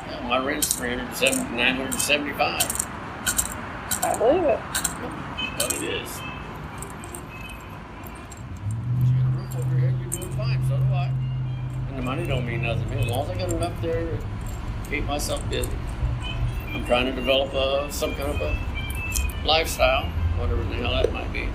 Well, 0.08 0.24
my 0.24 0.44
rent's 0.44 0.74
three 0.76 0.90
hundred 0.90 1.16
seventy, 1.16 1.56
nine 1.56 1.76
hundred 1.76 1.94
seventy-five. 1.94 2.64
I 4.04 4.18
believe 4.18 4.44
it. 4.44 4.60
But 5.58 5.74
it 5.74 5.84
is. 5.84 6.20
You 9.06 9.14
got 9.16 9.26
a 9.26 9.38
roof 9.38 9.56
over 9.58 9.70
your 9.70 9.90
head, 9.90 10.00
you're 10.02 10.12
doing 10.12 10.32
fine. 10.36 10.68
So 10.68 10.78
do 10.78 10.94
I. 10.94 11.12
And 11.90 11.98
the 11.98 12.02
money 12.02 12.28
don't 12.28 12.46
mean 12.46 12.64
nothing 12.64 12.90
to 12.90 12.96
me. 12.96 13.02
As 13.04 13.10
long 13.10 13.26
as 13.26 13.30
I 13.30 13.38
got 13.38 13.52
enough 13.54 13.82
there 13.82 14.06
to 14.06 14.18
keep 14.90 15.06
myself 15.06 15.48
busy. 15.50 15.70
I'm 16.74 16.86
trying 16.86 17.06
to 17.06 17.12
develop 17.12 17.54
a, 17.54 17.92
some 17.92 18.14
kind 18.16 18.30
of 18.30 18.42
a 18.42 19.46
lifestyle, 19.46 20.06
whatever 20.38 20.64
the 20.64 20.76
hell 20.76 20.92
that 20.92 21.12
might 21.12 21.32
be. 21.32 21.48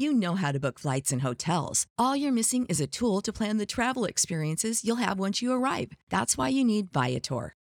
You 0.00 0.12
know 0.12 0.36
how 0.36 0.52
to 0.52 0.60
book 0.60 0.78
flights 0.78 1.10
and 1.10 1.22
hotels. 1.22 1.84
All 1.98 2.14
you're 2.14 2.32
missing 2.32 2.66
is 2.66 2.80
a 2.80 2.86
tool 2.86 3.20
to 3.22 3.32
plan 3.32 3.58
the 3.58 3.66
travel 3.66 4.04
experiences 4.04 4.84
you'll 4.84 4.96
have 4.96 5.18
once 5.18 5.42
you 5.42 5.52
arrive. 5.52 5.90
That's 6.08 6.38
why 6.38 6.48
you 6.50 6.64
need 6.64 6.92
Viator. 6.92 7.57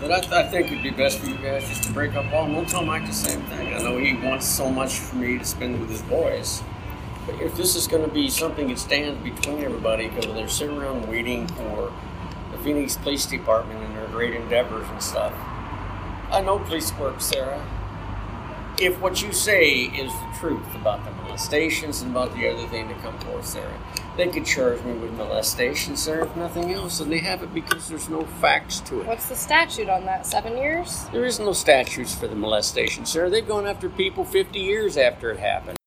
But 0.00 0.12
I, 0.12 0.40
I 0.40 0.42
think 0.44 0.66
it'd 0.66 0.82
be 0.82 0.90
best 0.90 1.18
for 1.18 1.26
you 1.26 1.36
guys 1.38 1.66
just 1.68 1.84
to 1.84 1.92
break 1.92 2.14
up 2.14 2.30
all. 2.32 2.44
And 2.44 2.54
We'll 2.54 2.66
tell 2.66 2.84
Mike 2.84 3.06
the 3.06 3.12
same 3.12 3.40
thing. 3.42 3.74
I 3.74 3.78
know 3.82 3.96
he 3.96 4.14
wants 4.14 4.46
so 4.46 4.70
much 4.70 4.98
for 4.98 5.16
me 5.16 5.38
to 5.38 5.44
spend 5.44 5.80
with 5.80 5.90
his 5.90 6.02
boys. 6.02 6.62
But 7.26 7.40
if 7.40 7.56
this 7.56 7.74
is 7.74 7.86
going 7.88 8.04
to 8.04 8.14
be 8.14 8.28
something 8.28 8.68
that 8.68 8.78
stands 8.78 9.22
between 9.24 9.64
everybody, 9.64 10.08
because 10.08 10.26
they're 10.26 10.48
sitting 10.48 10.76
around 10.76 11.08
waiting 11.08 11.46
for 11.48 11.92
the 12.52 12.58
Phoenix 12.58 12.96
Police 12.96 13.26
Department 13.26 13.82
and 13.82 13.96
their 13.96 14.06
great 14.08 14.34
endeavors 14.34 14.86
and 14.88 15.02
stuff. 15.02 15.32
I 16.30 16.42
know 16.44 16.58
police 16.58 16.96
work, 16.98 17.20
Sarah. 17.20 17.64
If 18.78 19.00
what 19.00 19.22
you 19.22 19.32
say 19.32 19.84
is 19.84 20.12
the 20.12 20.36
truth 20.38 20.74
about 20.74 21.02
the 21.06 21.10
molestations 21.12 22.02
and 22.02 22.10
about 22.10 22.34
the 22.34 22.46
other 22.46 22.66
thing 22.68 22.88
to 22.88 22.94
come 22.96 23.18
forth, 23.20 23.46
Sarah, 23.46 23.72
they 24.18 24.28
could 24.28 24.44
charge 24.44 24.82
me 24.82 24.92
with 24.92 25.12
molestation, 25.12 25.96
Sarah, 25.96 26.26
if 26.26 26.36
nothing 26.36 26.74
else, 26.74 27.00
and 27.00 27.10
they 27.10 27.20
have 27.20 27.42
it 27.42 27.54
because 27.54 27.88
there's 27.88 28.10
no 28.10 28.26
facts 28.38 28.80
to 28.80 29.00
it. 29.00 29.06
What's 29.06 29.30
the 29.30 29.34
statute 29.34 29.88
on 29.88 30.04
that? 30.04 30.26
Seven 30.26 30.58
years? 30.58 31.06
There 31.10 31.24
is 31.24 31.40
no 31.40 31.54
statutes 31.54 32.14
for 32.14 32.28
the 32.28 32.34
molestation, 32.34 33.06
sir. 33.06 33.30
They've 33.30 33.48
gone 33.48 33.66
after 33.66 33.88
people 33.88 34.26
50 34.26 34.58
years 34.58 34.98
after 34.98 35.30
it 35.30 35.38
happened. 35.38 35.78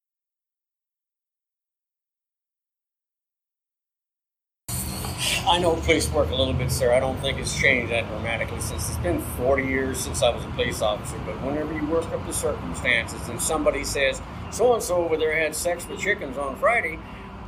Know 5.59 5.75
police 5.75 6.09
work 6.11 6.29
a 6.31 6.35
little 6.35 6.53
bit, 6.53 6.71
sir. 6.71 6.93
I 6.93 6.99
don't 6.99 7.19
think 7.19 7.37
it's 7.37 7.57
changed 7.57 7.91
that 7.91 8.07
dramatically 8.07 8.59
since 8.61 8.89
it's 8.89 8.97
been 8.99 9.21
40 9.37 9.63
years 9.63 9.99
since 9.99 10.23
I 10.23 10.29
was 10.29 10.43
a 10.43 10.49
police 10.49 10.81
officer. 10.81 11.17
But 11.25 11.41
whenever 11.41 11.73
you 11.73 11.85
work 11.87 12.05
up 12.05 12.25
the 12.25 12.33
circumstances 12.33 13.27
and 13.29 13.41
somebody 13.41 13.83
says, 13.83 14.21
so 14.51 14.73
and 14.73 14.83
so 14.83 14.97
over 14.97 15.17
there 15.17 15.35
had 15.35 15.55
sex 15.55 15.87
with 15.87 15.99
chickens 15.99 16.37
on 16.37 16.55
Friday, 16.57 16.99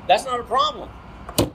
that's 0.08 0.26
not 0.26 0.40
a 0.40 0.44
problem. 0.44 0.90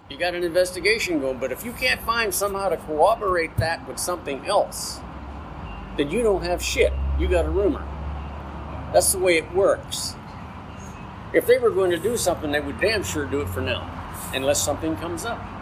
You 0.08 0.16
got 0.18 0.34
an 0.34 0.44
investigation 0.44 1.20
going, 1.20 1.38
but 1.38 1.52
if 1.52 1.64
you 1.64 1.72
can't 1.72 2.00
find 2.02 2.32
somehow 2.32 2.68
to 2.68 2.76
corroborate 2.76 3.56
that 3.56 3.86
with 3.88 3.98
something 3.98 4.46
else, 4.46 5.00
then 5.96 6.10
you 6.10 6.22
don't 6.22 6.42
have 6.42 6.62
shit. 6.62 6.92
You 7.18 7.28
got 7.28 7.44
a 7.44 7.50
rumor. 7.50 7.84
That's 8.92 9.12
the 9.12 9.18
way 9.18 9.36
it 9.36 9.52
works. 9.52 10.14
If 11.32 11.46
they 11.46 11.58
were 11.58 11.70
going 11.70 11.90
to 11.90 11.98
do 11.98 12.16
something, 12.16 12.52
they 12.52 12.60
would 12.60 12.80
damn 12.80 13.02
sure 13.02 13.26
do 13.26 13.40
it 13.40 13.48
for 13.48 13.60
now, 13.60 13.90
unless 14.32 14.62
something 14.62 14.96
comes 14.96 15.24
up. 15.24 15.55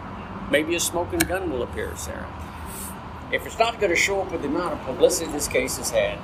Maybe 0.51 0.75
a 0.75 0.79
smoking 0.79 1.19
gun 1.19 1.51
will 1.51 1.63
appear, 1.63 1.95
Sarah. 1.95 2.27
If 3.31 3.45
it's 3.45 3.57
not 3.57 3.79
going 3.79 3.89
to 3.89 3.95
show 3.95 4.21
up 4.21 4.31
with 4.31 4.41
the 4.41 4.47
amount 4.47 4.73
of 4.73 4.81
publicity 4.81 5.31
this 5.31 5.47
case 5.47 5.77
has 5.77 5.89
had, 5.89 6.19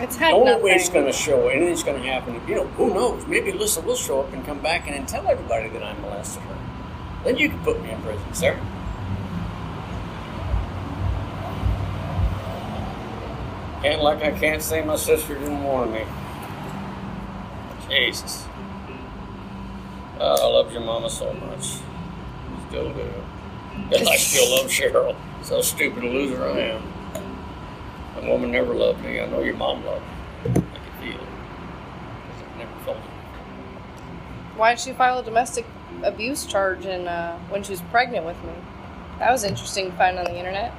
It's 0.00 0.16
the 0.16 0.24
had 0.24 0.32
only 0.34 0.46
nothing. 0.46 0.64
way 0.64 0.70
it's 0.72 0.88
going 0.88 1.04
to 1.06 1.12
show, 1.12 1.48
anything's 1.48 1.82
going 1.82 2.00
to 2.02 2.08
happen, 2.08 2.40
you 2.48 2.54
know, 2.54 2.66
who 2.68 2.92
knows? 2.94 3.26
Maybe 3.26 3.52
Alissa 3.52 3.84
will 3.84 3.94
show 3.96 4.20
up 4.20 4.32
and 4.32 4.44
come 4.46 4.60
back 4.60 4.86
and 4.86 4.96
then 4.96 5.06
tell 5.06 5.26
everybody 5.28 5.68
that 5.68 5.82
I 5.82 5.92
molested 6.00 6.42
her. 6.44 6.56
Then 7.24 7.36
you 7.36 7.50
can 7.50 7.62
put 7.62 7.80
me 7.82 7.90
in 7.90 8.00
prison, 8.02 8.34
Sarah. 8.34 8.60
Can't 13.82 14.00
like 14.02 14.22
I 14.22 14.30
can't 14.30 14.62
say 14.62 14.82
my 14.84 14.96
sister 14.96 15.34
didn't 15.34 15.62
warn 15.62 15.92
me. 15.92 16.04
Jesus. 17.90 18.46
I 20.24 20.46
love 20.46 20.72
your 20.72 20.82
mama 20.82 21.10
so 21.10 21.32
much. 21.32 21.78
Still 22.68 22.92
do. 22.92 23.10
And 23.94 24.08
I 24.08 24.16
still 24.16 24.56
love 24.56 24.70
Cheryl. 24.70 25.16
So 25.42 25.60
stupid 25.60 26.04
a 26.04 26.06
loser 26.06 26.44
I 26.44 26.58
am. 26.58 26.82
That 28.14 28.24
woman 28.24 28.52
never 28.52 28.74
loved 28.74 29.02
me. 29.04 29.20
I 29.20 29.26
know 29.26 29.40
your 29.42 29.56
mom 29.56 29.84
loved 29.84 30.04
me. 30.44 30.50
I 30.50 30.52
can 30.52 30.62
feel 31.00 31.20
it. 31.20 31.28
I've 32.50 32.58
never 32.58 32.84
felt 32.84 32.98
it. 32.98 33.02
Why 34.56 34.74
did 34.74 34.80
she 34.80 34.92
file 34.92 35.18
a 35.18 35.24
domestic 35.24 35.66
abuse 36.02 36.46
charge 36.46 36.86
in, 36.86 37.08
uh, 37.08 37.38
when 37.48 37.62
she 37.62 37.72
was 37.72 37.80
pregnant 37.82 38.24
with 38.24 38.42
me? 38.44 38.52
That 39.18 39.32
was 39.32 39.44
interesting 39.44 39.90
to 39.90 39.96
find 39.96 40.18
on 40.18 40.24
the 40.24 40.36
internet. 40.36 40.72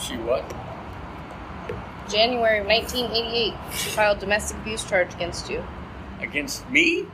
She 0.00 0.16
what? 0.16 0.42
January 2.10 2.58
of 2.58 2.66
1988, 2.66 3.54
she 3.76 3.90
filed 3.90 4.18
domestic 4.18 4.56
abuse 4.58 4.84
charge 4.84 5.14
against 5.14 5.48
you. 5.48 5.64
Against 6.20 6.68
me? 6.70 7.06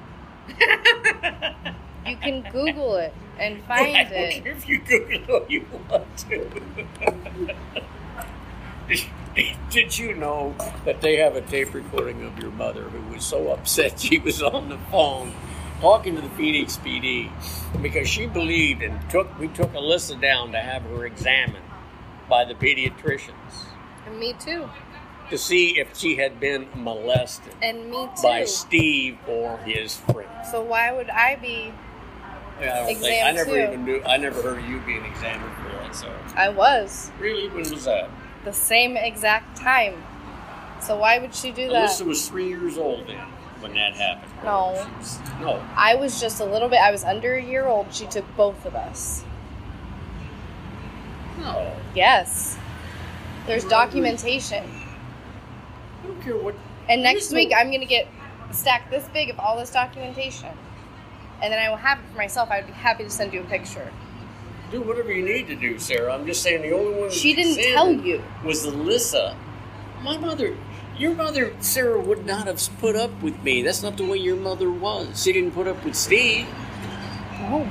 You 2.07 2.17
can 2.17 2.43
Google 2.51 2.97
it 2.97 3.13
and 3.39 3.59
I 3.59 3.67
find 3.67 4.09
don't 4.09 4.19
it. 4.19 4.43
care 4.43 4.53
if 4.53 4.69
you 4.69 4.79
Google 4.81 5.37
all 5.37 5.47
you 5.49 5.67
want 5.91 6.17
to. 6.19 7.55
Did 9.71 9.99
you 9.99 10.15
know 10.15 10.55
that 10.85 11.01
they 11.01 11.17
have 11.17 11.37
a 11.37 11.43
tape 11.43 11.75
recording 11.75 12.25
of 12.25 12.39
your 12.39 12.51
mother 12.51 12.83
who 12.85 13.13
was 13.15 13.25
so 13.25 13.53
upset 13.53 14.01
she 14.01 14.19
was 14.19 14.43
on 14.43 14.69
the 14.71 14.79
phone 14.91 15.33
talking 15.81 16.17
to 16.17 16.23
the 16.23 16.31
Phoenix 16.31 16.77
PD 16.79 17.31
because 17.83 18.09
she 18.09 18.27
believed 18.27 18.83
and 18.83 18.99
took 19.11 19.39
we 19.39 19.49
took 19.49 19.73
Alissa 19.75 20.21
down 20.21 20.53
to 20.53 20.59
have 20.59 20.83
her 20.85 21.07
examined 21.07 21.65
by 22.29 22.45
the 22.45 22.55
pediatricians 22.55 23.67
And 24.07 24.19
me 24.19 24.33
too. 24.41 24.69
To 25.31 25.37
see 25.37 25.79
if 25.79 25.97
she 25.97 26.17
had 26.17 26.41
been 26.41 26.69
molested 26.75 27.53
And 27.61 27.91
me 27.91 28.07
too. 28.17 28.23
by 28.23 28.45
Steve 28.45 29.19
or 29.29 29.59
his 29.59 29.97
friend. 29.97 30.29
So 30.51 30.63
why 30.63 30.91
would 30.91 31.11
I 31.11 31.37
be? 31.37 31.71
Yeah, 32.61 32.83
I 32.89 32.95
think 32.95 33.25
I 33.25 33.31
never 33.33 33.51
too. 33.51 33.57
even 33.63 33.85
knew 33.85 34.03
I 34.07 34.17
never 34.17 34.41
heard 34.43 34.59
of 34.59 34.69
you 34.69 34.81
being 34.81 35.05
examined 35.05 35.53
for 35.57 35.69
that, 35.69 35.95
so 35.95 36.11
I 36.35 36.49
was 36.49 37.11
really 37.21 37.49
when 37.51 37.71
was 37.71 37.85
that? 37.85 38.09
the 38.45 38.53
same 38.53 38.97
exact 38.97 39.57
time. 39.57 40.03
So 40.81 40.97
why 40.97 41.19
would 41.19 41.35
she 41.35 41.53
do 41.53 41.69
that? 41.69 41.91
Alissa 41.91 42.07
was 42.07 42.27
three 42.27 42.49
years 42.49 42.79
old 42.79 43.07
then 43.07 43.19
when 43.61 43.75
that 43.75 43.93
happened. 43.95 44.33
No. 44.43 44.73
Was- 44.99 45.19
no. 45.41 45.63
I 45.77 45.95
was 45.97 46.21
just 46.21 46.41
a 46.41 46.45
little 46.45 46.69
bit. 46.71 46.79
I 46.81 46.91
was 46.91 47.05
under 47.05 47.35
a 47.35 47.43
year 47.43 47.67
old. 47.67 47.93
She 47.93 48.07
took 48.07 48.25
both 48.37 48.65
of 48.65 48.75
us. 48.75 49.25
No. 51.39 51.73
Yes. 51.95 52.57
There's 53.47 53.65
documentation. 53.65 54.65
What. 56.37 56.55
And 56.89 57.03
next 57.03 57.33
week, 57.33 57.53
I'm 57.57 57.69
going 57.69 57.81
to 57.81 57.87
get 57.87 58.09
stacked 58.51 58.91
this 58.91 59.07
big 59.13 59.31
of 59.31 59.39
all 59.39 59.59
this 59.59 59.71
documentation. 59.71 60.49
And 61.43 61.53
then 61.53 61.59
I 61.59 61.69
will 61.69 61.77
have 61.77 61.99
it 61.99 62.05
for 62.11 62.17
myself. 62.17 62.51
I 62.51 62.59
would 62.59 62.67
be 62.67 62.73
happy 62.73 63.05
to 63.05 63.11
send 63.11 63.33
you 63.33 63.43
a 63.43 63.45
picture. 63.45 63.93
do 64.71 64.81
whatever 64.81 65.13
you 65.13 65.25
need 65.25 65.47
to 65.49 65.55
do, 65.55 65.79
Sarah. 65.79 66.13
I'm 66.15 66.27
just 66.27 66.43
saying 66.43 66.63
the 66.63 66.73
only 66.73 67.01
one. 67.01 67.11
She 67.11 67.35
didn't 67.35 67.63
tell 67.73 67.93
you. 67.93 68.23
Was 68.45 68.67
Alissa. 68.67 69.37
My 70.03 70.17
mother. 70.17 70.57
Your 70.97 71.15
mother, 71.15 71.55
Sarah, 71.61 72.01
would 72.01 72.27
not 72.27 72.47
have 72.49 72.61
put 72.81 72.97
up 72.97 73.23
with 73.23 73.41
me. 73.45 73.63
That's 73.63 73.83
not 73.83 73.97
the 73.97 74.05
way 74.05 74.17
your 74.17 74.37
mother 74.37 74.71
was. 74.71 75.23
She 75.23 75.33
didn't 75.33 75.53
put 75.53 75.69
up 75.69 75.85
with 75.85 75.95
Steve. 75.95 76.47
No. 77.39 77.71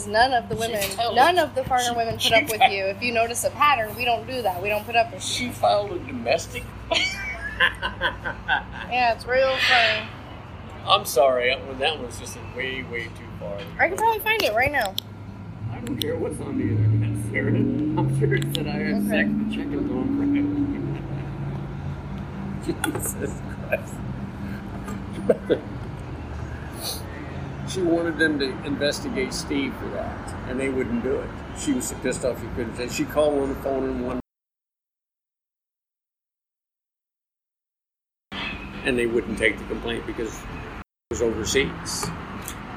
Because 0.00 0.12
none 0.12 0.32
of 0.32 0.48
the 0.48 0.56
women, 0.56 0.82
none 1.14 1.38
of 1.38 1.54
the 1.54 1.62
foreigner 1.62 1.90
She- 1.90 1.94
women 1.96 2.16
put 2.18 2.32
up 2.32 2.48
with 2.48 2.72
you. 2.72 2.84
If 2.86 3.02
you 3.02 3.12
notice 3.12 3.44
a 3.44 3.50
pattern, 3.50 3.94
we 3.96 4.06
don't 4.06 4.26
do 4.26 4.40
that. 4.40 4.62
We 4.62 4.70
don't 4.70 4.86
put 4.86 4.96
up 4.96 5.12
with 5.12 5.22
you. 5.22 5.28
She 5.28 5.50
filed 5.50 5.92
a 5.92 5.98
domestic. 5.98 6.62
Yeah, 8.90 9.12
it's 9.12 9.26
real 9.26 9.54
funny. 9.56 10.08
I'm 10.86 11.04
sorry. 11.04 11.50
That 11.50 11.64
one, 11.66 11.78
that 11.78 12.00
one's 12.00 12.18
just 12.18 12.36
way, 12.56 12.82
way 12.82 13.04
too 13.04 13.28
far. 13.38 13.58
I 13.78 13.88
can 13.88 13.96
probably 13.98 14.18
find 14.20 14.42
it 14.42 14.54
right 14.54 14.72
now. 14.72 14.94
I 15.70 15.78
don't 15.80 15.98
care 15.98 16.16
what's 16.16 16.40
on 16.40 16.56
the 16.58 16.64
internet, 16.64 17.30
Sarah. 17.30 17.50
I'm 17.54 18.18
sure 18.18 18.34
it 18.34 18.44
said 18.54 18.66
I 18.66 18.70
had 18.70 18.94
Okay. 18.94 19.08
sex 19.08 19.28
with 19.28 19.52
chickens 19.52 19.90
on 19.92 20.06
Friday. 22.64 23.04
Jesus 23.06 23.40
Christ. 23.68 23.94
She 27.70 27.82
wanted 27.82 28.18
them 28.18 28.38
to 28.38 28.46
investigate 28.64 29.32
Steve 29.32 29.74
for 29.76 29.88
that, 29.90 30.34
and 30.48 30.58
they 30.58 30.68
wouldn't 30.68 31.02
do 31.04 31.16
it. 31.16 31.30
She 31.58 31.72
was 31.72 31.88
so 31.88 31.94
pissed 31.96 32.24
off 32.24 32.40
she 32.40 32.46
couldn't 32.48 32.76
say. 32.76 32.88
She 32.88 33.04
called 33.04 33.38
on 33.40 33.48
the 33.50 33.54
phone 33.56 33.84
and 33.84 34.06
one. 34.06 34.20
And 38.84 38.98
they 38.98 39.06
wouldn't 39.06 39.38
take 39.38 39.58
the 39.58 39.64
complaint 39.64 40.06
because 40.06 40.34
it 40.34 40.44
was 41.10 41.22
overseas. 41.22 42.06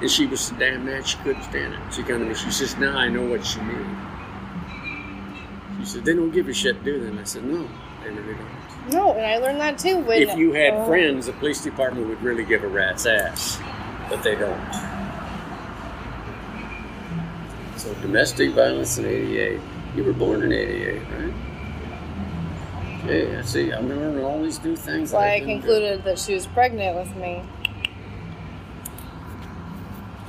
And 0.01 0.11
she 0.11 0.27
was 0.27 0.41
so 0.41 0.55
damn 0.57 0.85
mad 0.85 1.07
she 1.07 1.17
couldn't 1.19 1.43
stand 1.43 1.73
it. 1.73 1.93
She 1.93 2.03
to 2.03 2.19
me, 2.19 2.35
she 2.35 2.51
says, 2.51 2.77
now 2.77 2.97
I 2.97 3.07
know 3.07 3.25
what 3.25 3.45
she 3.45 3.61
means. 3.61 3.97
She 5.79 5.85
said, 5.85 6.05
they 6.05 6.13
don't 6.13 6.31
give 6.31 6.49
a 6.49 6.53
shit, 6.53 6.83
do 6.83 6.99
they? 6.99 7.07
And 7.07 7.19
I 7.19 7.23
said, 7.23 7.45
no, 7.45 7.67
they 8.03 8.09
really 8.09 8.35
don't. 8.35 8.91
No, 8.93 9.13
and 9.13 9.25
I 9.25 9.37
learned 9.37 9.61
that 9.61 9.77
too. 9.77 9.99
When, 9.99 10.21
If 10.21 10.35
you 10.37 10.51
had 10.51 10.73
Oh. 10.73 10.85
friends, 10.85 11.27
the 11.27 11.33
police 11.33 11.61
department 11.63 12.07
would 12.09 12.21
really 12.21 12.43
give 12.43 12.63
a 12.63 12.67
rat's 12.67 13.05
ass, 13.05 13.59
but 14.13 14.21
they 14.23 14.35
don't. 14.35 14.59
So 17.77 17.91
domestic 17.95 18.51
violence 18.51 18.97
in 18.99 19.05
'88. 19.05 19.59
You 19.95 20.03
were 20.03 20.13
born 20.13 20.43
in 20.43 20.51
'88, 20.53 21.01
right? 21.01 21.33
Yeah, 22.83 23.03
Okay, 23.03 23.35
I 23.37 23.41
see, 23.41 23.71
I'm 23.71 23.89
learning 23.89 24.23
all 24.23 24.41
these 24.41 24.63
new 24.63 24.75
things. 24.75 25.11
that 25.11 25.17
Why 25.17 25.33
I 25.33 25.39
do. 25.39 25.45
concluded 25.45 26.03
that 26.03 26.19
she 26.19 26.35
was 26.35 26.45
pregnant 26.47 26.95
with 26.95 27.15
me. 27.15 27.41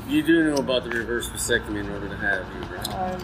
You 0.09 0.23
do 0.23 0.45
know 0.45 0.57
about 0.57 0.85
the 0.85 0.91
reverse 0.91 1.29
vasectomy 1.29 1.81
in 1.81 1.91
order 1.91 2.09
to 2.09 2.17
have 2.17 2.47
you, 2.55 2.61
right? 2.77 2.89
I 2.89 3.17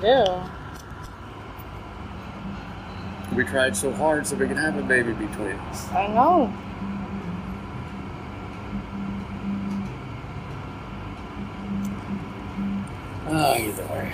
do. 3.30 3.36
We 3.36 3.44
tried 3.44 3.76
so 3.76 3.92
hard 3.92 4.26
so 4.26 4.36
we 4.36 4.46
could 4.46 4.56
have 4.58 4.76
a 4.76 4.82
baby 4.82 5.12
between 5.12 5.52
us. 5.70 5.88
I 5.90 6.06
know. 6.08 6.52
Either 13.41 13.86
way, 13.86 14.12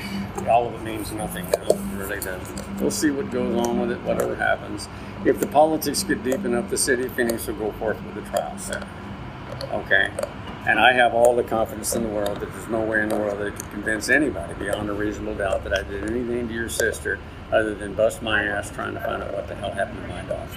all 0.48 0.66
of 0.66 0.74
it 0.74 0.82
means 0.82 1.12
nothing. 1.12 1.46
It 1.46 1.76
really 1.94 2.20
doesn't. 2.20 2.80
We'll 2.80 2.90
see 2.90 3.10
what 3.10 3.30
goes 3.30 3.66
on 3.66 3.80
with 3.80 3.90
it, 3.90 4.00
whatever 4.02 4.34
happens. 4.34 4.88
If 5.24 5.40
the 5.40 5.46
politics 5.46 6.02
get 6.02 6.22
deep 6.22 6.44
enough, 6.44 6.70
the 6.70 6.78
city 6.78 7.06
of 7.06 7.12
Phoenix 7.12 7.46
will 7.46 7.54
go 7.54 7.72
forth 7.72 8.02
with 8.04 8.14
the 8.14 8.30
trial 8.30 8.58
set. 8.58 8.86
Okay? 9.72 10.10
And 10.66 10.80
I 10.80 10.92
have 10.92 11.14
all 11.14 11.36
the 11.36 11.44
confidence 11.44 11.94
in 11.94 12.02
the 12.02 12.08
world 12.08 12.40
that 12.40 12.52
there's 12.52 12.68
no 12.68 12.80
way 12.80 13.02
in 13.02 13.08
the 13.08 13.16
world 13.16 13.38
that 13.38 13.54
could 13.54 13.70
convince 13.70 14.08
anybody 14.08 14.54
beyond 14.54 14.90
a 14.90 14.92
reasonable 14.92 15.36
doubt 15.36 15.62
that 15.64 15.72
I 15.72 15.82
did 15.82 16.10
anything 16.10 16.48
to 16.48 16.54
your 16.54 16.68
sister 16.68 17.20
other 17.52 17.74
than 17.74 17.94
bust 17.94 18.20
my 18.22 18.44
ass 18.44 18.70
trying 18.70 18.94
to 18.94 19.00
find 19.00 19.22
out 19.22 19.32
what 19.32 19.46
the 19.46 19.54
hell 19.54 19.70
happened 19.70 20.02
to 20.02 20.08
my 20.08 20.22
daughter. 20.22 20.50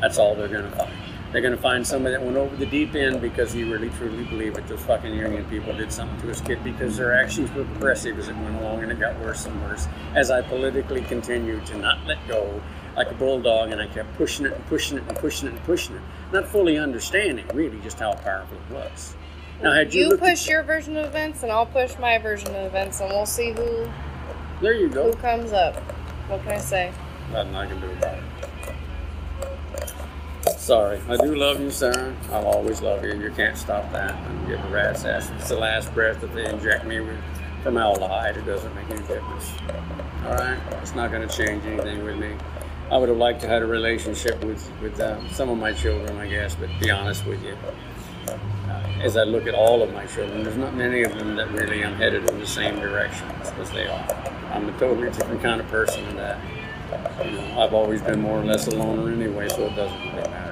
That's 0.00 0.18
all 0.18 0.36
they're 0.36 0.48
going 0.48 0.70
to 0.70 0.76
find. 0.76 0.92
They're 1.32 1.42
going 1.42 1.54
to 1.54 1.60
find 1.60 1.86
somebody 1.86 2.14
that 2.14 2.24
went 2.24 2.38
over 2.38 2.56
the 2.56 2.64
deep 2.66 2.94
end 2.94 3.20
because 3.20 3.52
he 3.52 3.62
really 3.62 3.90
truly 3.90 4.24
believed 4.24 4.56
that 4.56 4.66
those 4.66 4.80
fucking 4.80 5.12
Union 5.14 5.44
people 5.50 5.74
did 5.76 5.92
something 5.92 6.18
to 6.22 6.28
his 6.28 6.40
kid 6.40 6.64
because 6.64 6.96
their 6.96 7.14
actions 7.14 7.52
were 7.52 7.64
progressive 7.64 8.18
as 8.18 8.28
it 8.28 8.36
went 8.36 8.56
along 8.56 8.82
and 8.82 8.90
it 8.90 8.98
got 8.98 9.18
worse 9.20 9.44
and 9.44 9.62
worse 9.62 9.86
as 10.14 10.30
I 10.30 10.40
politically 10.40 11.02
continued 11.02 11.66
to 11.66 11.76
not 11.76 11.98
let 12.06 12.16
go 12.28 12.62
like 12.96 13.10
a 13.10 13.14
bulldog 13.14 13.70
and 13.72 13.80
I 13.80 13.88
kept 13.88 14.14
pushing 14.16 14.46
it 14.46 14.52
and 14.52 14.66
pushing 14.66 14.96
it 14.96 15.04
and 15.06 15.16
pushing 15.18 15.48
it 15.48 15.52
and 15.52 15.62
pushing 15.64 15.96
it, 15.96 16.02
not 16.32 16.48
fully 16.48 16.78
understanding 16.78 17.46
really 17.52 17.78
just 17.80 17.98
how 17.98 18.14
powerful 18.14 18.56
it 18.56 18.74
was. 18.74 19.14
Now, 19.62 19.72
had 19.72 19.92
you, 19.92 20.04
You 20.04 20.08
looked 20.10 20.22
at- 20.22 20.30
push 20.30 20.48
your 20.48 20.62
version 20.62 20.96
of 20.96 21.06
events, 21.06 21.42
and 21.42 21.52
I'll 21.52 21.66
push 21.66 21.98
my 21.98 22.16
version 22.18 22.48
of 22.54 22.64
events, 22.66 23.00
and 23.00 23.10
we'll 23.10 23.26
see 23.26 23.52
who 23.52 23.88
there 24.62 24.72
you 24.74 24.88
go. 24.88 25.10
who 25.12 25.18
comes 25.18 25.52
up. 25.52 25.76
What 26.28 26.42
can 26.42 26.52
I 26.52 26.58
say? 26.58 26.92
Nothing 27.32 27.54
I 27.54 27.66
can 27.66 27.80
do 27.80 27.90
about 27.90 28.14
it. 28.14 28.22
Sorry, 30.68 31.00
I 31.08 31.16
do 31.16 31.34
love 31.34 31.62
you, 31.62 31.70
Sarah. 31.70 32.14
I'll 32.30 32.44
always 32.44 32.82
love 32.82 33.02
you. 33.02 33.14
You 33.14 33.30
can't 33.30 33.56
stop 33.56 33.90
that. 33.92 34.12
I'm 34.12 34.46
give 34.46 34.62
a 34.62 34.68
rat's 34.68 35.02
ass. 35.06 35.30
It's 35.38 35.48
the 35.48 35.56
last 35.56 35.94
breath 35.94 36.20
that 36.20 36.34
they 36.34 36.44
inject 36.44 36.84
me 36.84 37.00
with 37.00 37.18
formaldehyde. 37.62 38.36
It 38.36 38.44
doesn't 38.44 38.74
make 38.74 38.84
any 38.90 39.00
difference. 39.06 39.50
All 40.26 40.34
right, 40.34 40.60
it's 40.82 40.94
not 40.94 41.10
going 41.10 41.26
to 41.26 41.34
change 41.34 41.64
anything 41.64 42.04
with 42.04 42.18
me. 42.18 42.36
I 42.90 42.98
would 42.98 43.08
have 43.08 43.16
liked 43.16 43.40
to 43.40 43.46
have 43.46 43.54
had 43.54 43.62
a 43.62 43.66
relationship 43.66 44.44
with 44.44 44.70
with 44.82 45.00
uh, 45.00 45.26
some 45.30 45.48
of 45.48 45.56
my 45.56 45.72
children, 45.72 46.18
I 46.18 46.28
guess. 46.28 46.54
But 46.54 46.68
be 46.78 46.90
honest 46.90 47.24
with 47.24 47.42
you, 47.42 47.56
uh, 48.28 48.36
as 49.00 49.16
I 49.16 49.22
look 49.22 49.46
at 49.46 49.54
all 49.54 49.82
of 49.82 49.94
my 49.94 50.04
children, 50.04 50.44
there's 50.44 50.58
not 50.58 50.74
many 50.74 51.02
of 51.02 51.14
them 51.14 51.34
that 51.36 51.50
really 51.50 51.82
I'm 51.82 51.94
headed 51.94 52.28
in 52.28 52.40
the 52.40 52.46
same 52.46 52.78
direction 52.78 53.26
as 53.58 53.70
they 53.70 53.86
are. 53.86 54.06
I'm 54.52 54.68
a 54.68 54.78
totally 54.78 55.10
different 55.12 55.40
kind 55.40 55.62
of 55.62 55.68
person 55.68 56.04
than 56.08 56.16
that. 56.16 56.38
You 57.24 57.32
know, 57.32 57.60
I've 57.62 57.72
always 57.72 58.02
been 58.02 58.20
more 58.20 58.38
or 58.38 58.44
less 58.44 58.66
a 58.66 58.70
loner 58.76 59.10
anyway, 59.10 59.48
so 59.48 59.64
it 59.64 59.74
doesn't 59.74 59.98
really 59.98 60.28
matter. 60.28 60.47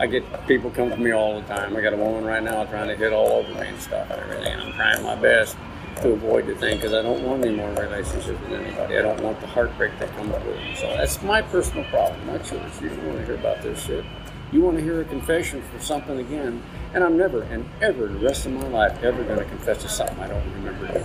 I 0.00 0.06
get 0.06 0.24
people 0.48 0.70
come 0.70 0.88
to 0.88 0.96
me 0.96 1.12
all 1.12 1.38
the 1.38 1.46
time. 1.46 1.76
I 1.76 1.82
got 1.82 1.92
a 1.92 1.96
woman 1.96 2.24
right 2.24 2.42
now 2.42 2.64
trying 2.64 2.88
to 2.88 2.96
hit 2.96 3.12
all 3.12 3.32
over 3.32 3.52
me 3.52 3.68
and 3.68 3.78
stuff 3.78 4.10
and 4.10 4.18
everything. 4.18 4.58
I'm 4.58 4.72
trying 4.72 5.02
my 5.02 5.14
best 5.14 5.58
to 5.96 6.12
avoid 6.12 6.46
the 6.46 6.54
thing 6.54 6.76
because 6.76 6.94
I 6.94 7.02
don't 7.02 7.22
want 7.22 7.44
any 7.44 7.54
more 7.54 7.68
relationships 7.72 8.28
with 8.28 8.50
anybody. 8.50 8.96
I 8.96 9.02
don't 9.02 9.22
want 9.22 9.38
the 9.42 9.46
heartbreak 9.46 9.98
that 9.98 10.08
comes 10.16 10.32
with 10.32 10.46
it. 10.46 10.78
So 10.78 10.86
that's 10.86 11.22
my 11.22 11.42
personal 11.42 11.84
problem, 11.90 12.26
not 12.26 12.50
yours. 12.50 12.80
You 12.80 12.88
don't 12.88 13.08
want 13.08 13.18
to 13.18 13.26
hear 13.26 13.34
about 13.34 13.60
this 13.60 13.84
shit. 13.84 14.06
You 14.52 14.62
want 14.62 14.78
to 14.78 14.82
hear 14.82 15.02
a 15.02 15.04
confession 15.04 15.60
for 15.70 15.78
something 15.78 16.18
again, 16.18 16.62
and 16.94 17.04
I'm 17.04 17.18
never 17.18 17.42
and 17.42 17.68
ever 17.82 18.06
the 18.06 18.20
rest 18.20 18.46
of 18.46 18.52
my 18.52 18.66
life 18.68 19.02
ever 19.02 19.22
going 19.22 19.38
to 19.38 19.44
confess 19.44 19.82
to 19.82 19.90
something 19.90 20.18
I 20.18 20.28
don't 20.28 20.50
remember. 20.54 21.04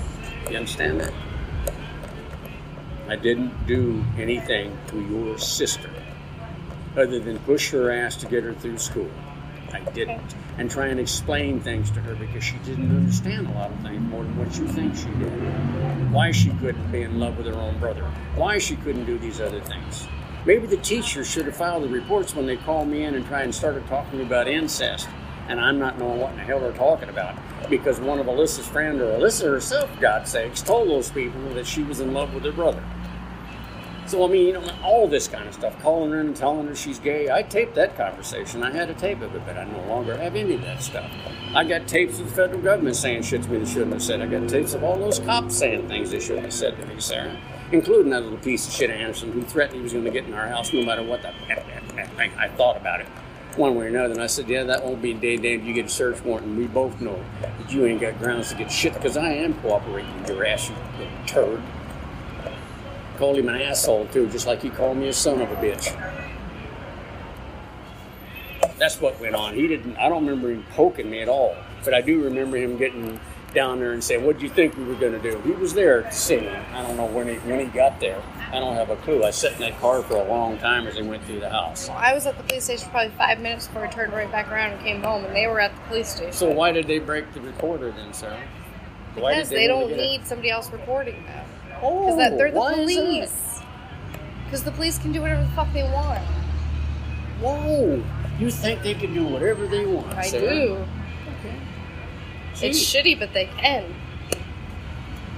You 0.49 0.55
understand 0.55 1.01
that? 1.01 1.13
I 3.09 3.17
didn't 3.17 3.67
do 3.67 4.05
anything 4.17 4.77
to 4.87 5.01
your 5.01 5.37
sister 5.37 5.91
other 6.97 7.19
than 7.19 7.39
push 7.39 7.71
her 7.71 7.91
ass 7.91 8.15
to 8.17 8.27
get 8.27 8.43
her 8.43 8.53
through 8.53 8.77
school. 8.77 9.09
I 9.73 9.79
didn't. 9.91 10.35
And 10.57 10.71
try 10.71 10.87
and 10.87 10.99
explain 10.99 11.59
things 11.59 11.91
to 11.91 11.99
her 11.99 12.15
because 12.15 12.43
she 12.43 12.57
didn't 12.59 12.95
understand 12.95 13.47
a 13.47 13.51
lot 13.51 13.71
of 13.71 13.79
things 13.81 14.01
more 14.01 14.23
than 14.23 14.37
what 14.37 14.57
you 14.57 14.67
think 14.67 14.95
she 14.95 15.09
did. 15.19 16.11
Why 16.11 16.31
she 16.31 16.49
couldn't 16.61 16.91
be 16.91 17.01
in 17.01 17.19
love 17.19 17.37
with 17.37 17.47
her 17.47 17.53
own 17.53 17.77
brother. 17.79 18.03
Why 18.35 18.57
she 18.57 18.77
couldn't 18.77 19.05
do 19.05 19.17
these 19.17 19.41
other 19.41 19.59
things. 19.59 20.07
Maybe 20.45 20.67
the 20.67 20.77
teachers 20.77 21.29
should 21.29 21.45
have 21.47 21.55
filed 21.55 21.83
the 21.83 21.89
reports 21.89 22.35
when 22.35 22.45
they 22.45 22.55
called 22.55 22.87
me 22.87 23.03
in 23.03 23.15
and 23.15 23.25
tried 23.25 23.43
and 23.43 23.55
started 23.55 23.85
talking 23.87 24.21
about 24.21 24.47
incest. 24.47 25.09
And 25.47 25.59
I'm 25.59 25.77
not 25.77 25.99
knowing 25.99 26.19
what 26.19 26.31
in 26.31 26.37
the 26.37 26.43
hell 26.43 26.59
they're 26.59 26.71
talking 26.71 27.09
about 27.09 27.35
because 27.69 27.99
one 27.99 28.19
of 28.19 28.27
Alissa's 28.27 28.67
friend 28.67 29.01
or 29.01 29.17
Alissa 29.17 29.45
herself, 29.45 29.89
God's 29.99 30.31
sakes, 30.31 30.61
told 30.61 30.87
those 30.89 31.09
people 31.11 31.41
that 31.53 31.65
she 31.65 31.83
was 31.83 31.99
in 31.99 32.13
love 32.13 32.33
with 32.33 32.45
her 32.45 32.51
brother. 32.51 32.83
So 34.07 34.23
I 34.23 34.27
mean, 34.27 34.47
you 34.47 34.53
know, 34.53 34.63
all 34.83 35.07
this 35.07 35.27
kind 35.27 35.47
of 35.47 35.53
stuff, 35.53 35.79
calling 35.81 36.11
her 36.11 36.19
and 36.19 36.35
telling 36.35 36.67
her 36.67 36.75
she's 36.75 36.99
gay. 36.99 37.31
I 37.31 37.41
taped 37.41 37.73
that 37.75 37.97
conversation. 37.97 38.61
I 38.63 38.71
had 38.71 38.89
a 38.89 38.93
tape 38.93 39.21
of 39.21 39.33
it, 39.35 39.41
but 39.45 39.57
I 39.57 39.63
no 39.65 39.83
longer 39.87 40.15
have 40.15 40.35
any 40.35 40.53
of 40.53 40.61
that 40.61 40.81
stuff. 40.81 41.09
I 41.55 41.63
got 41.63 41.87
tapes 41.87 42.19
of 42.19 42.29
the 42.29 42.35
federal 42.35 42.61
government 42.61 42.95
saying 42.95 43.23
shit 43.23 43.43
to 43.43 43.49
me 43.49 43.59
they 43.59 43.65
shouldn't 43.65 43.93
have 43.93 44.03
said. 44.03 44.21
I 44.21 44.27
got 44.27 44.47
tapes 44.47 44.73
of 44.73 44.83
all 44.83 44.97
those 44.97 45.19
cops 45.19 45.55
saying 45.55 45.87
things 45.87 46.11
they 46.11 46.19
shouldn't 46.19 46.45
have 46.45 46.53
said 46.53 46.79
to 46.79 46.85
me, 46.85 46.99
Sarah, 46.99 47.35
including 47.71 48.11
that 48.11 48.21
little 48.21 48.37
piece 48.37 48.67
of 48.67 48.73
shit 48.73 48.89
Anderson 48.89 49.31
who 49.31 49.41
threatened 49.41 49.77
he 49.77 49.81
was 49.81 49.93
going 49.93 50.05
to 50.05 50.11
get 50.11 50.25
in 50.25 50.33
our 50.33 50.47
house 50.47 50.71
no 50.71 50.83
matter 50.83 51.03
what 51.03 51.21
the 51.21 51.29
I 52.37 52.49
thought 52.49 52.77
about 52.77 53.01
it 53.01 53.07
one 53.57 53.75
way 53.75 53.85
or 53.85 53.87
another. 53.87 54.13
And 54.13 54.21
I 54.21 54.27
said, 54.27 54.49
yeah, 54.49 54.63
that 54.63 54.83
won't 54.83 55.01
be 55.01 55.13
day 55.13 55.37
damned 55.37 55.65
you 55.65 55.73
get 55.73 55.85
a 55.85 55.89
search 55.89 56.21
warrant. 56.23 56.47
And 56.47 56.57
we 56.57 56.67
both 56.67 56.99
know 57.01 57.23
that 57.41 57.71
you 57.71 57.85
ain't 57.85 58.01
got 58.01 58.19
grounds 58.19 58.49
to 58.49 58.55
get 58.55 58.71
shit 58.71 58.93
because 58.93 59.17
I 59.17 59.29
am 59.29 59.53
cooperating 59.61 60.19
with 60.21 60.29
your 60.29 60.45
ass, 60.45 60.69
you 60.69 60.75
turd. 61.25 61.61
Called 63.17 63.37
him 63.37 63.47
an 63.47 63.61
asshole 63.61 64.07
too, 64.07 64.27
just 64.27 64.45
like 64.45 64.61
he 64.61 64.69
called 64.69 64.97
me 64.97 65.07
a 65.07 65.13
son 65.13 65.41
of 65.41 65.49
a 65.49 65.55
bitch. 65.55 65.93
That's 68.77 68.99
what 68.99 69.19
went 69.21 69.35
on. 69.35 69.55
He 69.55 69.67
didn't. 69.67 69.95
I 69.95 70.09
don't 70.09 70.25
remember 70.25 70.51
him 70.51 70.65
poking 70.71 71.09
me 71.09 71.21
at 71.21 71.29
all, 71.29 71.55
but 71.85 71.93
I 71.93 72.01
do 72.01 72.21
remember 72.23 72.57
him 72.57 72.77
getting 72.77 73.19
down 73.53 73.79
there 73.79 73.93
and 73.93 74.03
saying, 74.03 74.25
"What 74.25 74.37
do 74.37 74.43
you 74.43 74.49
think 74.49 74.75
we 74.75 74.83
were 74.83 74.95
going 74.95 75.13
to 75.13 75.19
do?" 75.19 75.39
He 75.45 75.51
was 75.51 75.73
there 75.73 76.01
to 76.01 76.11
see 76.11 76.41
me. 76.41 76.49
I 76.49 76.81
don't 76.81 76.97
know 76.97 77.05
when 77.05 77.29
he 77.29 77.35
when 77.35 77.59
he 77.59 77.67
got 77.67 78.01
there. 78.01 78.21
I 78.51 78.59
don't 78.59 78.75
have 78.75 78.89
a 78.89 78.97
clue. 78.97 79.23
I 79.23 79.31
sat 79.31 79.53
in 79.53 79.59
that 79.59 79.79
car 79.79 80.03
for 80.03 80.17
a 80.17 80.27
long 80.27 80.57
time 80.57 80.85
as 80.85 80.95
he 80.95 81.01
went 81.01 81.23
through 81.23 81.39
the 81.39 81.49
house. 81.49 81.87
I 81.89 82.13
was 82.13 82.25
at 82.25 82.37
the 82.37 82.43
police 82.43 82.65
station 82.65 82.89
probably 82.89 83.11
five 83.17 83.39
minutes 83.39 83.67
before 83.67 83.85
I 83.85 83.91
turned 83.91 84.11
right 84.11 84.31
back 84.31 84.51
around 84.51 84.73
and 84.73 84.81
came 84.81 85.01
home, 85.01 85.23
and 85.23 85.33
they 85.33 85.47
were 85.47 85.61
at 85.61 85.73
the 85.73 85.81
police 85.83 86.09
station. 86.09 86.33
So 86.33 86.51
why 86.51 86.73
did 86.73 86.87
they 86.87 86.99
break 86.99 87.33
the 87.33 87.39
recorder 87.39 87.91
then, 87.91 88.13
sir? 88.13 88.37
Why 89.15 89.35
because 89.35 89.49
they, 89.49 89.69
want 89.69 89.81
don't 89.81 89.89
to 89.89 89.95
get 89.95 90.03
it? 90.03 90.07
need 90.07 90.27
somebody 90.27 90.49
else 90.49 90.69
recording 90.69 91.23
them. 91.25 91.45
Oh, 91.81 92.05
Because 92.05 92.17
that 92.17 92.37
they're 92.37 92.51
the 92.51 92.57
why 92.59 92.73
is 92.73 92.95
that? 92.95 93.01
police. 93.03 93.61
Because 94.45 94.63
the 94.63 94.71
police 94.71 94.97
can 94.97 95.11
do 95.11 95.21
whatever 95.21 95.43
the 95.43 95.49
fuck 95.49 95.71
they 95.73 95.83
want. 95.83 96.23
Whoa! 97.41 98.03
You 98.39 98.51
think 98.51 98.81
they 98.83 98.93
can 98.93 99.13
do 99.13 99.25
whatever 99.25 99.67
they 99.67 99.85
want? 99.85 100.13
I 100.13 100.27
Sarah? 100.27 100.49
do. 100.49 100.85
Okay. 101.39 101.55
It's 102.67 102.79
shitty, 102.79 103.19
but 103.19 103.33
they 103.33 103.45
can. 103.57 103.93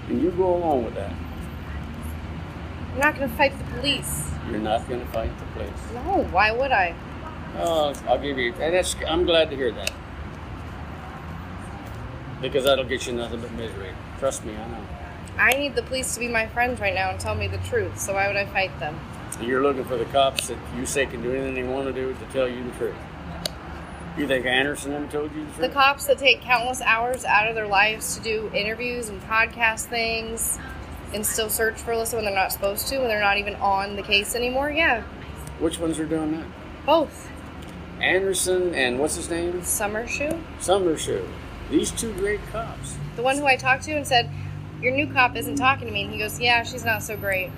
And 0.09 0.21
you 0.21 0.31
go 0.31 0.55
along 0.55 0.85
with 0.85 0.95
that. 0.95 1.11
I'm 2.93 2.99
not 2.99 3.15
gonna 3.15 3.29
fight 3.29 3.57
the 3.57 3.63
police. 3.75 4.27
You're 4.49 4.59
not 4.59 4.87
going 4.87 5.01
to 5.01 5.07
fight 5.07 5.29
the 5.39 5.45
police. 5.47 5.71
No, 5.93 6.23
why 6.31 6.51
would 6.51 6.71
I? 6.71 6.95
Oh, 7.57 7.93
I'll 8.07 8.17
give 8.17 8.37
you. 8.37 8.53
And 8.53 8.73
that's. 8.73 8.95
I'm 9.05 9.25
glad 9.25 9.49
to 9.49 9.55
hear 9.57 9.71
that. 9.73 9.91
Because 12.41 12.63
that'll 12.63 12.85
get 12.85 13.05
you 13.07 13.13
nothing 13.13 13.41
but 13.41 13.51
misery. 13.53 13.89
Trust 14.19 14.45
me, 14.45 14.53
I 14.55 14.67
know. 14.69 14.77
I 15.37 15.51
need 15.51 15.75
the 15.75 15.83
police 15.83 16.13
to 16.15 16.19
be 16.19 16.27
my 16.27 16.47
friends 16.47 16.79
right 16.79 16.93
now 16.93 17.09
and 17.11 17.19
tell 17.19 17.35
me 17.35 17.47
the 17.47 17.57
truth. 17.59 17.99
So 17.99 18.13
why 18.13 18.27
would 18.27 18.35
I 18.35 18.45
fight 18.47 18.77
them? 18.79 18.99
You're 19.41 19.61
looking 19.61 19.85
for 19.85 19.97
the 19.97 20.05
cops 20.05 20.47
that 20.47 20.57
you 20.75 20.85
say 20.85 21.05
can 21.05 21.21
do 21.21 21.31
anything 21.31 21.53
they 21.53 21.63
want 21.63 21.85
to 21.87 21.93
do 21.93 22.13
to 22.13 22.25
tell 22.33 22.47
you 22.47 22.63
the 22.63 22.71
truth. 22.71 22.95
You 24.17 24.27
think 24.27 24.47
Anderson 24.47 24.93
ever 24.93 25.05
told 25.05 25.31
you 25.35 25.45
the 25.45 25.51
truth? 25.51 25.61
The 25.61 25.69
cops 25.69 26.07
that 26.07 26.17
take 26.17 26.41
countless 26.41 26.81
hours 26.81 27.23
out 27.23 27.47
of 27.47 27.53
their 27.53 27.67
lives 27.67 28.15
to 28.17 28.23
do 28.23 28.49
interviews 28.53 29.09
and 29.09 29.21
podcast 29.23 29.81
things 29.85 30.57
and 31.13 31.23
still 31.25 31.49
search 31.49 31.75
for 31.79 31.91
Alissa 31.91 32.15
when 32.15 32.25
they're 32.25 32.33
not 32.33 32.51
supposed 32.51 32.87
to, 32.87 32.97
when 32.97 33.09
they're 33.09 33.19
not 33.21 33.37
even 33.37 33.53
on 33.55 33.95
the 33.95 34.01
case 34.01 34.33
anymore. 34.35 34.71
Yeah, 34.71 35.03
Which 35.59 35.77
ones 35.79 35.99
are 35.99 36.05
doing 36.05 36.31
that? 36.31 36.45
both. 36.85 37.29
Anderson 38.01 38.73
and 38.75 38.99
what's 38.99 39.15
his 39.15 39.29
name? 39.29 39.63
Summer 39.63 40.07
shoe. 40.07 40.39
Summershoe. 40.59 41.27
These 41.71 41.91
two 41.91 42.13
great 42.13 42.39
cops. 42.51 42.95
The 43.15 43.23
one 43.23 43.37
who 43.37 43.45
I 43.45 43.55
talked 43.55 43.83
to 43.85 43.91
and 43.93 44.05
said, 44.07 44.29
Your 44.81 44.93
new 44.93 45.11
cop 45.11 45.35
isn't 45.35 45.55
talking 45.55 45.87
to 45.87 45.93
me. 45.93 46.03
And 46.03 46.11
he 46.11 46.19
goes, 46.19 46.39
Yeah, 46.39 46.63
she's 46.63 46.85
not 46.85 47.03
so 47.03 47.17
great. 47.17 47.51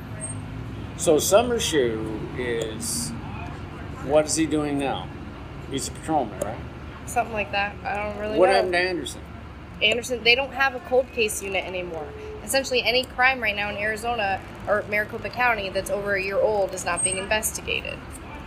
So 0.97 1.19
Summer 1.19 1.59
Shoe 1.59 2.19
is 2.37 3.09
what 4.05 4.25
is 4.25 4.35
he 4.35 4.45
doing 4.45 4.77
now? 4.77 5.07
He's 5.69 5.87
a 5.87 5.91
patrolman, 5.91 6.39
right? 6.39 6.57
Something 7.05 7.33
like 7.33 7.51
that. 7.51 7.75
I 7.83 7.95
don't 7.95 8.17
really 8.19 8.37
what 8.37 8.47
know. 8.47 8.55
happened 8.55 8.73
to 8.73 8.79
Anderson? 8.79 9.21
Anderson, 9.81 10.23
they 10.23 10.35
don't 10.35 10.53
have 10.53 10.75
a 10.75 10.79
cold 10.81 11.09
case 11.13 11.41
unit 11.41 11.65
anymore. 11.65 12.07
Essentially, 12.43 12.81
any 12.83 13.03
crime 13.03 13.41
right 13.41 13.55
now 13.55 13.69
in 13.69 13.77
Arizona 13.77 14.41
or 14.67 14.83
Maricopa 14.89 15.29
County 15.29 15.69
that's 15.69 15.89
over 15.89 16.15
a 16.15 16.23
year 16.23 16.39
old 16.39 16.73
is 16.73 16.83
not 16.83 17.03
being 17.03 17.17
investigated 17.17 17.97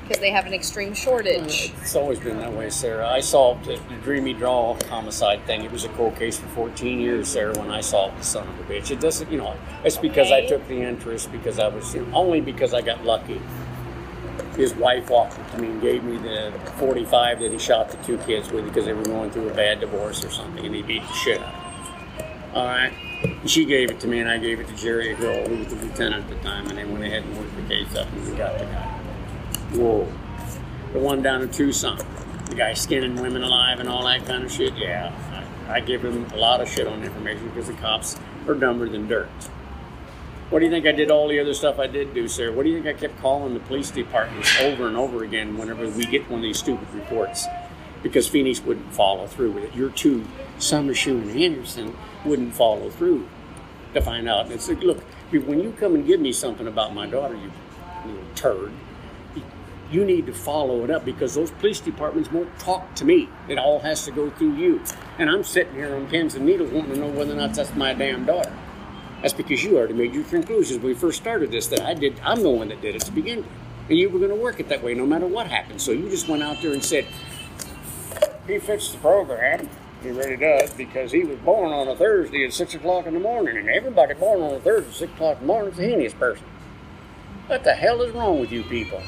because 0.02 0.20
they 0.20 0.30
have 0.30 0.46
an 0.46 0.52
extreme 0.52 0.94
shortage. 0.94 1.72
It's 1.80 1.94
always 1.94 2.18
been 2.18 2.38
that 2.38 2.52
way, 2.52 2.70
Sarah. 2.70 3.08
I 3.08 3.20
solved 3.20 3.66
the, 3.66 3.80
Dreamy 4.02 4.34
Draw 4.34 4.78
homicide 4.88 5.44
thing. 5.46 5.64
It 5.64 5.70
was 5.70 5.84
a 5.84 5.88
cold 5.90 6.16
case 6.16 6.38
for 6.38 6.48
14 6.48 6.98
years, 6.98 7.28
Sarah, 7.28 7.56
when 7.58 7.70
I 7.70 7.80
solved 7.80 8.18
the 8.18 8.24
son 8.24 8.48
of 8.48 8.60
a 8.60 8.64
bitch. 8.64 8.90
It 8.90 9.00
doesn't, 9.00 9.30
you 9.30 9.38
know, 9.38 9.56
it's 9.84 9.96
because 9.96 10.32
I 10.32 10.44
took 10.46 10.66
the 10.66 10.82
interest, 10.82 11.30
because 11.30 11.58
I 11.58 11.68
was, 11.68 11.94
only 12.12 12.40
because 12.40 12.74
I 12.74 12.82
got 12.82 13.04
lucky. 13.04 13.40
His 14.56 14.74
wife 14.74 15.08
walked 15.08 15.38
up 15.38 15.50
to 15.52 15.58
me 15.58 15.68
and 15.68 15.80
gave 15.80 16.02
me 16.04 16.18
the 16.18 16.52
45 16.78 17.40
that 17.40 17.52
he 17.52 17.58
shot 17.58 17.90
the 17.90 17.96
two 17.98 18.18
kids 18.18 18.50
with 18.50 18.64
because 18.64 18.84
they 18.84 18.92
were 18.92 19.04
going 19.04 19.30
through 19.30 19.48
a 19.48 19.54
bad 19.54 19.80
divorce 19.80 20.24
or 20.24 20.30
something, 20.30 20.66
and 20.66 20.74
he 20.74 20.82
beat 20.82 21.02
the 21.02 21.12
shit 21.14 21.40
out 21.40 21.54
of 21.54 21.62
them. 21.62 22.54
All 22.54 22.66
right. 22.66 22.92
She 23.46 23.64
gave 23.64 23.90
it 23.90 24.00
to 24.00 24.08
me, 24.08 24.18
and 24.18 24.28
I 24.28 24.38
gave 24.38 24.58
it 24.58 24.66
to 24.66 24.76
Jerry 24.76 25.14
Hill, 25.14 25.48
who 25.48 25.58
was 25.58 25.68
the 25.68 25.76
lieutenant 25.76 26.24
at 26.24 26.28
the 26.28 26.36
time, 26.42 26.66
and 26.66 26.76
they 26.76 26.84
went 26.84 27.04
ahead 27.04 27.22
and 27.22 27.38
worked 27.38 27.54
the 27.56 27.62
case 27.62 27.94
up, 27.94 28.12
and 28.12 28.28
we 28.28 28.36
got 28.36 28.58
the 28.58 28.64
guy. 28.64 28.91
Whoa. 29.74 30.06
The 30.92 30.98
one 30.98 31.22
down 31.22 31.42
in 31.42 31.50
Tucson, 31.50 31.98
the 32.46 32.54
guy 32.54 32.74
skinning 32.74 33.16
women 33.16 33.42
alive 33.42 33.80
and 33.80 33.88
all 33.88 34.04
that 34.04 34.26
kind 34.26 34.44
of 34.44 34.52
shit. 34.52 34.76
Yeah, 34.76 35.12
I, 35.68 35.76
I 35.76 35.80
give 35.80 36.04
him 36.04 36.26
a 36.32 36.36
lot 36.36 36.60
of 36.60 36.68
shit 36.68 36.86
on 36.86 37.02
information 37.02 37.48
because 37.48 37.68
the 37.68 37.74
cops 37.74 38.18
are 38.46 38.54
dumber 38.54 38.88
than 38.88 39.08
dirt. 39.08 39.30
What 40.50 40.58
do 40.58 40.66
you 40.66 40.70
think 40.70 40.84
I 40.86 40.92
did 40.92 41.10
all 41.10 41.28
the 41.28 41.40
other 41.40 41.54
stuff 41.54 41.78
I 41.78 41.86
did 41.86 42.12
do, 42.12 42.28
sir? 42.28 42.52
What 42.52 42.64
do 42.64 42.68
you 42.68 42.82
think 42.82 42.94
I 42.94 43.00
kept 43.00 43.18
calling 43.22 43.54
the 43.54 43.60
police 43.60 43.90
departments 43.90 44.54
over 44.60 44.86
and 44.86 44.98
over 44.98 45.24
again 45.24 45.56
whenever 45.56 45.88
we 45.88 46.04
get 46.04 46.28
one 46.28 46.40
of 46.40 46.42
these 46.42 46.58
stupid 46.58 46.92
reports? 46.92 47.46
Because 48.02 48.28
Phoenix 48.28 48.60
wouldn't 48.60 48.92
follow 48.92 49.26
through 49.26 49.52
with 49.52 49.64
it. 49.64 49.74
Your 49.74 49.88
two, 49.88 50.26
Summershoe 50.58 51.22
and 51.22 51.30
Anderson, 51.30 51.96
wouldn't 52.26 52.54
follow 52.54 52.90
through 52.90 53.26
to 53.94 54.02
find 54.02 54.28
out. 54.28 54.44
And 54.44 54.52
it's 54.52 54.68
like, 54.68 54.82
look, 54.82 55.00
when 55.30 55.60
you 55.60 55.72
come 55.80 55.94
and 55.94 56.06
give 56.06 56.20
me 56.20 56.32
something 56.32 56.66
about 56.66 56.94
my 56.94 57.06
daughter, 57.06 57.34
you 57.34 57.50
little 58.04 58.22
turd, 58.34 58.72
you 59.92 60.04
need 60.04 60.26
to 60.26 60.32
follow 60.32 60.84
it 60.84 60.90
up 60.90 61.04
because 61.04 61.34
those 61.34 61.50
police 61.50 61.80
departments 61.80 62.32
won't 62.32 62.58
talk 62.58 62.94
to 62.94 63.04
me. 63.04 63.28
It 63.48 63.58
all 63.58 63.78
has 63.80 64.04
to 64.06 64.10
go 64.10 64.30
through 64.30 64.54
you. 64.56 64.82
And 65.18 65.28
I'm 65.28 65.44
sitting 65.44 65.74
here 65.74 65.94
on 65.94 66.06
pins 66.06 66.34
and 66.34 66.46
needles 66.46 66.70
wanting 66.72 66.94
to 66.94 67.00
know 67.00 67.10
whether 67.10 67.32
or 67.32 67.36
not 67.36 67.54
that's 67.54 67.74
my 67.74 67.92
damn 67.92 68.24
daughter. 68.24 68.52
That's 69.20 69.34
because 69.34 69.62
you 69.62 69.76
already 69.76 69.94
made 69.94 70.14
your 70.14 70.24
conclusions 70.24 70.78
when 70.78 70.88
we 70.88 70.94
first 70.94 71.20
started 71.20 71.50
this 71.50 71.68
that 71.68 71.80
I 71.80 71.94
did. 71.94 72.18
I'm 72.24 72.42
the 72.42 72.50
one 72.50 72.68
that 72.68 72.80
did 72.80 72.96
it 72.96 73.02
to 73.02 73.12
begin 73.12 73.38
with, 73.38 73.46
and 73.88 73.98
you 73.98 74.10
were 74.10 74.18
going 74.18 74.30
to 74.30 74.36
work 74.36 74.58
it 74.58 74.68
that 74.68 74.82
way 74.82 74.94
no 74.94 75.06
matter 75.06 75.26
what 75.26 75.46
happened. 75.46 75.80
So 75.80 75.92
you 75.92 76.08
just 76.08 76.28
went 76.28 76.42
out 76.42 76.60
there 76.60 76.72
and 76.72 76.82
said 76.82 77.06
he 78.46 78.58
fits 78.58 78.90
the 78.90 78.98
program. 78.98 79.68
He 80.02 80.10
really 80.10 80.36
does 80.36 80.72
because 80.72 81.12
he 81.12 81.22
was 81.22 81.38
born 81.38 81.72
on 81.72 81.86
a 81.86 81.94
Thursday 81.94 82.44
at 82.44 82.52
six 82.52 82.74
o'clock 82.74 83.06
in 83.06 83.14
the 83.14 83.20
morning, 83.20 83.56
and 83.56 83.68
everybody 83.68 84.14
born 84.14 84.40
on 84.40 84.54
a 84.54 84.60
Thursday 84.60 84.90
at 84.90 84.96
six 84.96 85.12
o'clock 85.12 85.36
in 85.36 85.42
the 85.42 85.46
morning 85.46 85.72
is 85.72 85.78
a 85.78 85.82
heinous 85.82 86.14
person. 86.14 86.44
What 87.46 87.62
the 87.62 87.74
hell 87.74 88.02
is 88.02 88.12
wrong 88.12 88.40
with 88.40 88.50
you 88.50 88.64
people? 88.64 89.00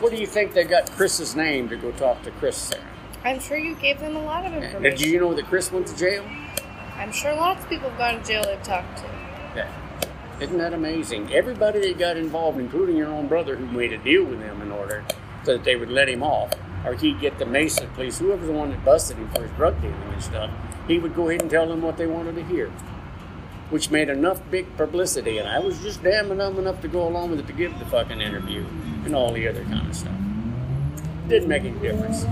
What 0.00 0.10
do 0.10 0.16
you 0.16 0.26
think 0.26 0.52
they 0.52 0.64
got 0.64 0.90
Chris's 0.90 1.36
name 1.36 1.68
to 1.68 1.76
go 1.76 1.92
talk 1.92 2.22
to 2.24 2.30
Chris 2.32 2.68
there? 2.68 2.84
I'm 3.24 3.40
sure 3.40 3.56
you 3.56 3.74
gave 3.76 4.00
them 4.00 4.16
a 4.16 4.22
lot 4.22 4.44
of 4.44 4.52
information. 4.52 4.82
Did 4.82 5.00
you 5.00 5.20
know 5.20 5.32
that 5.34 5.46
Chris 5.46 5.72
went 5.72 5.86
to 5.86 5.96
jail? 5.96 6.24
I'm 6.96 7.12
sure 7.12 7.34
lots 7.34 7.62
of 7.62 7.70
people 7.70 7.88
have 7.88 7.98
gone 7.98 8.20
to 8.20 8.26
jail 8.26 8.44
they've 8.44 8.62
talked 8.62 8.98
to. 8.98 9.04
Yeah. 9.56 9.70
Isn't 10.40 10.58
that 10.58 10.74
amazing? 10.74 11.32
Everybody 11.32 11.80
that 11.80 11.98
got 11.98 12.16
involved, 12.16 12.58
including 12.58 12.96
your 12.96 13.08
own 13.08 13.28
brother, 13.28 13.56
who 13.56 13.66
made 13.66 13.92
a 13.92 13.98
deal 13.98 14.24
with 14.24 14.40
them 14.40 14.60
in 14.60 14.72
order 14.72 15.04
so 15.44 15.52
that 15.56 15.64
they 15.64 15.76
would 15.76 15.90
let 15.90 16.08
him 16.08 16.22
off, 16.22 16.52
or 16.84 16.94
he'd 16.94 17.20
get 17.20 17.38
the 17.38 17.46
Mesa 17.46 17.86
police, 17.94 18.18
whoever's 18.18 18.48
the 18.48 18.52
one 18.52 18.70
that 18.70 18.84
busted 18.84 19.16
him 19.16 19.28
for 19.30 19.42
his 19.42 19.50
drug 19.52 19.80
dealing 19.80 19.96
and 20.12 20.22
stuff, 20.22 20.50
he 20.88 20.98
would 20.98 21.14
go 21.14 21.28
ahead 21.28 21.40
and 21.40 21.50
tell 21.50 21.68
them 21.68 21.82
what 21.82 21.96
they 21.96 22.06
wanted 22.06 22.34
to 22.34 22.44
hear, 22.44 22.70
which 23.74 23.90
made 23.90 24.08
enough 24.08 24.40
big 24.52 24.64
publicity. 24.76 25.38
And 25.38 25.48
I 25.48 25.58
was 25.58 25.80
just 25.80 26.00
damn 26.00 26.28
dumb 26.38 26.60
enough 26.60 26.80
to 26.82 26.86
go 26.86 27.08
along 27.08 27.32
with 27.32 27.40
it 27.40 27.48
to 27.48 27.52
give 27.52 27.76
the 27.80 27.84
fucking 27.86 28.20
interview 28.20 28.64
and 29.04 29.16
all 29.16 29.32
the 29.32 29.48
other 29.48 29.64
kind 29.64 29.88
of 29.88 29.96
stuff. 29.96 30.14
Didn't 31.26 31.48
make 31.48 31.64
any 31.64 31.76
difference. 31.80 32.24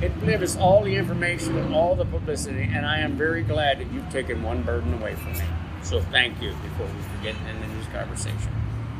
It 0.00 0.16
delivers 0.20 0.56
all 0.56 0.84
the 0.84 0.94
information 0.94 1.58
and 1.58 1.74
all 1.74 1.96
the 1.96 2.04
publicity, 2.04 2.62
and 2.72 2.86
I 2.86 3.00
am 3.00 3.16
very 3.16 3.42
glad 3.42 3.80
that 3.80 3.92
you've 3.92 4.08
taken 4.10 4.44
one 4.44 4.62
burden 4.62 4.94
away 4.94 5.16
from 5.16 5.32
me. 5.32 5.42
So 5.82 6.00
thank 6.00 6.40
you 6.40 6.50
before 6.62 6.86
we 6.86 7.02
forget 7.16 7.34
and 7.48 7.64
end 7.64 7.80
this 7.80 7.92
conversation. 7.92 8.52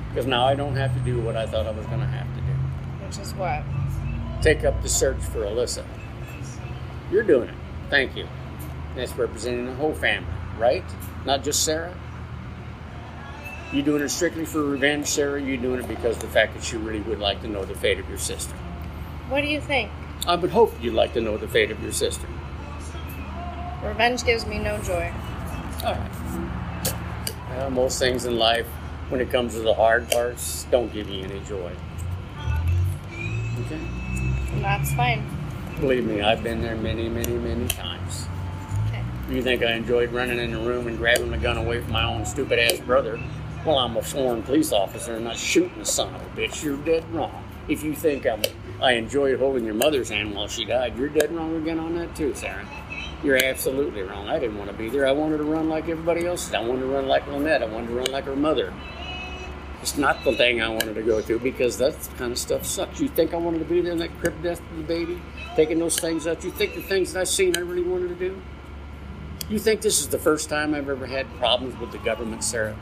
Because 0.09 0.27
now 0.27 0.49
I 0.49 0.57
don't 0.57 0.75
have 0.75 0.93
to 0.95 1.01
do 1.03 1.21
what 1.21 1.37
I 1.37 1.47
thought 1.47 1.69
I 1.69 1.71
was 1.71 1.87
going 1.87 2.01
to 2.01 2.07
have 2.07 2.27
to 2.35 2.41
do. 2.41 2.53
Which 3.07 3.19
is 3.19 3.33
what? 3.35 3.63
Take 4.43 4.65
up 4.65 4.83
the 4.83 4.89
search 4.89 5.21
for 5.21 5.45
Alissa. 5.45 5.85
You're 7.13 7.23
doing 7.23 7.51
it. 7.51 7.55
Thank 7.89 8.17
you. 8.17 8.27
That's 8.97 9.15
representing 9.17 9.67
the 9.67 9.75
whole 9.75 9.95
family, 9.95 10.35
right? 10.59 10.83
Not 11.29 11.45
just 11.45 11.63
Sarah? 11.63 11.95
You 13.71 13.83
doing 13.83 14.01
it 14.01 14.09
strictly 14.09 14.47
for 14.47 14.63
revenge, 14.63 15.07
Sarah? 15.07 15.39
You 15.39 15.59
doing 15.59 15.79
it 15.79 15.87
because 15.87 16.17
of 16.17 16.23
the 16.23 16.29
fact 16.29 16.55
that 16.55 16.73
you 16.73 16.79
really 16.79 17.03
would 17.03 17.19
like 17.19 17.43
to 17.43 17.49
know 17.49 17.67
the 17.67 17.75
fate 17.75 17.99
of 17.99 18.09
your 18.09 18.17
sister? 18.17 18.55
What 19.29 19.43
do 19.43 19.47
you 19.47 19.61
think? 19.61 19.91
I 20.27 20.37
would 20.37 20.49
hope 20.49 20.73
you'd 20.81 20.95
like 20.95 21.13
to 21.13 21.21
know 21.21 21.37
the 21.37 21.47
fate 21.47 21.71
of 21.71 21.83
your 21.83 21.93
sister. 21.93 22.27
Revenge 23.83 24.25
gives 24.25 24.47
me 24.47 24.59
no 24.59 24.79
joy. 24.79 25.13
All 25.85 25.93
right. 25.93 26.95
Well, 27.51 27.71
most 27.73 27.99
things 27.99 28.25
in 28.25 28.39
life, 28.39 28.67
when 29.11 29.21
it 29.21 29.31
comes 29.31 29.53
to 29.53 29.61
the 29.61 29.75
hard 29.75 30.11
parts, 30.11 30.65
don't 30.71 30.91
give 30.95 31.11
you 31.11 31.25
any 31.25 31.41
joy. 31.41 31.73
Okay? 33.67 33.81
That's 34.63 34.95
fine. 34.95 35.29
Believe 35.79 36.07
me, 36.07 36.23
I've 36.23 36.43
been 36.43 36.63
there 36.63 36.75
many, 36.75 37.11
many, 37.11 37.35
many 37.35 37.69
times. 37.69 38.27
You 39.29 39.43
think 39.43 39.63
I 39.63 39.73
enjoyed 39.73 40.11
running 40.11 40.39
in 40.39 40.53
the 40.53 40.59
room 40.59 40.87
and 40.87 40.97
grabbing 40.97 41.31
the 41.31 41.37
gun 41.37 41.59
away 41.59 41.83
from 41.83 41.93
my 41.93 42.03
own 42.03 42.25
stupid 42.25 42.59
ass 42.59 42.81
brother? 42.81 43.21
Well, 43.67 43.79
I'm 43.79 43.95
a 43.99 44.03
sworn 44.03 44.43
police 44.43 44.73
officer 44.73 45.17
and 45.17 45.25
not 45.27 45.37
shooting 45.37 45.79
the 45.79 45.85
son 45.85 46.15
of 46.15 46.23
a 46.23 46.41
bitch. 46.41 46.65
You're 46.65 46.79
dead 46.79 47.05
wrong. 47.13 47.45
If 47.69 47.83
you 47.83 47.95
think 47.95 48.27
I'm, 48.27 48.41
I 48.81 48.93
enjoyed 48.93 49.39
holding 49.39 49.67
your 49.67 49.75
mother's 49.75 50.09
hand 50.09 50.35
while 50.35 50.49
she 50.49 50.65
died, 50.65 50.97
you're 50.97 51.11
dead 51.11 51.31
wrong 51.31 51.57
again 51.57 51.79
on 51.79 51.95
that 51.97 52.17
too, 52.17 52.35
Sarah. 52.35 52.67
You're 53.23 53.37
absolutely 53.45 54.01
wrong. 54.01 54.29
I 54.29 54.39
didn't 54.39 54.57
want 54.57 54.71
to 54.71 54.77
be 54.77 54.89
there. 54.89 55.07
I 55.07 55.13
wanted 55.13 55.39
to 55.39 55.45
run 55.45 55.69
like 55.69 55.91
everybody 55.91 56.27
else. 56.27 56.55
I 56.55 56.61
wanted 56.61 56.83
to 56.83 56.87
run 56.87 57.07
like 57.07 57.27
Lynette. 57.27 57.63
I 57.63 57.67
wanted 57.67 57.89
to 57.89 57.95
run 57.97 58.11
like 58.11 58.25
her 58.25 58.37
mother. 58.37 58.73
It's 59.83 59.99
not 59.99 60.25
the 60.25 60.35
thing 60.37 60.63
I 60.63 60.71
wanted 60.71 60.95
to 60.95 61.03
go 61.03 61.21
to 61.21 61.39
because 61.39 61.77
that 61.79 61.95
kind 62.17 62.33
of 62.33 62.39
stuff 62.39 62.65
sucks. 62.65 62.99
You 62.99 63.09
think 63.09 63.35
I 63.35 63.37
wanted 63.37 63.59
to 63.59 63.67
be 63.67 63.83
there 63.83 63.93
in 63.93 63.99
that 63.99 64.19
crib 64.21 64.43
death 64.43 64.61
of 64.71 64.77
the 64.79 64.85
baby, 64.85 65.21
taking 65.55 65.79
those 65.79 65.99
things 65.99 66.27
out? 66.27 66.43
You 66.43 66.51
think 66.51 66.75
the 66.75 66.81
things 66.81 67.13
that 67.13 67.21
I've 67.21 67.29
seen 67.29 67.55
I 67.59 67.61
really 67.61 67.83
wanted 67.83 68.09
to 68.09 68.15
do? 68.15 68.41
You 69.49 69.59
think 69.59 69.81
this 69.81 70.01
is 70.01 70.09
the 70.09 70.19
first 70.19 70.51
time 70.51 70.75
I've 70.75 70.91
ever 70.91 71.07
had 71.07 71.27
problems 71.39 71.79
with 71.81 71.91
the 71.91 71.99
government, 71.99 72.45
Sarah? 72.45 72.77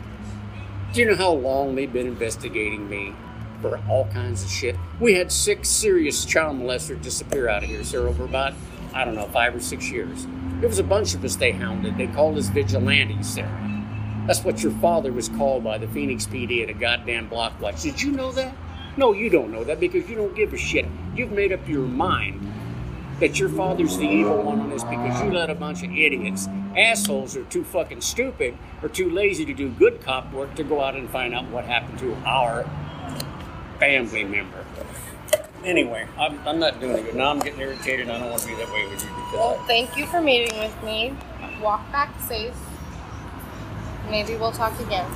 Do 0.92 1.00
you 1.00 1.06
know 1.06 1.14
how 1.14 1.30
long 1.30 1.76
they've 1.76 1.92
been 1.92 2.08
investigating 2.08 2.88
me 2.88 3.14
for 3.62 3.80
all 3.88 4.06
kinds 4.06 4.42
of 4.42 4.50
shit? 4.50 4.74
We 4.98 5.14
had 5.14 5.30
six 5.30 5.68
serious 5.68 6.24
child 6.24 6.58
molesters 6.58 7.00
disappear 7.00 7.48
out 7.48 7.62
of 7.62 7.68
here, 7.68 7.84
Sarah, 7.84 8.08
over 8.08 8.24
about, 8.24 8.54
I 8.92 9.04
don't 9.04 9.14
know, 9.14 9.28
five 9.28 9.54
or 9.54 9.60
six 9.60 9.92
years. 9.92 10.26
It 10.60 10.66
was 10.66 10.80
a 10.80 10.82
bunch 10.82 11.14
of 11.14 11.24
us 11.24 11.36
they 11.36 11.52
hounded. 11.52 11.96
They 11.98 12.08
called 12.08 12.36
us 12.36 12.48
vigilantes, 12.48 13.28
Sarah. 13.28 14.24
That's 14.26 14.42
what 14.42 14.60
your 14.64 14.72
father 14.72 15.12
was 15.12 15.28
called 15.28 15.62
by 15.62 15.78
the 15.78 15.86
Phoenix 15.86 16.26
PD 16.26 16.64
at 16.64 16.68
a 16.68 16.74
goddamn 16.74 17.28
block 17.28 17.60
watch. 17.60 17.82
Did 17.82 18.02
you 18.02 18.10
know 18.10 18.32
that? 18.32 18.52
No, 18.96 19.12
you 19.12 19.30
don't 19.30 19.52
know 19.52 19.62
that 19.62 19.78
because 19.78 20.08
you 20.10 20.16
don't 20.16 20.34
give 20.34 20.52
a 20.52 20.58
shit. 20.58 20.86
You've 21.14 21.30
made 21.30 21.52
up 21.52 21.68
your 21.68 21.86
mind 21.86 22.40
that 23.20 23.38
your 23.38 23.48
father's 23.48 23.96
the 23.96 24.04
evil 24.04 24.42
one 24.42 24.60
on 24.60 24.70
this 24.70 24.84
because 24.84 25.22
you 25.22 25.32
let 25.32 25.48
a 25.48 25.54
bunch 25.54 25.82
of 25.82 25.90
idiots, 25.90 26.48
assholes, 26.76 27.36
are 27.36 27.44
too 27.44 27.64
fucking 27.64 28.00
stupid 28.00 28.56
or 28.82 28.88
too 28.88 29.08
lazy 29.08 29.44
to 29.44 29.54
do 29.54 29.70
good 29.70 30.00
cop 30.02 30.30
work 30.32 30.54
to 30.54 30.62
go 30.62 30.82
out 30.82 30.94
and 30.94 31.08
find 31.08 31.34
out 31.34 31.46
what 31.48 31.64
happened 31.64 31.98
to 31.98 32.14
our 32.26 32.68
family 33.78 34.24
member. 34.24 34.64
Anyway, 35.64 36.06
I'm, 36.18 36.38
I'm 36.46 36.58
not 36.58 36.78
doing 36.80 37.06
it. 37.06 37.14
Now 37.14 37.30
I'm 37.30 37.40
getting 37.40 37.60
irritated. 37.60 38.08
I 38.08 38.18
don't 38.18 38.30
want 38.30 38.42
to 38.42 38.48
be 38.48 38.54
that 38.54 38.70
way 38.72 38.86
with 38.86 39.02
you 39.02 39.08
because 39.08 39.32
Well, 39.32 39.60
I, 39.60 39.66
thank 39.66 39.96
you 39.96 40.06
for 40.06 40.20
meeting 40.20 40.56
with 40.58 40.82
me. 40.84 41.14
Walk 41.60 41.90
back 41.90 42.14
safe. 42.20 42.54
Maybe 44.10 44.36
we'll 44.36 44.52
talk 44.52 44.78
again. 44.78 45.10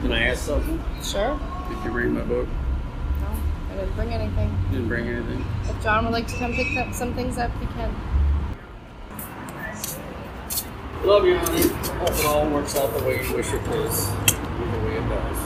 can 0.00 0.12
I 0.12 0.28
ask 0.28 0.44
something? 0.44 0.82
Sure. 1.02 1.38
Did 1.68 1.84
you 1.84 1.90
read 1.90 2.10
my 2.10 2.22
book? 2.22 2.48
I 3.78 3.82
didn't 3.82 3.94
bring 3.94 4.12
anything. 4.12 4.58
Didn't 4.72 4.88
bring 4.88 5.06
anything. 5.06 5.44
If 5.68 5.80
John 5.84 6.04
would 6.04 6.12
like 6.12 6.26
to 6.26 6.36
come 6.36 6.52
pick 6.52 6.76
up 6.76 6.92
some 6.92 7.14
things 7.14 7.38
up, 7.38 7.52
he 7.60 7.66
can. 7.66 7.94
Love 11.04 11.24
you, 11.24 11.38
honey. 11.38 11.68
Hope 11.68 12.10
it 12.10 12.26
all 12.26 12.48
works 12.50 12.74
out 12.74 12.92
the 12.98 13.04
way 13.04 13.24
you 13.24 13.36
wish 13.36 13.46
it 13.52 13.62
is. 13.68 14.08
Either 14.08 14.84
way 14.84 14.96
it 14.96 15.08
does. 15.08 15.38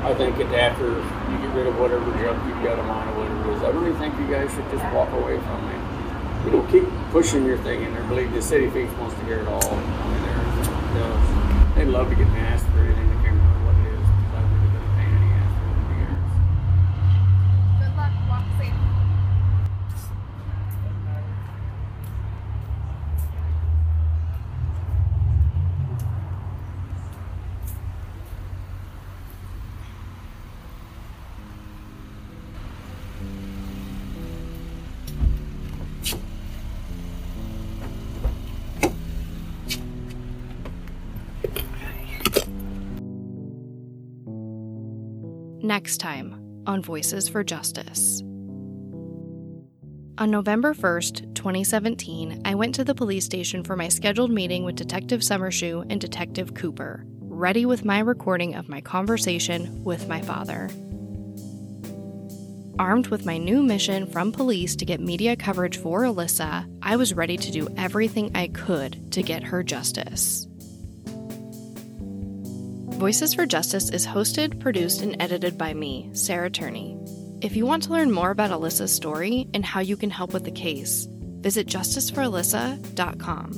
I 0.00 0.14
think 0.16 0.40
after 0.54 0.88
you 0.88 1.38
get 1.42 1.54
rid 1.54 1.66
of 1.66 1.78
whatever 1.78 2.10
junk 2.22 2.42
you've 2.48 2.64
got 2.64 2.76
them 2.76 2.88
on 2.88 3.06
or 3.08 3.18
whatever 3.18 3.50
it 3.50 3.56
is, 3.56 3.62
I 3.64 3.68
really 3.68 3.98
think 3.98 4.18
you 4.18 4.26
guys 4.28 4.50
should 4.54 4.70
just 4.70 4.84
walk 4.94 5.12
away 5.12 5.38
from 5.40 5.62
it. 5.68 6.46
You 6.46 6.52
know, 6.52 6.66
keep 6.70 6.84
pushing 7.10 7.44
your 7.44 7.58
thing 7.58 7.82
in 7.82 7.92
there. 7.92 8.04
Believe 8.04 8.32
the 8.32 8.40
city 8.40 8.70
thinks 8.70 8.94
wants 8.94 9.14
to 9.14 9.24
hear 9.26 9.40
it 9.40 9.48
all. 9.48 9.62
I 9.62 9.76
mean, 10.08 10.22
they're, 10.94 11.84
they'd 11.84 11.92
love 11.92 12.08
to 12.08 12.14
get 12.14 12.30
me 12.30 12.38
asked 12.40 12.64
for 12.68 12.78
anything. 12.78 13.05
Next 45.76 45.98
time 45.98 46.62
on 46.66 46.80
Voices 46.80 47.28
for 47.28 47.44
Justice. 47.44 48.22
On 50.16 50.30
November 50.30 50.72
1st, 50.72 51.34
2017, 51.34 52.40
I 52.46 52.54
went 52.54 52.74
to 52.76 52.82
the 52.82 52.94
police 52.94 53.26
station 53.26 53.62
for 53.62 53.76
my 53.76 53.88
scheduled 53.88 54.30
meeting 54.30 54.64
with 54.64 54.76
Detective 54.76 55.20
Summershoe 55.20 55.84
and 55.90 56.00
Detective 56.00 56.54
Cooper, 56.54 57.04
ready 57.20 57.66
with 57.66 57.84
my 57.84 57.98
recording 57.98 58.54
of 58.54 58.70
my 58.70 58.80
conversation 58.80 59.84
with 59.84 60.08
my 60.08 60.22
father. 60.22 60.70
Armed 62.78 63.08
with 63.08 63.26
my 63.26 63.36
new 63.36 63.62
mission 63.62 64.06
from 64.06 64.32
police 64.32 64.76
to 64.76 64.86
get 64.86 65.00
media 65.00 65.36
coverage 65.36 65.76
for 65.76 66.04
Alissa, 66.04 66.66
I 66.80 66.96
was 66.96 67.12
ready 67.12 67.36
to 67.36 67.52
do 67.52 67.68
everything 67.76 68.34
I 68.34 68.48
could 68.48 69.12
to 69.12 69.22
get 69.22 69.42
her 69.42 69.62
justice. 69.62 70.48
Voices 72.96 73.34
for 73.34 73.44
Justice 73.44 73.90
is 73.90 74.06
hosted, 74.06 74.58
produced, 74.58 75.02
and 75.02 75.20
edited 75.20 75.58
by 75.58 75.74
me, 75.74 76.08
Sarah 76.14 76.48
Turney. 76.48 76.96
If 77.42 77.54
you 77.54 77.66
want 77.66 77.82
to 77.82 77.92
learn 77.92 78.10
more 78.10 78.30
about 78.30 78.50
Alissa's 78.50 78.90
story 78.90 79.48
and 79.52 79.62
how 79.62 79.80
you 79.80 79.98
can 79.98 80.08
help 80.08 80.32
with 80.32 80.44
the 80.44 80.50
case, 80.50 81.06
visit 81.10 81.66
justiceforalissa.com. 81.66 83.52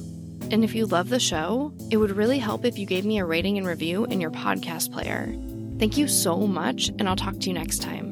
And 0.50 0.64
if 0.64 0.74
you 0.74 0.86
love 0.86 1.08
the 1.08 1.20
show, 1.20 1.72
it 1.88 1.98
would 1.98 2.16
really 2.16 2.40
help 2.40 2.64
if 2.64 2.78
you 2.78 2.86
gave 2.86 3.06
me 3.06 3.18
a 3.18 3.24
rating 3.24 3.58
and 3.58 3.66
review 3.66 4.06
in 4.06 4.20
your 4.20 4.32
podcast 4.32 4.92
player. 4.92 5.32
Thank 5.78 5.96
you 5.96 6.08
so 6.08 6.38
much, 6.48 6.88
and 6.88 7.08
I'll 7.08 7.14
talk 7.14 7.38
to 7.38 7.46
you 7.46 7.54
next 7.54 7.80
time. 7.80 8.07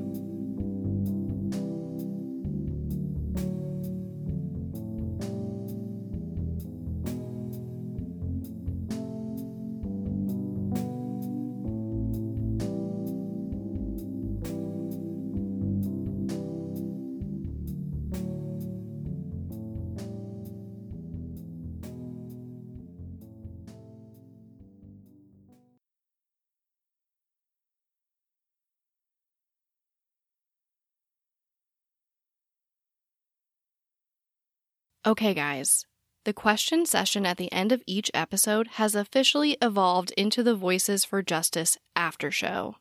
Okay, 35.07 35.35
guys. 35.35 35.87
The 36.25 36.33
question 36.33 36.85
session 36.85 37.25
at 37.25 37.37
the 37.37 37.53
end 37.53 37.71
of 37.71 37.81
each 37.87 38.11
episode 38.13 38.67
has 38.73 38.97
officially 38.97 39.57
evolved 39.63 40.11
into 40.17 40.43
the 40.43 40.57
Voices 40.57 41.05
for 41.05 41.23
Justice 41.23 41.79
after 41.95 42.33
show. 42.33 42.75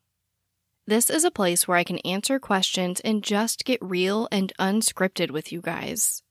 This 0.88 1.11
is 1.11 1.23
a 1.23 1.30
place 1.30 1.67
where 1.67 1.78
I 1.78 1.84
can 1.84 1.99
answer 1.99 2.39
questions 2.39 2.99
and 3.01 3.23
just 3.23 3.63
get 3.63 3.78
real 3.80 4.28
and 4.32 4.51
unscripted 4.57 5.30
with 5.30 5.51
you 5.51 5.61
guys. 5.61 6.23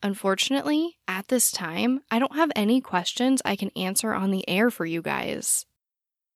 Unfortunately, 0.00 0.96
at 1.08 1.26
this 1.26 1.50
time, 1.50 2.02
I 2.08 2.20
don't 2.20 2.36
have 2.36 2.52
any 2.54 2.80
questions 2.80 3.42
I 3.44 3.56
can 3.56 3.70
answer 3.74 4.14
on 4.14 4.30
the 4.30 4.48
air 4.48 4.70
for 4.70 4.86
you 4.86 5.02
guys. 5.02 5.66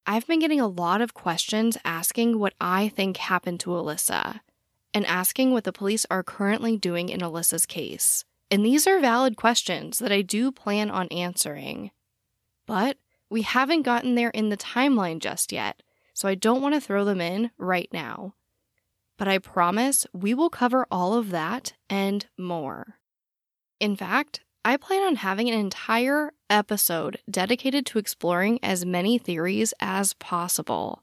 I've 0.05 0.26
been 0.26 0.41
getting 0.41 0.61
a 0.61 0.66
lot 0.66 1.01
of 1.01 1.14
questions 1.14 1.78
asking 1.84 2.41
what 2.41 2.55
I 2.61 2.88
think 2.88 3.18
happened 3.18 3.61
to 3.61 3.70
Alissa 3.70 4.41
and 4.93 5.07
asking 5.07 5.53
what 5.53 5.62
the 5.62 5.72
police 5.72 6.05
are 6.11 6.24
currently 6.24 6.76
doing 6.76 7.09
in 7.09 7.20
Alissa's 7.20 7.66
case. 7.66 8.24
And 8.51 8.64
these 8.64 8.86
are 8.86 9.01
valid 9.01 9.36
questions 9.36 9.98
that 10.01 10.11
I 10.11 10.22
do 10.22 10.51
plan 10.51 10.90
on 10.90 11.07
answering. 11.09 11.92
But 12.66 12.96
we 13.30 13.42
haven't 13.42 13.82
gotten 13.82 14.16
there 14.16 14.30
in 14.30 14.48
the 14.48 14.57
timeline 14.57 15.20
just 15.20 15.53
yet, 15.53 15.82
so 16.12 16.28
I 16.28 16.34
don't 16.34 16.62
want 16.62 16.74
to 16.74 16.80
throw 16.80 17.05
them 17.05 17.20
in 17.20 17.51
right 17.59 17.88
now. 17.92 18.34
But 19.16 19.28
I 19.28 19.38
promise 19.38 20.07
we 20.12 20.34
will 20.34 20.51
cover 20.51 20.86
all 20.90 21.14
of 21.14 21.30
that 21.30 21.74
and 21.88 22.26
more. 22.36 22.96
In 23.78 23.94
fact, 23.94 24.40
I 24.64 24.76
plan 24.76 25.03
on 25.03 25.16
having 25.16 25.48
an 25.48 25.59
entire 25.59 26.32
episode 26.51 27.18
dedicated 27.30 27.86
to 27.86 27.98
exploring 27.98 28.59
as 28.62 28.84
many 28.84 29.16
theories 29.16 29.72
as 29.80 30.12
possible. 30.14 31.03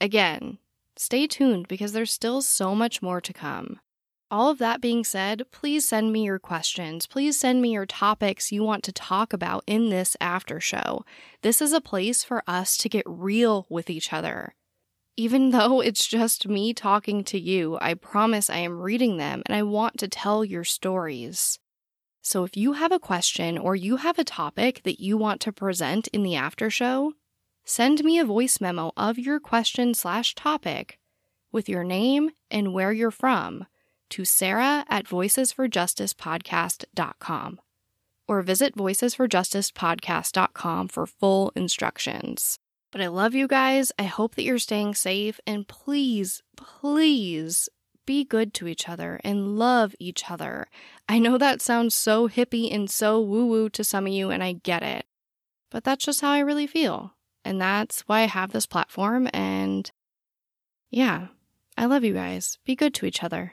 Again, 0.00 0.58
stay 0.96 1.26
tuned 1.26 1.68
because 1.68 1.92
there's 1.92 2.12
still 2.12 2.42
so 2.42 2.74
much 2.74 3.00
more 3.00 3.20
to 3.20 3.32
come. 3.32 3.80
All 4.30 4.50
of 4.50 4.58
that 4.58 4.82
being 4.82 5.04
said, 5.04 5.44
please 5.52 5.88
send 5.88 6.12
me 6.12 6.24
your 6.24 6.38
questions. 6.38 7.06
Please 7.06 7.40
send 7.40 7.62
me 7.62 7.72
your 7.72 7.86
topics 7.86 8.52
you 8.52 8.62
want 8.62 8.84
to 8.84 8.92
talk 8.92 9.32
about 9.32 9.64
in 9.66 9.88
this 9.88 10.18
after 10.20 10.60
show. 10.60 11.02
This 11.40 11.62
is 11.62 11.72
a 11.72 11.80
place 11.80 12.24
for 12.24 12.42
us 12.46 12.76
to 12.78 12.90
get 12.90 13.04
real 13.06 13.66
with 13.70 13.88
each 13.88 14.12
other. 14.12 14.54
Even 15.16 15.50
though 15.52 15.80
it's 15.80 16.06
just 16.06 16.46
me 16.46 16.74
talking 16.74 17.24
to 17.24 17.40
you, 17.40 17.78
I 17.80 17.94
promise 17.94 18.50
I 18.50 18.58
am 18.58 18.80
reading 18.80 19.16
them 19.16 19.42
and 19.46 19.56
I 19.56 19.62
want 19.62 19.96
to 20.00 20.08
tell 20.08 20.44
your 20.44 20.64
stories. 20.64 21.58
So 22.20 22.44
if 22.44 22.54
you 22.54 22.74
have 22.74 22.92
a 22.92 22.98
question 22.98 23.56
or 23.56 23.74
you 23.74 23.96
have 23.96 24.18
a 24.18 24.24
topic 24.24 24.82
that 24.82 25.00
you 25.00 25.16
want 25.16 25.40
to 25.42 25.52
present 25.52 26.06
in 26.08 26.22
the 26.22 26.36
after 26.36 26.68
show, 26.68 27.14
send 27.64 28.04
me 28.04 28.18
a 28.18 28.26
voice 28.26 28.60
memo 28.60 28.92
of 28.94 29.18
your 29.18 29.40
question 29.40 29.94
slash 29.94 30.34
topic 30.34 30.98
with 31.50 31.66
your 31.66 31.82
name 31.82 32.32
and 32.50 32.74
where 32.74 32.92
you're 32.92 33.10
from 33.10 33.64
to 34.10 34.24
sarah 34.24 34.84
at 34.88 35.06
voicesforjusticepodcast.com 35.06 37.60
or 38.26 38.42
visit 38.42 38.76
voicesforjusticepodcast.com 38.76 40.88
for 40.88 41.06
full 41.06 41.52
instructions. 41.56 42.58
But 42.90 43.00
I 43.00 43.06
love 43.08 43.34
you 43.34 43.48
guys. 43.48 43.90
I 43.98 44.04
hope 44.04 44.34
that 44.34 44.44
you're 44.44 44.58
staying 44.58 44.94
safe 44.94 45.40
and 45.46 45.66
please, 45.66 46.42
please 46.56 47.70
be 48.08 48.24
good 48.24 48.54
to 48.54 48.66
each 48.66 48.88
other 48.88 49.20
and 49.22 49.58
love 49.58 49.94
each 49.98 50.30
other. 50.30 50.66
I 51.10 51.18
know 51.18 51.36
that 51.36 51.60
sounds 51.60 51.94
so 51.94 52.26
hippie 52.26 52.74
and 52.74 52.88
so 52.88 53.20
woo 53.20 53.46
woo 53.46 53.68
to 53.68 53.84
some 53.84 54.06
of 54.06 54.12
you, 54.14 54.30
and 54.30 54.42
I 54.42 54.54
get 54.54 54.82
it. 54.82 55.04
But 55.70 55.84
that's 55.84 56.06
just 56.06 56.22
how 56.22 56.30
I 56.30 56.38
really 56.38 56.66
feel. 56.66 57.12
And 57.44 57.60
that's 57.60 58.00
why 58.08 58.20
I 58.20 58.26
have 58.26 58.52
this 58.52 58.64
platform. 58.64 59.28
And 59.34 59.90
yeah, 60.90 61.26
I 61.76 61.84
love 61.84 62.02
you 62.02 62.14
guys. 62.14 62.58
Be 62.64 62.74
good 62.74 62.94
to 62.94 63.04
each 63.04 63.22
other. 63.22 63.52